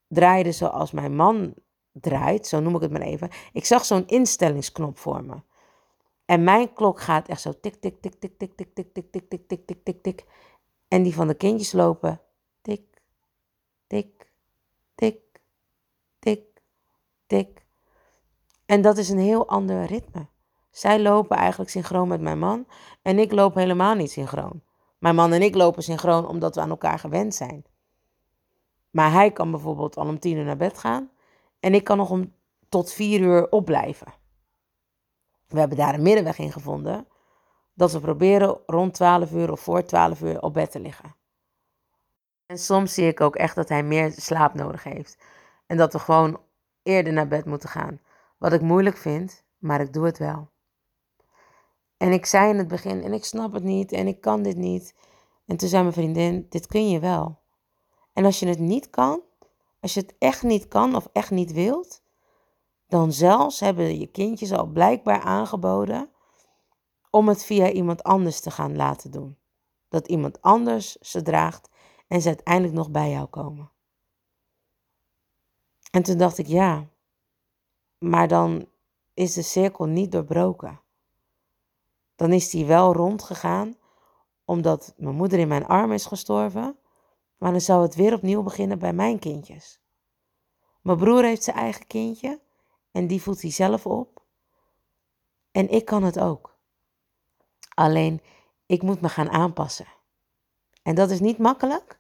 draaiden 0.08 0.54
zoals 0.54 0.92
mijn 0.92 1.16
man 1.16 1.54
draait, 1.92 2.48
zo 2.48 2.60
noem 2.60 2.76
ik 2.76 2.82
het 2.82 2.92
maar 2.92 3.02
even. 3.02 3.30
Ik 3.54 3.66
zag 3.66 3.86
zo'n 3.86 4.08
instellingsknop 4.08 4.98
voor 4.98 5.24
me. 5.24 5.42
En 6.26 6.44
mijn 6.44 6.74
klok 6.74 7.02
gaat 7.02 7.28
echt 7.28 7.42
zo 7.42 7.54
tik, 7.62 7.76
tik, 7.76 8.02
tik, 8.02 8.16
tik, 8.20 8.40
tik, 8.40 8.58
tik, 8.58 8.66
tik, 8.66 8.94
tik, 8.94 9.12
tik, 9.12 9.30
tik, 9.30 9.48
tik, 9.48 9.66
tik, 9.66 9.84
tik, 9.84 10.04
tik. 10.04 10.26
En 10.88 11.04
die 11.04 11.14
van 11.14 11.28
de 11.28 11.34
kindjes 11.34 11.72
lopen 11.72 12.22
tik, 12.62 13.02
tik, 13.88 14.32
tik, 14.96 15.22
tik, 16.20 16.62
tik. 17.28 17.66
En 18.66 18.82
dat 18.82 18.98
is 18.98 19.10
een 19.10 19.20
heel 19.20 19.48
ander 19.48 19.86
ritme. 19.86 20.28
Zij 20.72 21.02
lopen 21.02 21.38
eigenlijk 21.38 21.70
synchroon 21.70 22.08
met 22.08 22.22
mijn 22.22 22.40
man 22.40 22.68
en 23.02 23.20
ik 23.20 23.32
loop 23.32 23.56
helemaal 23.56 23.96
niet 23.96 24.12
synchroon. 24.12 24.62
Mijn 25.00 25.16
man 25.16 25.34
en 25.34 25.42
ik 25.42 25.56
lopen 25.56 25.84
synchroon 25.84 26.28
omdat 26.28 26.56
we 26.56 26.62
aan 26.62 26.70
elkaar 26.70 27.00
gewend 27.00 27.36
zijn. 27.36 27.66
Maar 28.90 29.12
hij 29.12 29.32
kan 29.32 29.52
bijvoorbeeld 29.52 29.98
al 29.98 30.08
om 30.08 30.20
tien 30.20 30.38
uur 30.38 30.46
naar 30.46 30.58
bed 30.58 30.78
gaan 30.78 31.12
en 31.60 31.74
ik 31.74 31.84
kan 31.84 31.98
nog 31.98 32.10
om 32.10 32.34
tot 32.70 32.92
vier 32.92 33.20
uur 33.20 33.50
opblijven. 33.50 34.14
We 35.48 35.60
hebben 35.60 35.78
daar 35.78 35.94
een 35.94 36.02
middenweg 36.02 36.38
in 36.38 36.52
gevonden. 36.52 37.08
Dat 37.74 37.92
we 37.92 38.00
proberen 38.00 38.58
rond 38.66 38.94
12 38.94 39.32
uur 39.32 39.52
of 39.52 39.60
voor 39.60 39.84
12 39.84 40.22
uur 40.22 40.42
op 40.42 40.54
bed 40.54 40.72
te 40.72 40.80
liggen. 40.80 41.16
En 42.46 42.58
soms 42.58 42.94
zie 42.94 43.08
ik 43.08 43.22
ook 43.22 43.36
echt 43.36 43.56
dat 43.56 43.70
hij 43.70 43.84
meer 43.84 44.12
slaap 44.12 44.54
nodig 44.54 44.84
heeft. 44.84 45.18
En 45.66 45.78
dat 45.78 45.94
we 45.94 46.00
gewoon 46.00 46.40
eerder 46.84 47.14
naar 47.14 47.28
bed 47.28 47.46
moeten 47.46 47.70
gaan. 47.70 48.00
Wat 48.38 48.54
ik 48.54 48.62
moeilijk 48.62 48.98
vind, 48.98 49.44
maar 49.58 49.82
ik 49.82 49.94
doe 49.94 50.06
het 50.06 50.18
wel. 50.18 50.50
En 52.00 52.12
ik 52.12 52.26
zei 52.26 52.50
in 52.50 52.58
het 52.58 52.68
begin, 52.68 53.04
en 53.04 53.14
ik 53.14 53.26
snap 53.26 53.54
het 53.54 53.64
niet, 53.64 53.92
en 53.92 54.08
ik 54.08 54.22
kan 54.22 54.44
dit 54.44 54.58
niet. 54.58 54.96
En 55.46 55.58
toen 55.58 55.70
zei 55.70 55.82
mijn 55.82 55.94
vriendin, 55.94 56.46
dit 56.50 56.68
kun 56.68 56.90
je 56.90 57.00
wel. 57.00 57.40
En 58.14 58.26
als 58.26 58.40
je 58.40 58.48
het 58.48 58.60
niet 58.60 58.90
kan, 58.90 59.22
als 59.80 59.94
je 59.94 60.00
het 60.00 60.16
echt 60.20 60.44
niet 60.44 60.68
kan 60.68 60.96
of 60.96 61.08
echt 61.14 61.32
niet 61.32 61.52
wilt, 61.52 62.02
dan 62.88 63.14
zelfs 63.14 63.60
hebben 63.60 64.00
je 64.00 64.08
kindjes 64.08 64.52
al 64.52 64.66
blijkbaar 64.66 65.22
aangeboden 65.22 66.10
om 67.10 67.28
het 67.28 67.46
via 67.46 67.72
iemand 67.72 68.04
anders 68.04 68.40
te 68.40 68.52
gaan 68.52 68.76
laten 68.76 69.12
doen. 69.12 69.38
Dat 69.90 70.08
iemand 70.08 70.42
anders 70.42 70.96
ze 70.96 71.22
draagt 71.22 71.70
en 72.08 72.22
ze 72.22 72.28
uiteindelijk 72.28 72.74
nog 72.74 72.92
bij 72.92 73.10
jou 73.10 73.28
komen. 73.28 73.72
En 75.92 76.04
toen 76.04 76.18
dacht 76.18 76.38
ik, 76.38 76.48
ja, 76.48 76.88
maar 77.98 78.28
dan 78.28 78.68
is 79.14 79.34
de 79.34 79.42
cirkel 79.42 79.86
niet 79.86 80.12
doorbroken. 80.12 80.82
Dan 82.20 82.32
is 82.32 82.50
die 82.50 82.66
wel 82.66 82.94
rondgegaan, 82.94 83.76
omdat 84.46 84.94
mijn 84.98 85.16
moeder 85.16 85.40
in 85.40 85.48
mijn 85.48 85.66
arm 85.66 85.92
is 85.92 86.06
gestorven, 86.06 86.78
maar 87.38 87.52
dan 87.52 87.62
zou 87.62 87.82
het 87.82 87.96
weer 87.96 88.14
opnieuw 88.14 88.44
beginnen 88.44 88.80
bij 88.80 88.94
mijn 88.94 89.20
kindjes. 89.20 89.80
Mijn 90.82 90.98
broer 90.98 91.24
heeft 91.24 91.44
zijn 91.44 91.56
eigen 91.56 91.88
kindje 91.88 92.40
en 92.92 93.08
die 93.08 93.22
voedt 93.22 93.42
hij 93.42 93.52
zelf 93.52 93.86
op. 93.86 94.22
En 95.52 95.70
ik 95.70 95.86
kan 95.86 96.04
het 96.04 96.20
ook. 96.20 96.58
Alleen, 97.74 98.22
ik 98.66 98.82
moet 98.82 99.02
me 99.02 99.10
gaan 99.10 99.30
aanpassen. 99.30 99.88
En 100.84 100.96
dat 100.96 101.10
is 101.10 101.20
niet 101.20 101.38
makkelijk 101.38 102.00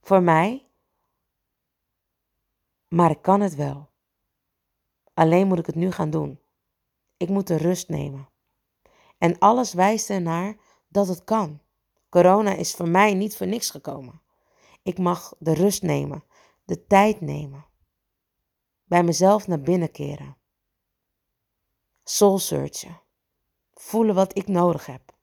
voor 0.00 0.22
mij, 0.22 0.66
maar 2.88 3.10
ik 3.10 3.22
kan 3.22 3.40
het 3.40 3.54
wel. 3.54 3.88
Alleen 5.14 5.46
moet 5.46 5.58
ik 5.58 5.66
het 5.66 5.74
nu 5.74 5.90
gaan 5.90 6.10
doen. 6.10 6.40
Ik 7.16 7.28
moet 7.28 7.46
de 7.46 7.56
rust 7.56 7.88
nemen. 7.88 8.28
En 9.18 9.38
alles 9.38 9.72
wijst 9.72 10.10
ernaar 10.10 10.56
dat 10.88 11.08
het 11.08 11.24
kan. 11.24 11.60
Corona 12.08 12.52
is 12.52 12.74
voor 12.74 12.88
mij 12.88 13.14
niet 13.14 13.36
voor 13.36 13.46
niks 13.46 13.70
gekomen. 13.70 14.22
Ik 14.82 14.98
mag 14.98 15.34
de 15.38 15.54
rust 15.54 15.82
nemen, 15.82 16.24
de 16.64 16.86
tijd 16.86 17.20
nemen. 17.20 17.66
Bij 18.84 19.02
mezelf 19.02 19.46
naar 19.46 19.60
binnen 19.60 19.90
keren. 19.90 20.36
Soul 22.04 22.38
searchen. 22.38 23.00
Voelen 23.74 24.14
wat 24.14 24.36
ik 24.36 24.46
nodig 24.46 24.86
heb. 24.86 25.14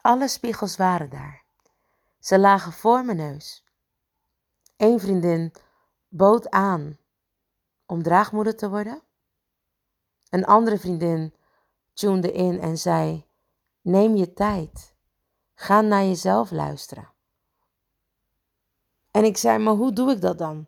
Alle 0.00 0.28
spiegels 0.28 0.76
waren 0.76 1.10
daar. 1.10 1.44
Ze 2.18 2.38
lagen 2.38 2.72
voor 2.72 3.04
mijn 3.04 3.16
neus. 3.16 3.64
Eén 4.76 5.00
vriendin 5.00 5.52
bood 6.08 6.50
aan 6.50 6.98
om 7.86 8.02
draagmoeder 8.02 8.56
te 8.56 8.68
worden. 8.68 9.02
Een 10.30 10.44
andere 10.44 10.78
vriendin 10.78 11.34
tunede 11.98 12.32
in 12.32 12.60
en 12.60 12.78
zei: 12.78 13.26
Neem 13.80 14.16
je 14.16 14.32
tijd. 14.32 14.94
Ga 15.54 15.80
naar 15.80 16.04
jezelf 16.04 16.50
luisteren. 16.50 17.12
En 19.10 19.24
ik 19.24 19.36
zei: 19.36 19.58
Maar 19.58 19.74
hoe 19.74 19.92
doe 19.92 20.10
ik 20.10 20.20
dat 20.20 20.38
dan? 20.38 20.66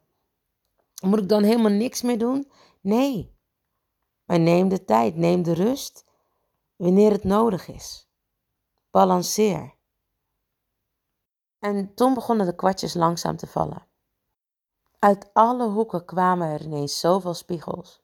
Moet 1.02 1.18
ik 1.18 1.28
dan 1.28 1.42
helemaal 1.42 1.70
niks 1.70 2.02
meer 2.02 2.18
doen? 2.18 2.50
Nee. 2.80 3.38
Maar 4.24 4.40
neem 4.40 4.68
de 4.68 4.84
tijd, 4.84 5.16
neem 5.16 5.42
de 5.42 5.52
rust 5.52 6.04
wanneer 6.76 7.10
het 7.10 7.24
nodig 7.24 7.68
is. 7.68 8.08
Balanceer. 8.90 9.74
En 11.58 11.94
toen 11.94 12.14
begonnen 12.14 12.46
de 12.46 12.54
kwartjes 12.54 12.94
langzaam 12.94 13.36
te 13.36 13.46
vallen. 13.46 13.86
Uit 14.98 15.30
alle 15.32 15.68
hoeken 15.68 16.04
kwamen 16.04 16.48
er 16.48 16.62
ineens 16.62 17.00
zoveel 17.00 17.34
spiegels. 17.34 18.02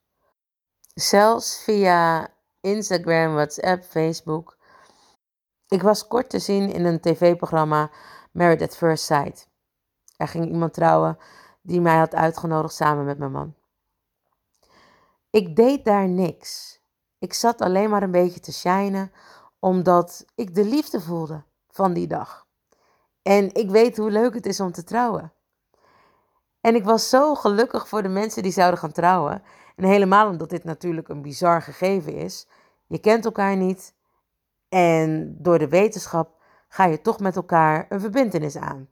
Zelfs 0.94 1.62
via 1.62 2.35
Instagram, 2.66 3.34
WhatsApp, 3.34 3.84
Facebook. 3.84 4.56
Ik 5.68 5.82
was 5.82 6.06
kort 6.06 6.30
te 6.30 6.38
zien 6.38 6.72
in 6.72 6.84
een 6.84 7.00
tv-programma 7.00 7.90
Married 8.32 8.62
at 8.62 8.76
First 8.76 9.04
Sight. 9.04 9.48
Er 10.16 10.28
ging 10.28 10.48
iemand 10.48 10.74
trouwen 10.74 11.18
die 11.62 11.80
mij 11.80 11.96
had 11.96 12.14
uitgenodigd 12.14 12.74
samen 12.74 13.04
met 13.04 13.18
mijn 13.18 13.32
man. 13.32 13.54
Ik 15.30 15.56
deed 15.56 15.84
daar 15.84 16.08
niks. 16.08 16.80
Ik 17.18 17.32
zat 17.32 17.60
alleen 17.60 17.90
maar 17.90 18.02
een 18.02 18.10
beetje 18.10 18.40
te 18.40 18.52
shinen, 18.52 19.12
omdat 19.58 20.24
ik 20.34 20.54
de 20.54 20.64
liefde 20.64 21.00
voelde 21.00 21.42
van 21.70 21.92
die 21.92 22.06
dag. 22.06 22.46
En 23.22 23.54
ik 23.54 23.70
weet 23.70 23.96
hoe 23.96 24.10
leuk 24.10 24.34
het 24.34 24.46
is 24.46 24.60
om 24.60 24.72
te 24.72 24.84
trouwen. 24.84 25.32
En 26.60 26.74
ik 26.74 26.84
was 26.84 27.08
zo 27.08 27.34
gelukkig 27.34 27.88
voor 27.88 28.02
de 28.02 28.08
mensen 28.08 28.42
die 28.42 28.52
zouden 28.52 28.80
gaan 28.80 28.92
trouwen. 28.92 29.42
En 29.76 29.84
helemaal 29.84 30.28
omdat 30.28 30.50
dit 30.50 30.64
natuurlijk 30.64 31.08
een 31.08 31.22
bizar 31.22 31.62
gegeven 31.62 32.14
is. 32.14 32.46
Je 32.86 32.98
kent 32.98 33.24
elkaar 33.24 33.56
niet. 33.56 33.94
En 34.68 35.36
door 35.38 35.58
de 35.58 35.68
wetenschap 35.68 36.40
ga 36.68 36.84
je 36.84 37.00
toch 37.00 37.20
met 37.20 37.36
elkaar 37.36 37.86
een 37.88 38.00
verbindenis 38.00 38.56
aan. 38.56 38.88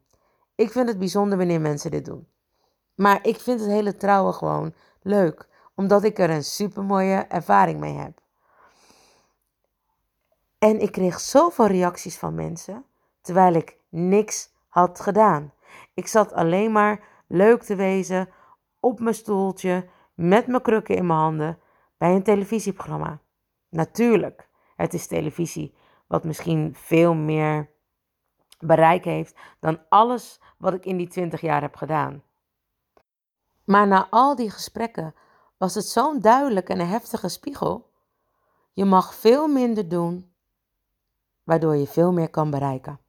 Ik 0.55 0.71
vind 0.71 0.89
het 0.89 0.99
bijzonder 0.99 1.39
wanneer 1.39 1.61
mensen 1.61 1.91
dit 1.91 2.05
doen. 2.05 2.29
Maar 2.95 3.27
ik 3.27 3.41
vind 3.41 3.61
het 3.61 3.69
hele 3.69 3.97
trouwen 3.97 4.35
gewoon 4.35 4.75
leuk, 5.03 5.49
omdat 5.75 6.05
ik 6.05 6.19
er 6.19 6.31
een 6.31 6.45
supermooie 6.45 7.17
ervaring 7.17 7.81
mee 7.81 7.95
heb. 7.95 8.21
En 10.59 10.81
ik 10.81 10.93
kreeg 10.93 11.21
zoveel 11.21 11.67
reacties 11.67 12.19
van 12.19 12.35
mensen, 12.35 12.85
terwijl 13.21 13.55
ik 13.55 13.77
niks 13.89 14.51
had 14.69 15.01
gedaan. 15.01 15.53
Ik 15.95 16.07
zat 16.07 16.33
alleen 16.33 16.73
maar 16.73 17.01
leuk 17.27 17.63
te 17.63 17.75
wezen 17.75 18.29
op 18.81 19.01
mijn 19.01 19.15
stoeltje 19.15 19.89
met 20.15 20.47
mijn 20.47 20.63
krukken 20.63 20.97
in 20.97 21.07
mijn 21.07 21.19
handen 21.19 21.59
bij 21.99 22.15
een 22.15 22.23
televisieprogramma. 22.23 23.21
Natuurlijk, 23.75 24.49
het 24.77 24.95
is 24.95 25.07
televisie, 25.07 25.75
wat 26.07 26.25
misschien 26.25 26.75
veel 26.75 27.15
meer 27.15 27.71
bereik 28.59 29.05
heeft 29.05 29.37
dan 29.61 29.89
alles 29.89 30.41
wat 30.59 30.75
ik 30.75 30.85
in 30.85 30.97
die 30.97 31.09
20 31.09 31.41
jaar 31.41 31.61
heb 31.61 31.77
gedaan. 31.77 32.23
Maar 33.65 33.87
na 33.87 34.07
al 34.11 34.37
die 34.37 34.51
gesprekken 34.51 35.15
was 35.57 35.75
het 35.75 35.85
zo'n 35.85 36.21
duidelijke 36.21 36.73
en 36.73 36.89
heftige 36.89 37.29
spiegel. 37.29 37.91
Je 38.73 38.85
mag 38.85 39.15
veel 39.15 39.49
minder 39.49 39.89
doen, 39.89 40.35
waardoor 41.43 41.77
je 41.77 41.87
veel 41.87 42.13
meer 42.13 42.31
kan 42.31 42.51
bereiken. 42.51 43.01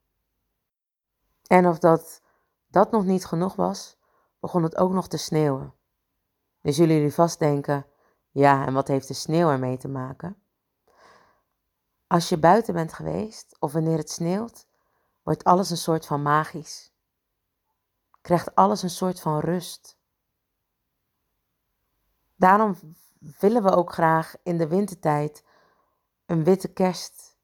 En 1.48 1.68
of 1.68 1.80
dat, 1.80 2.22
dat 2.68 2.92
nog 2.92 3.06
niet 3.06 3.26
genoeg 3.26 3.56
was, 3.56 3.98
begon 4.40 4.64
het 4.64 4.78
ook 4.78 4.92
nog 4.92 5.08
te 5.08 5.18
sneeuwen. 5.18 5.74
Zullen 6.62 6.96
jullie 6.96 7.14
vast 7.14 7.40
denken, 7.40 7.86
ja, 8.32 8.66
en 8.66 8.74
wat 8.74 8.88
heeft 8.88 9.08
de 9.08 9.14
sneeuw 9.14 9.50
ermee 9.50 9.78
te 9.78 9.88
maken? 9.88 10.44
Als 12.08 12.30
je 12.30 12.38
buiten 12.38 12.74
bent 12.74 12.94
geweest 12.94 13.56
of 13.60 13.72
wanneer 13.72 13.98
het 13.98 14.10
sneeuwt, 14.10 14.68
wordt 15.24 15.44
alles 15.44 15.70
een 15.70 15.78
soort 15.78 16.06
van 16.06 16.22
magisch. 16.22 16.94
Krijgt 18.22 18.56
alles 18.56 18.84
een 18.84 18.90
soort 18.90 19.22
van 19.22 19.40
rust. 19.40 19.98
Daarom 22.36 22.76
willen 23.40 23.64
we 23.64 23.72
ook 23.72 23.94
graag 23.94 24.36
in 24.44 24.58
de 24.58 24.68
wintertijd 24.68 25.44
een 26.26 26.44
witte 26.44 26.68
kerst, 26.68 27.38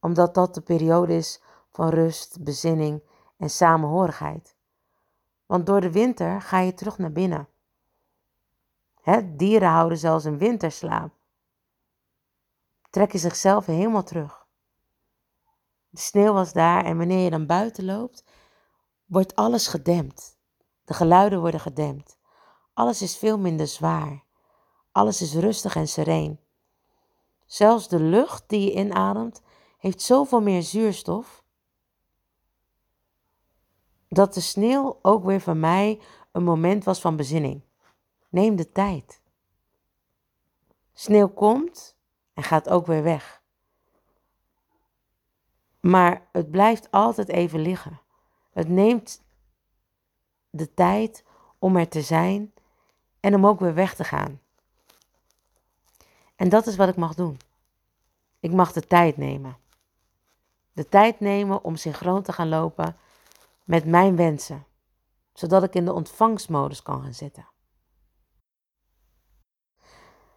omdat 0.00 0.34
dat 0.34 0.54
de 0.54 0.60
periode 0.60 1.14
is 1.14 1.42
van 1.70 1.88
rust, 1.88 2.44
bezinning 2.44 3.02
en 3.36 3.50
samenhorigheid. 3.50 4.56
Want 5.46 5.66
door 5.66 5.80
de 5.80 5.92
winter 5.92 6.42
ga 6.42 6.58
je 6.58 6.74
terug 6.74 6.98
naar 6.98 7.12
binnen. 7.12 7.48
Dieren 9.24 9.68
houden 9.68 9.98
zelfs 9.98 10.24
een 10.24 10.38
winterslaap. 10.38 11.21
Trekken 12.92 13.18
zichzelf 13.18 13.66
helemaal 13.66 14.02
terug. 14.02 14.46
De 15.88 16.00
sneeuw 16.00 16.32
was 16.32 16.52
daar 16.52 16.84
en 16.84 16.98
wanneer 16.98 17.24
je 17.24 17.30
dan 17.30 17.46
buiten 17.46 17.84
loopt, 17.84 18.24
wordt 19.06 19.36
alles 19.36 19.66
gedempt. 19.68 20.38
De 20.84 20.94
geluiden 20.94 21.40
worden 21.40 21.60
gedempt. 21.60 22.18
Alles 22.74 23.02
is 23.02 23.16
veel 23.16 23.38
minder 23.38 23.66
zwaar. 23.66 24.24
Alles 24.90 25.22
is 25.22 25.34
rustig 25.34 25.76
en 25.76 25.88
sereen. 25.88 26.40
Zelfs 27.46 27.88
de 27.88 28.00
lucht 28.00 28.44
die 28.46 28.60
je 28.60 28.72
inademt 28.72 29.42
heeft 29.78 30.02
zoveel 30.02 30.40
meer 30.40 30.62
zuurstof 30.62 31.44
dat 34.08 34.34
de 34.34 34.40
sneeuw 34.40 34.98
ook 35.02 35.24
weer 35.24 35.40
voor 35.40 35.56
mij 35.56 36.00
een 36.32 36.44
moment 36.44 36.84
was 36.84 37.00
van 37.00 37.16
bezinning. 37.16 37.62
Neem 38.28 38.56
de 38.56 38.72
tijd. 38.72 39.22
Sneeuw 40.92 41.28
komt 41.28 41.91
en 42.34 42.42
gaat 42.42 42.68
ook 42.68 42.86
weer 42.86 43.02
weg. 43.02 43.42
Maar 45.80 46.22
het 46.32 46.50
blijft 46.50 46.90
altijd 46.90 47.28
even 47.28 47.60
liggen. 47.60 48.00
Het 48.52 48.68
neemt 48.68 49.22
de 50.50 50.74
tijd 50.74 51.24
om 51.58 51.76
er 51.76 51.88
te 51.88 52.02
zijn 52.02 52.52
en 53.20 53.34
om 53.34 53.46
ook 53.46 53.60
weer 53.60 53.74
weg 53.74 53.94
te 53.94 54.04
gaan. 54.04 54.40
En 56.36 56.48
dat 56.48 56.66
is 56.66 56.76
wat 56.76 56.88
ik 56.88 56.96
mag 56.96 57.14
doen. 57.14 57.38
Ik 58.40 58.52
mag 58.52 58.72
de 58.72 58.86
tijd 58.86 59.16
nemen. 59.16 59.56
De 60.72 60.88
tijd 60.88 61.20
nemen 61.20 61.64
om 61.64 61.76
synchroon 61.76 62.22
te 62.22 62.32
gaan 62.32 62.48
lopen 62.48 62.96
met 63.64 63.84
mijn 63.84 64.16
wensen, 64.16 64.66
zodat 65.32 65.62
ik 65.62 65.74
in 65.74 65.84
de 65.84 65.92
ontvangstmodus 65.92 66.82
kan 66.82 67.02
gaan 67.02 67.14
zitten. 67.14 67.46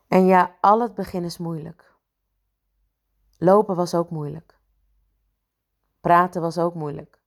En 0.08 0.26
ja, 0.26 0.58
al 0.62 0.82
het 0.82 0.94
begin 0.94 1.24
is 1.24 1.38
moeilijk. 1.38 1.94
Lopen 3.38 3.76
was 3.76 3.96
ook 3.96 4.10
moeilijk. 4.10 4.60
Praten 6.00 6.42
was 6.42 6.58
ook 6.58 6.74
moeilijk. 6.74 7.22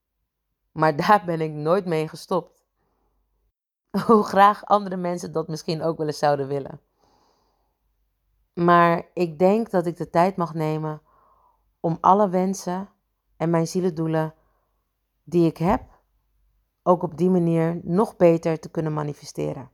Maar 0.73 0.97
daar 1.07 1.23
ben 1.25 1.41
ik 1.41 1.53
nooit 1.53 1.85
mee 1.85 2.09
gestopt. 2.09 2.67
Hoe 4.07 4.23
graag 4.23 4.65
andere 4.65 4.97
mensen 4.97 5.33
dat 5.33 5.49
misschien 5.49 5.83
ook 5.83 5.99
wel 5.99 6.07
eens 6.07 6.19
zouden 6.19 6.49
willen. 6.49 6.81
Maar 8.55 9.11
ik 9.15 9.39
denk 9.39 9.71
dat 9.71 9.87
ik 9.87 9.97
de 9.97 10.11
tijd 10.11 10.37
mag 10.37 10.55
nemen 10.55 11.03
om 11.81 11.99
alle 12.01 12.29
wensen 12.29 12.89
en 13.37 13.51
mijn 13.51 13.67
zielendoelen 13.67 14.35
die 15.25 15.47
ik 15.47 15.57
heb, 15.57 15.83
ook 16.83 17.03
op 17.03 17.17
die 17.17 17.31
manier 17.31 17.81
nog 17.83 18.17
beter 18.17 18.61
te 18.61 18.71
kunnen 18.71 18.93
manifesteren. 18.93 19.71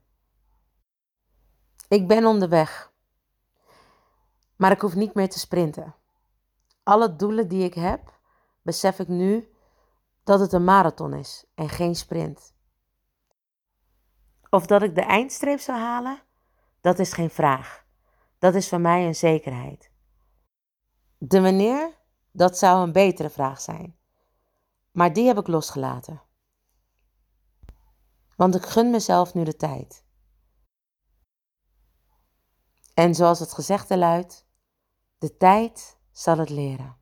Ik 1.87 2.07
ben 2.07 2.25
onderweg, 2.25 2.93
maar 4.55 4.71
ik 4.71 4.81
hoef 4.81 4.95
niet 4.95 5.13
meer 5.13 5.29
te 5.29 5.39
sprinten. 5.39 5.95
Alle 6.83 7.15
doelen 7.15 7.47
die 7.47 7.63
ik 7.63 7.73
heb, 7.73 8.19
besef 8.61 8.99
ik 8.99 9.07
nu 9.07 9.49
dat 10.23 10.39
het 10.39 10.53
een 10.53 10.63
marathon 10.63 11.13
is 11.13 11.45
en 11.55 11.69
geen 11.69 11.95
sprint. 11.95 12.53
Of 14.49 14.65
dat 14.65 14.81
ik 14.81 14.95
de 14.95 15.01
eindstreep 15.01 15.59
zou 15.59 15.79
halen, 15.79 16.21
dat 16.81 16.99
is 16.99 17.13
geen 17.13 17.29
vraag. 17.29 17.85
Dat 18.39 18.55
is 18.55 18.69
voor 18.69 18.81
mij 18.81 19.05
een 19.05 19.15
zekerheid. 19.15 19.91
De 21.17 21.41
wanneer, 21.41 21.97
dat 22.31 22.57
zou 22.57 22.83
een 22.83 22.91
betere 22.91 23.29
vraag 23.29 23.61
zijn. 23.61 23.97
Maar 24.91 25.13
die 25.13 25.27
heb 25.27 25.37
ik 25.37 25.47
losgelaten. 25.47 26.21
Want 28.35 28.55
ik 28.55 28.65
gun 28.65 28.89
mezelf 28.89 29.33
nu 29.33 29.43
de 29.43 29.55
tijd. 29.55 30.05
En 32.93 33.15
zoals 33.15 33.39
het 33.39 33.53
gezegde 33.53 33.97
luidt, 33.97 34.44
de 35.17 35.37
tijd 35.37 35.97
zal 36.11 36.37
het 36.37 36.49
leren. 36.49 36.97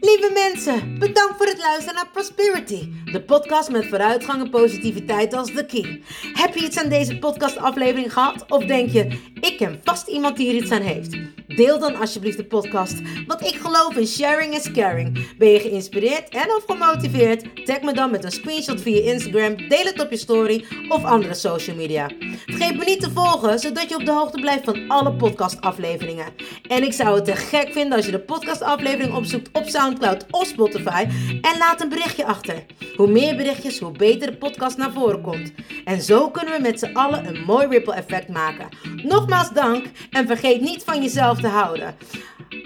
Lieve 0.00 0.30
mensen, 0.34 0.98
bedankt 0.98 1.36
voor 1.36 1.46
het 1.46 1.58
luisteren 1.58 1.94
naar 1.94 2.10
Prosperity, 2.12 2.92
de 3.04 3.24
podcast 3.24 3.70
met 3.70 3.86
vooruitgang 3.86 4.42
en 4.42 4.50
positiviteit 4.50 5.32
als 5.32 5.52
de 5.52 5.66
key. 5.66 6.02
Heb 6.32 6.54
je 6.54 6.64
iets 6.64 6.78
aan 6.78 6.88
deze 6.88 7.18
podcastaflevering 7.18 8.12
gehad 8.12 8.50
of 8.50 8.64
denk 8.64 8.90
je, 8.90 9.34
ik 9.46 9.56
ken 9.56 9.80
vast 9.84 10.06
iemand 10.06 10.36
die 10.36 10.50
hier 10.50 10.62
iets 10.62 10.70
aan 10.70 10.82
heeft? 10.82 11.16
Deel 11.46 11.78
dan 11.78 11.96
alsjeblieft 11.96 12.36
de 12.36 12.44
podcast, 12.44 13.00
want 13.26 13.40
ik 13.40 13.54
geloof 13.54 13.96
in 13.96 14.06
sharing 14.06 14.54
is 14.54 14.70
caring. 14.70 15.36
Ben 15.38 15.48
je 15.48 15.60
geïnspireerd 15.60 16.28
en 16.28 16.50
of 16.56 16.64
gemotiveerd? 16.66 17.66
Tag 17.66 17.80
me 17.80 17.92
dan 17.92 18.10
met 18.10 18.24
een 18.24 18.30
screenshot 18.30 18.80
via 18.80 19.12
Instagram, 19.12 19.68
deel 19.68 19.84
het 19.84 20.00
op 20.00 20.10
je 20.10 20.16
story 20.16 20.64
of 20.88 21.04
andere 21.04 21.34
social 21.34 21.76
media. 21.76 22.10
Vergeet 22.46 22.76
me 22.76 22.84
niet 22.84 23.00
te 23.00 23.10
volgen, 23.10 23.58
zodat 23.58 23.88
je 23.88 23.94
op 23.96 24.04
de 24.04 24.12
hoogte 24.12 24.40
blijft 24.40 24.64
van 24.64 24.88
alle 24.88 25.12
podcastafleveringen. 25.14 26.26
En 26.68 26.82
ik 26.82 26.92
zou 26.92 27.14
het 27.14 27.24
te 27.24 27.36
gek 27.36 27.72
vinden 27.72 27.96
als 27.96 28.06
je 28.06 28.12
de 28.12 28.20
podcastaflevering 28.20 29.14
opzoekt 29.14 29.48
op 29.52 29.68
Soundcloud 29.68 30.26
of 30.30 30.46
Spotify 30.46 31.06
en 31.40 31.58
laat 31.58 31.80
een 31.80 31.88
berichtje 31.88 32.26
achter. 32.26 32.64
Hoe 32.96 33.10
meer 33.10 33.36
berichtjes, 33.36 33.78
hoe 33.78 33.92
beter 33.92 34.30
de 34.30 34.36
podcast 34.36 34.76
naar 34.76 34.92
voren 34.92 35.20
komt. 35.20 35.52
En 35.84 36.02
zo 36.02 36.30
kunnen 36.30 36.54
we 36.54 36.60
met 36.60 36.78
z'n 36.78 36.92
allen 36.92 37.26
een 37.26 37.44
mooi 37.44 37.66
ripple 37.66 37.94
effect 37.94 38.28
maken. 38.28 38.68
Nogmaals 39.02 39.35
dank 39.44 39.86
en 40.10 40.26
vergeet 40.26 40.60
niet 40.60 40.82
van 40.84 41.02
jezelf 41.02 41.40
te 41.40 41.48
houden. 41.48 41.96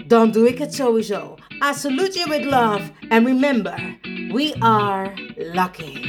Dan 0.07 0.31
doe 0.31 0.47
ik 0.47 0.57
het 0.57 0.73
sowieso. 0.73 1.35
I 1.71 1.73
salute 1.73 2.17
you 2.17 2.29
with 2.29 2.45
love 2.45 2.81
and 3.09 3.25
remember, 3.25 3.97
we 4.31 4.55
are 4.59 5.13
lucky. 5.37 5.99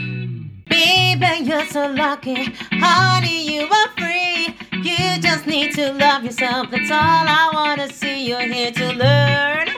Baby, 0.68 1.44
you're 1.44 1.66
so 1.66 1.92
lucky. 1.94 2.54
Honey, 2.70 3.44
you 3.44 3.68
are 3.68 3.90
free. 3.96 4.54
You 4.82 5.20
just 5.20 5.46
need 5.46 5.74
to 5.74 5.92
love 5.92 6.24
yourself. 6.24 6.70
That's 6.70 6.90
all 6.90 7.26
I 7.28 7.50
wanna 7.52 7.88
see. 7.92 8.26
You're 8.28 8.48
here 8.54 8.72
to 8.72 8.92
learn. 8.92 9.68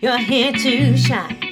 You're 0.00 0.18
here 0.18 0.52
to 0.52 0.96
shine. 0.96 1.46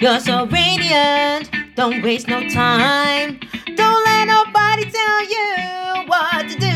You're 0.00 0.20
so 0.20 0.46
radiant. 0.46 1.50
Don't 1.76 2.02
waste 2.02 2.28
no 2.28 2.40
time. 2.48 3.38
Don't 3.76 4.04
let 4.04 4.24
nobody 4.26 4.90
tell 4.90 5.22
you 5.34 6.08
what 6.08 6.48
to 6.48 6.58
do. 6.58 6.67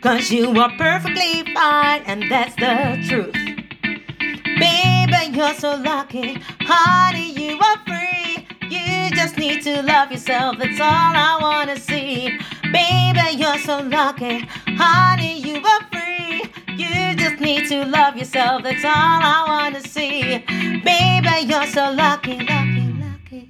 Cause 0.00 0.30
you 0.30 0.48
are 0.58 0.70
perfectly 0.78 1.44
fine, 1.52 2.02
and 2.06 2.30
that's 2.30 2.54
the 2.56 3.04
truth. 3.06 3.34
Baby, 4.58 5.36
you're 5.36 5.52
so 5.52 5.76
lucky. 5.76 6.40
Honey, 6.60 7.32
you 7.32 7.58
are 7.60 7.78
free. 7.86 8.46
You 8.70 9.14
just 9.14 9.36
need 9.36 9.62
to 9.64 9.82
love 9.82 10.10
yourself, 10.10 10.56
that's 10.58 10.80
all 10.80 10.86
I 10.88 11.38
wanna 11.42 11.78
see. 11.78 12.38
Baby, 12.72 13.36
you're 13.36 13.58
so 13.58 13.82
lucky. 13.82 14.48
Honey, 14.68 15.38
you 15.38 15.62
are 15.62 15.82
free. 15.92 16.50
You 16.76 17.14
just 17.16 17.38
need 17.38 17.68
to 17.68 17.84
love 17.84 18.16
yourself, 18.16 18.62
that's 18.62 18.84
all 18.84 18.90
I 18.92 19.44
wanna 19.46 19.82
see. 19.82 20.38
Baby, 20.82 21.46
you're 21.46 21.66
so 21.66 21.92
lucky, 21.92 22.38
lucky. 22.38 23.48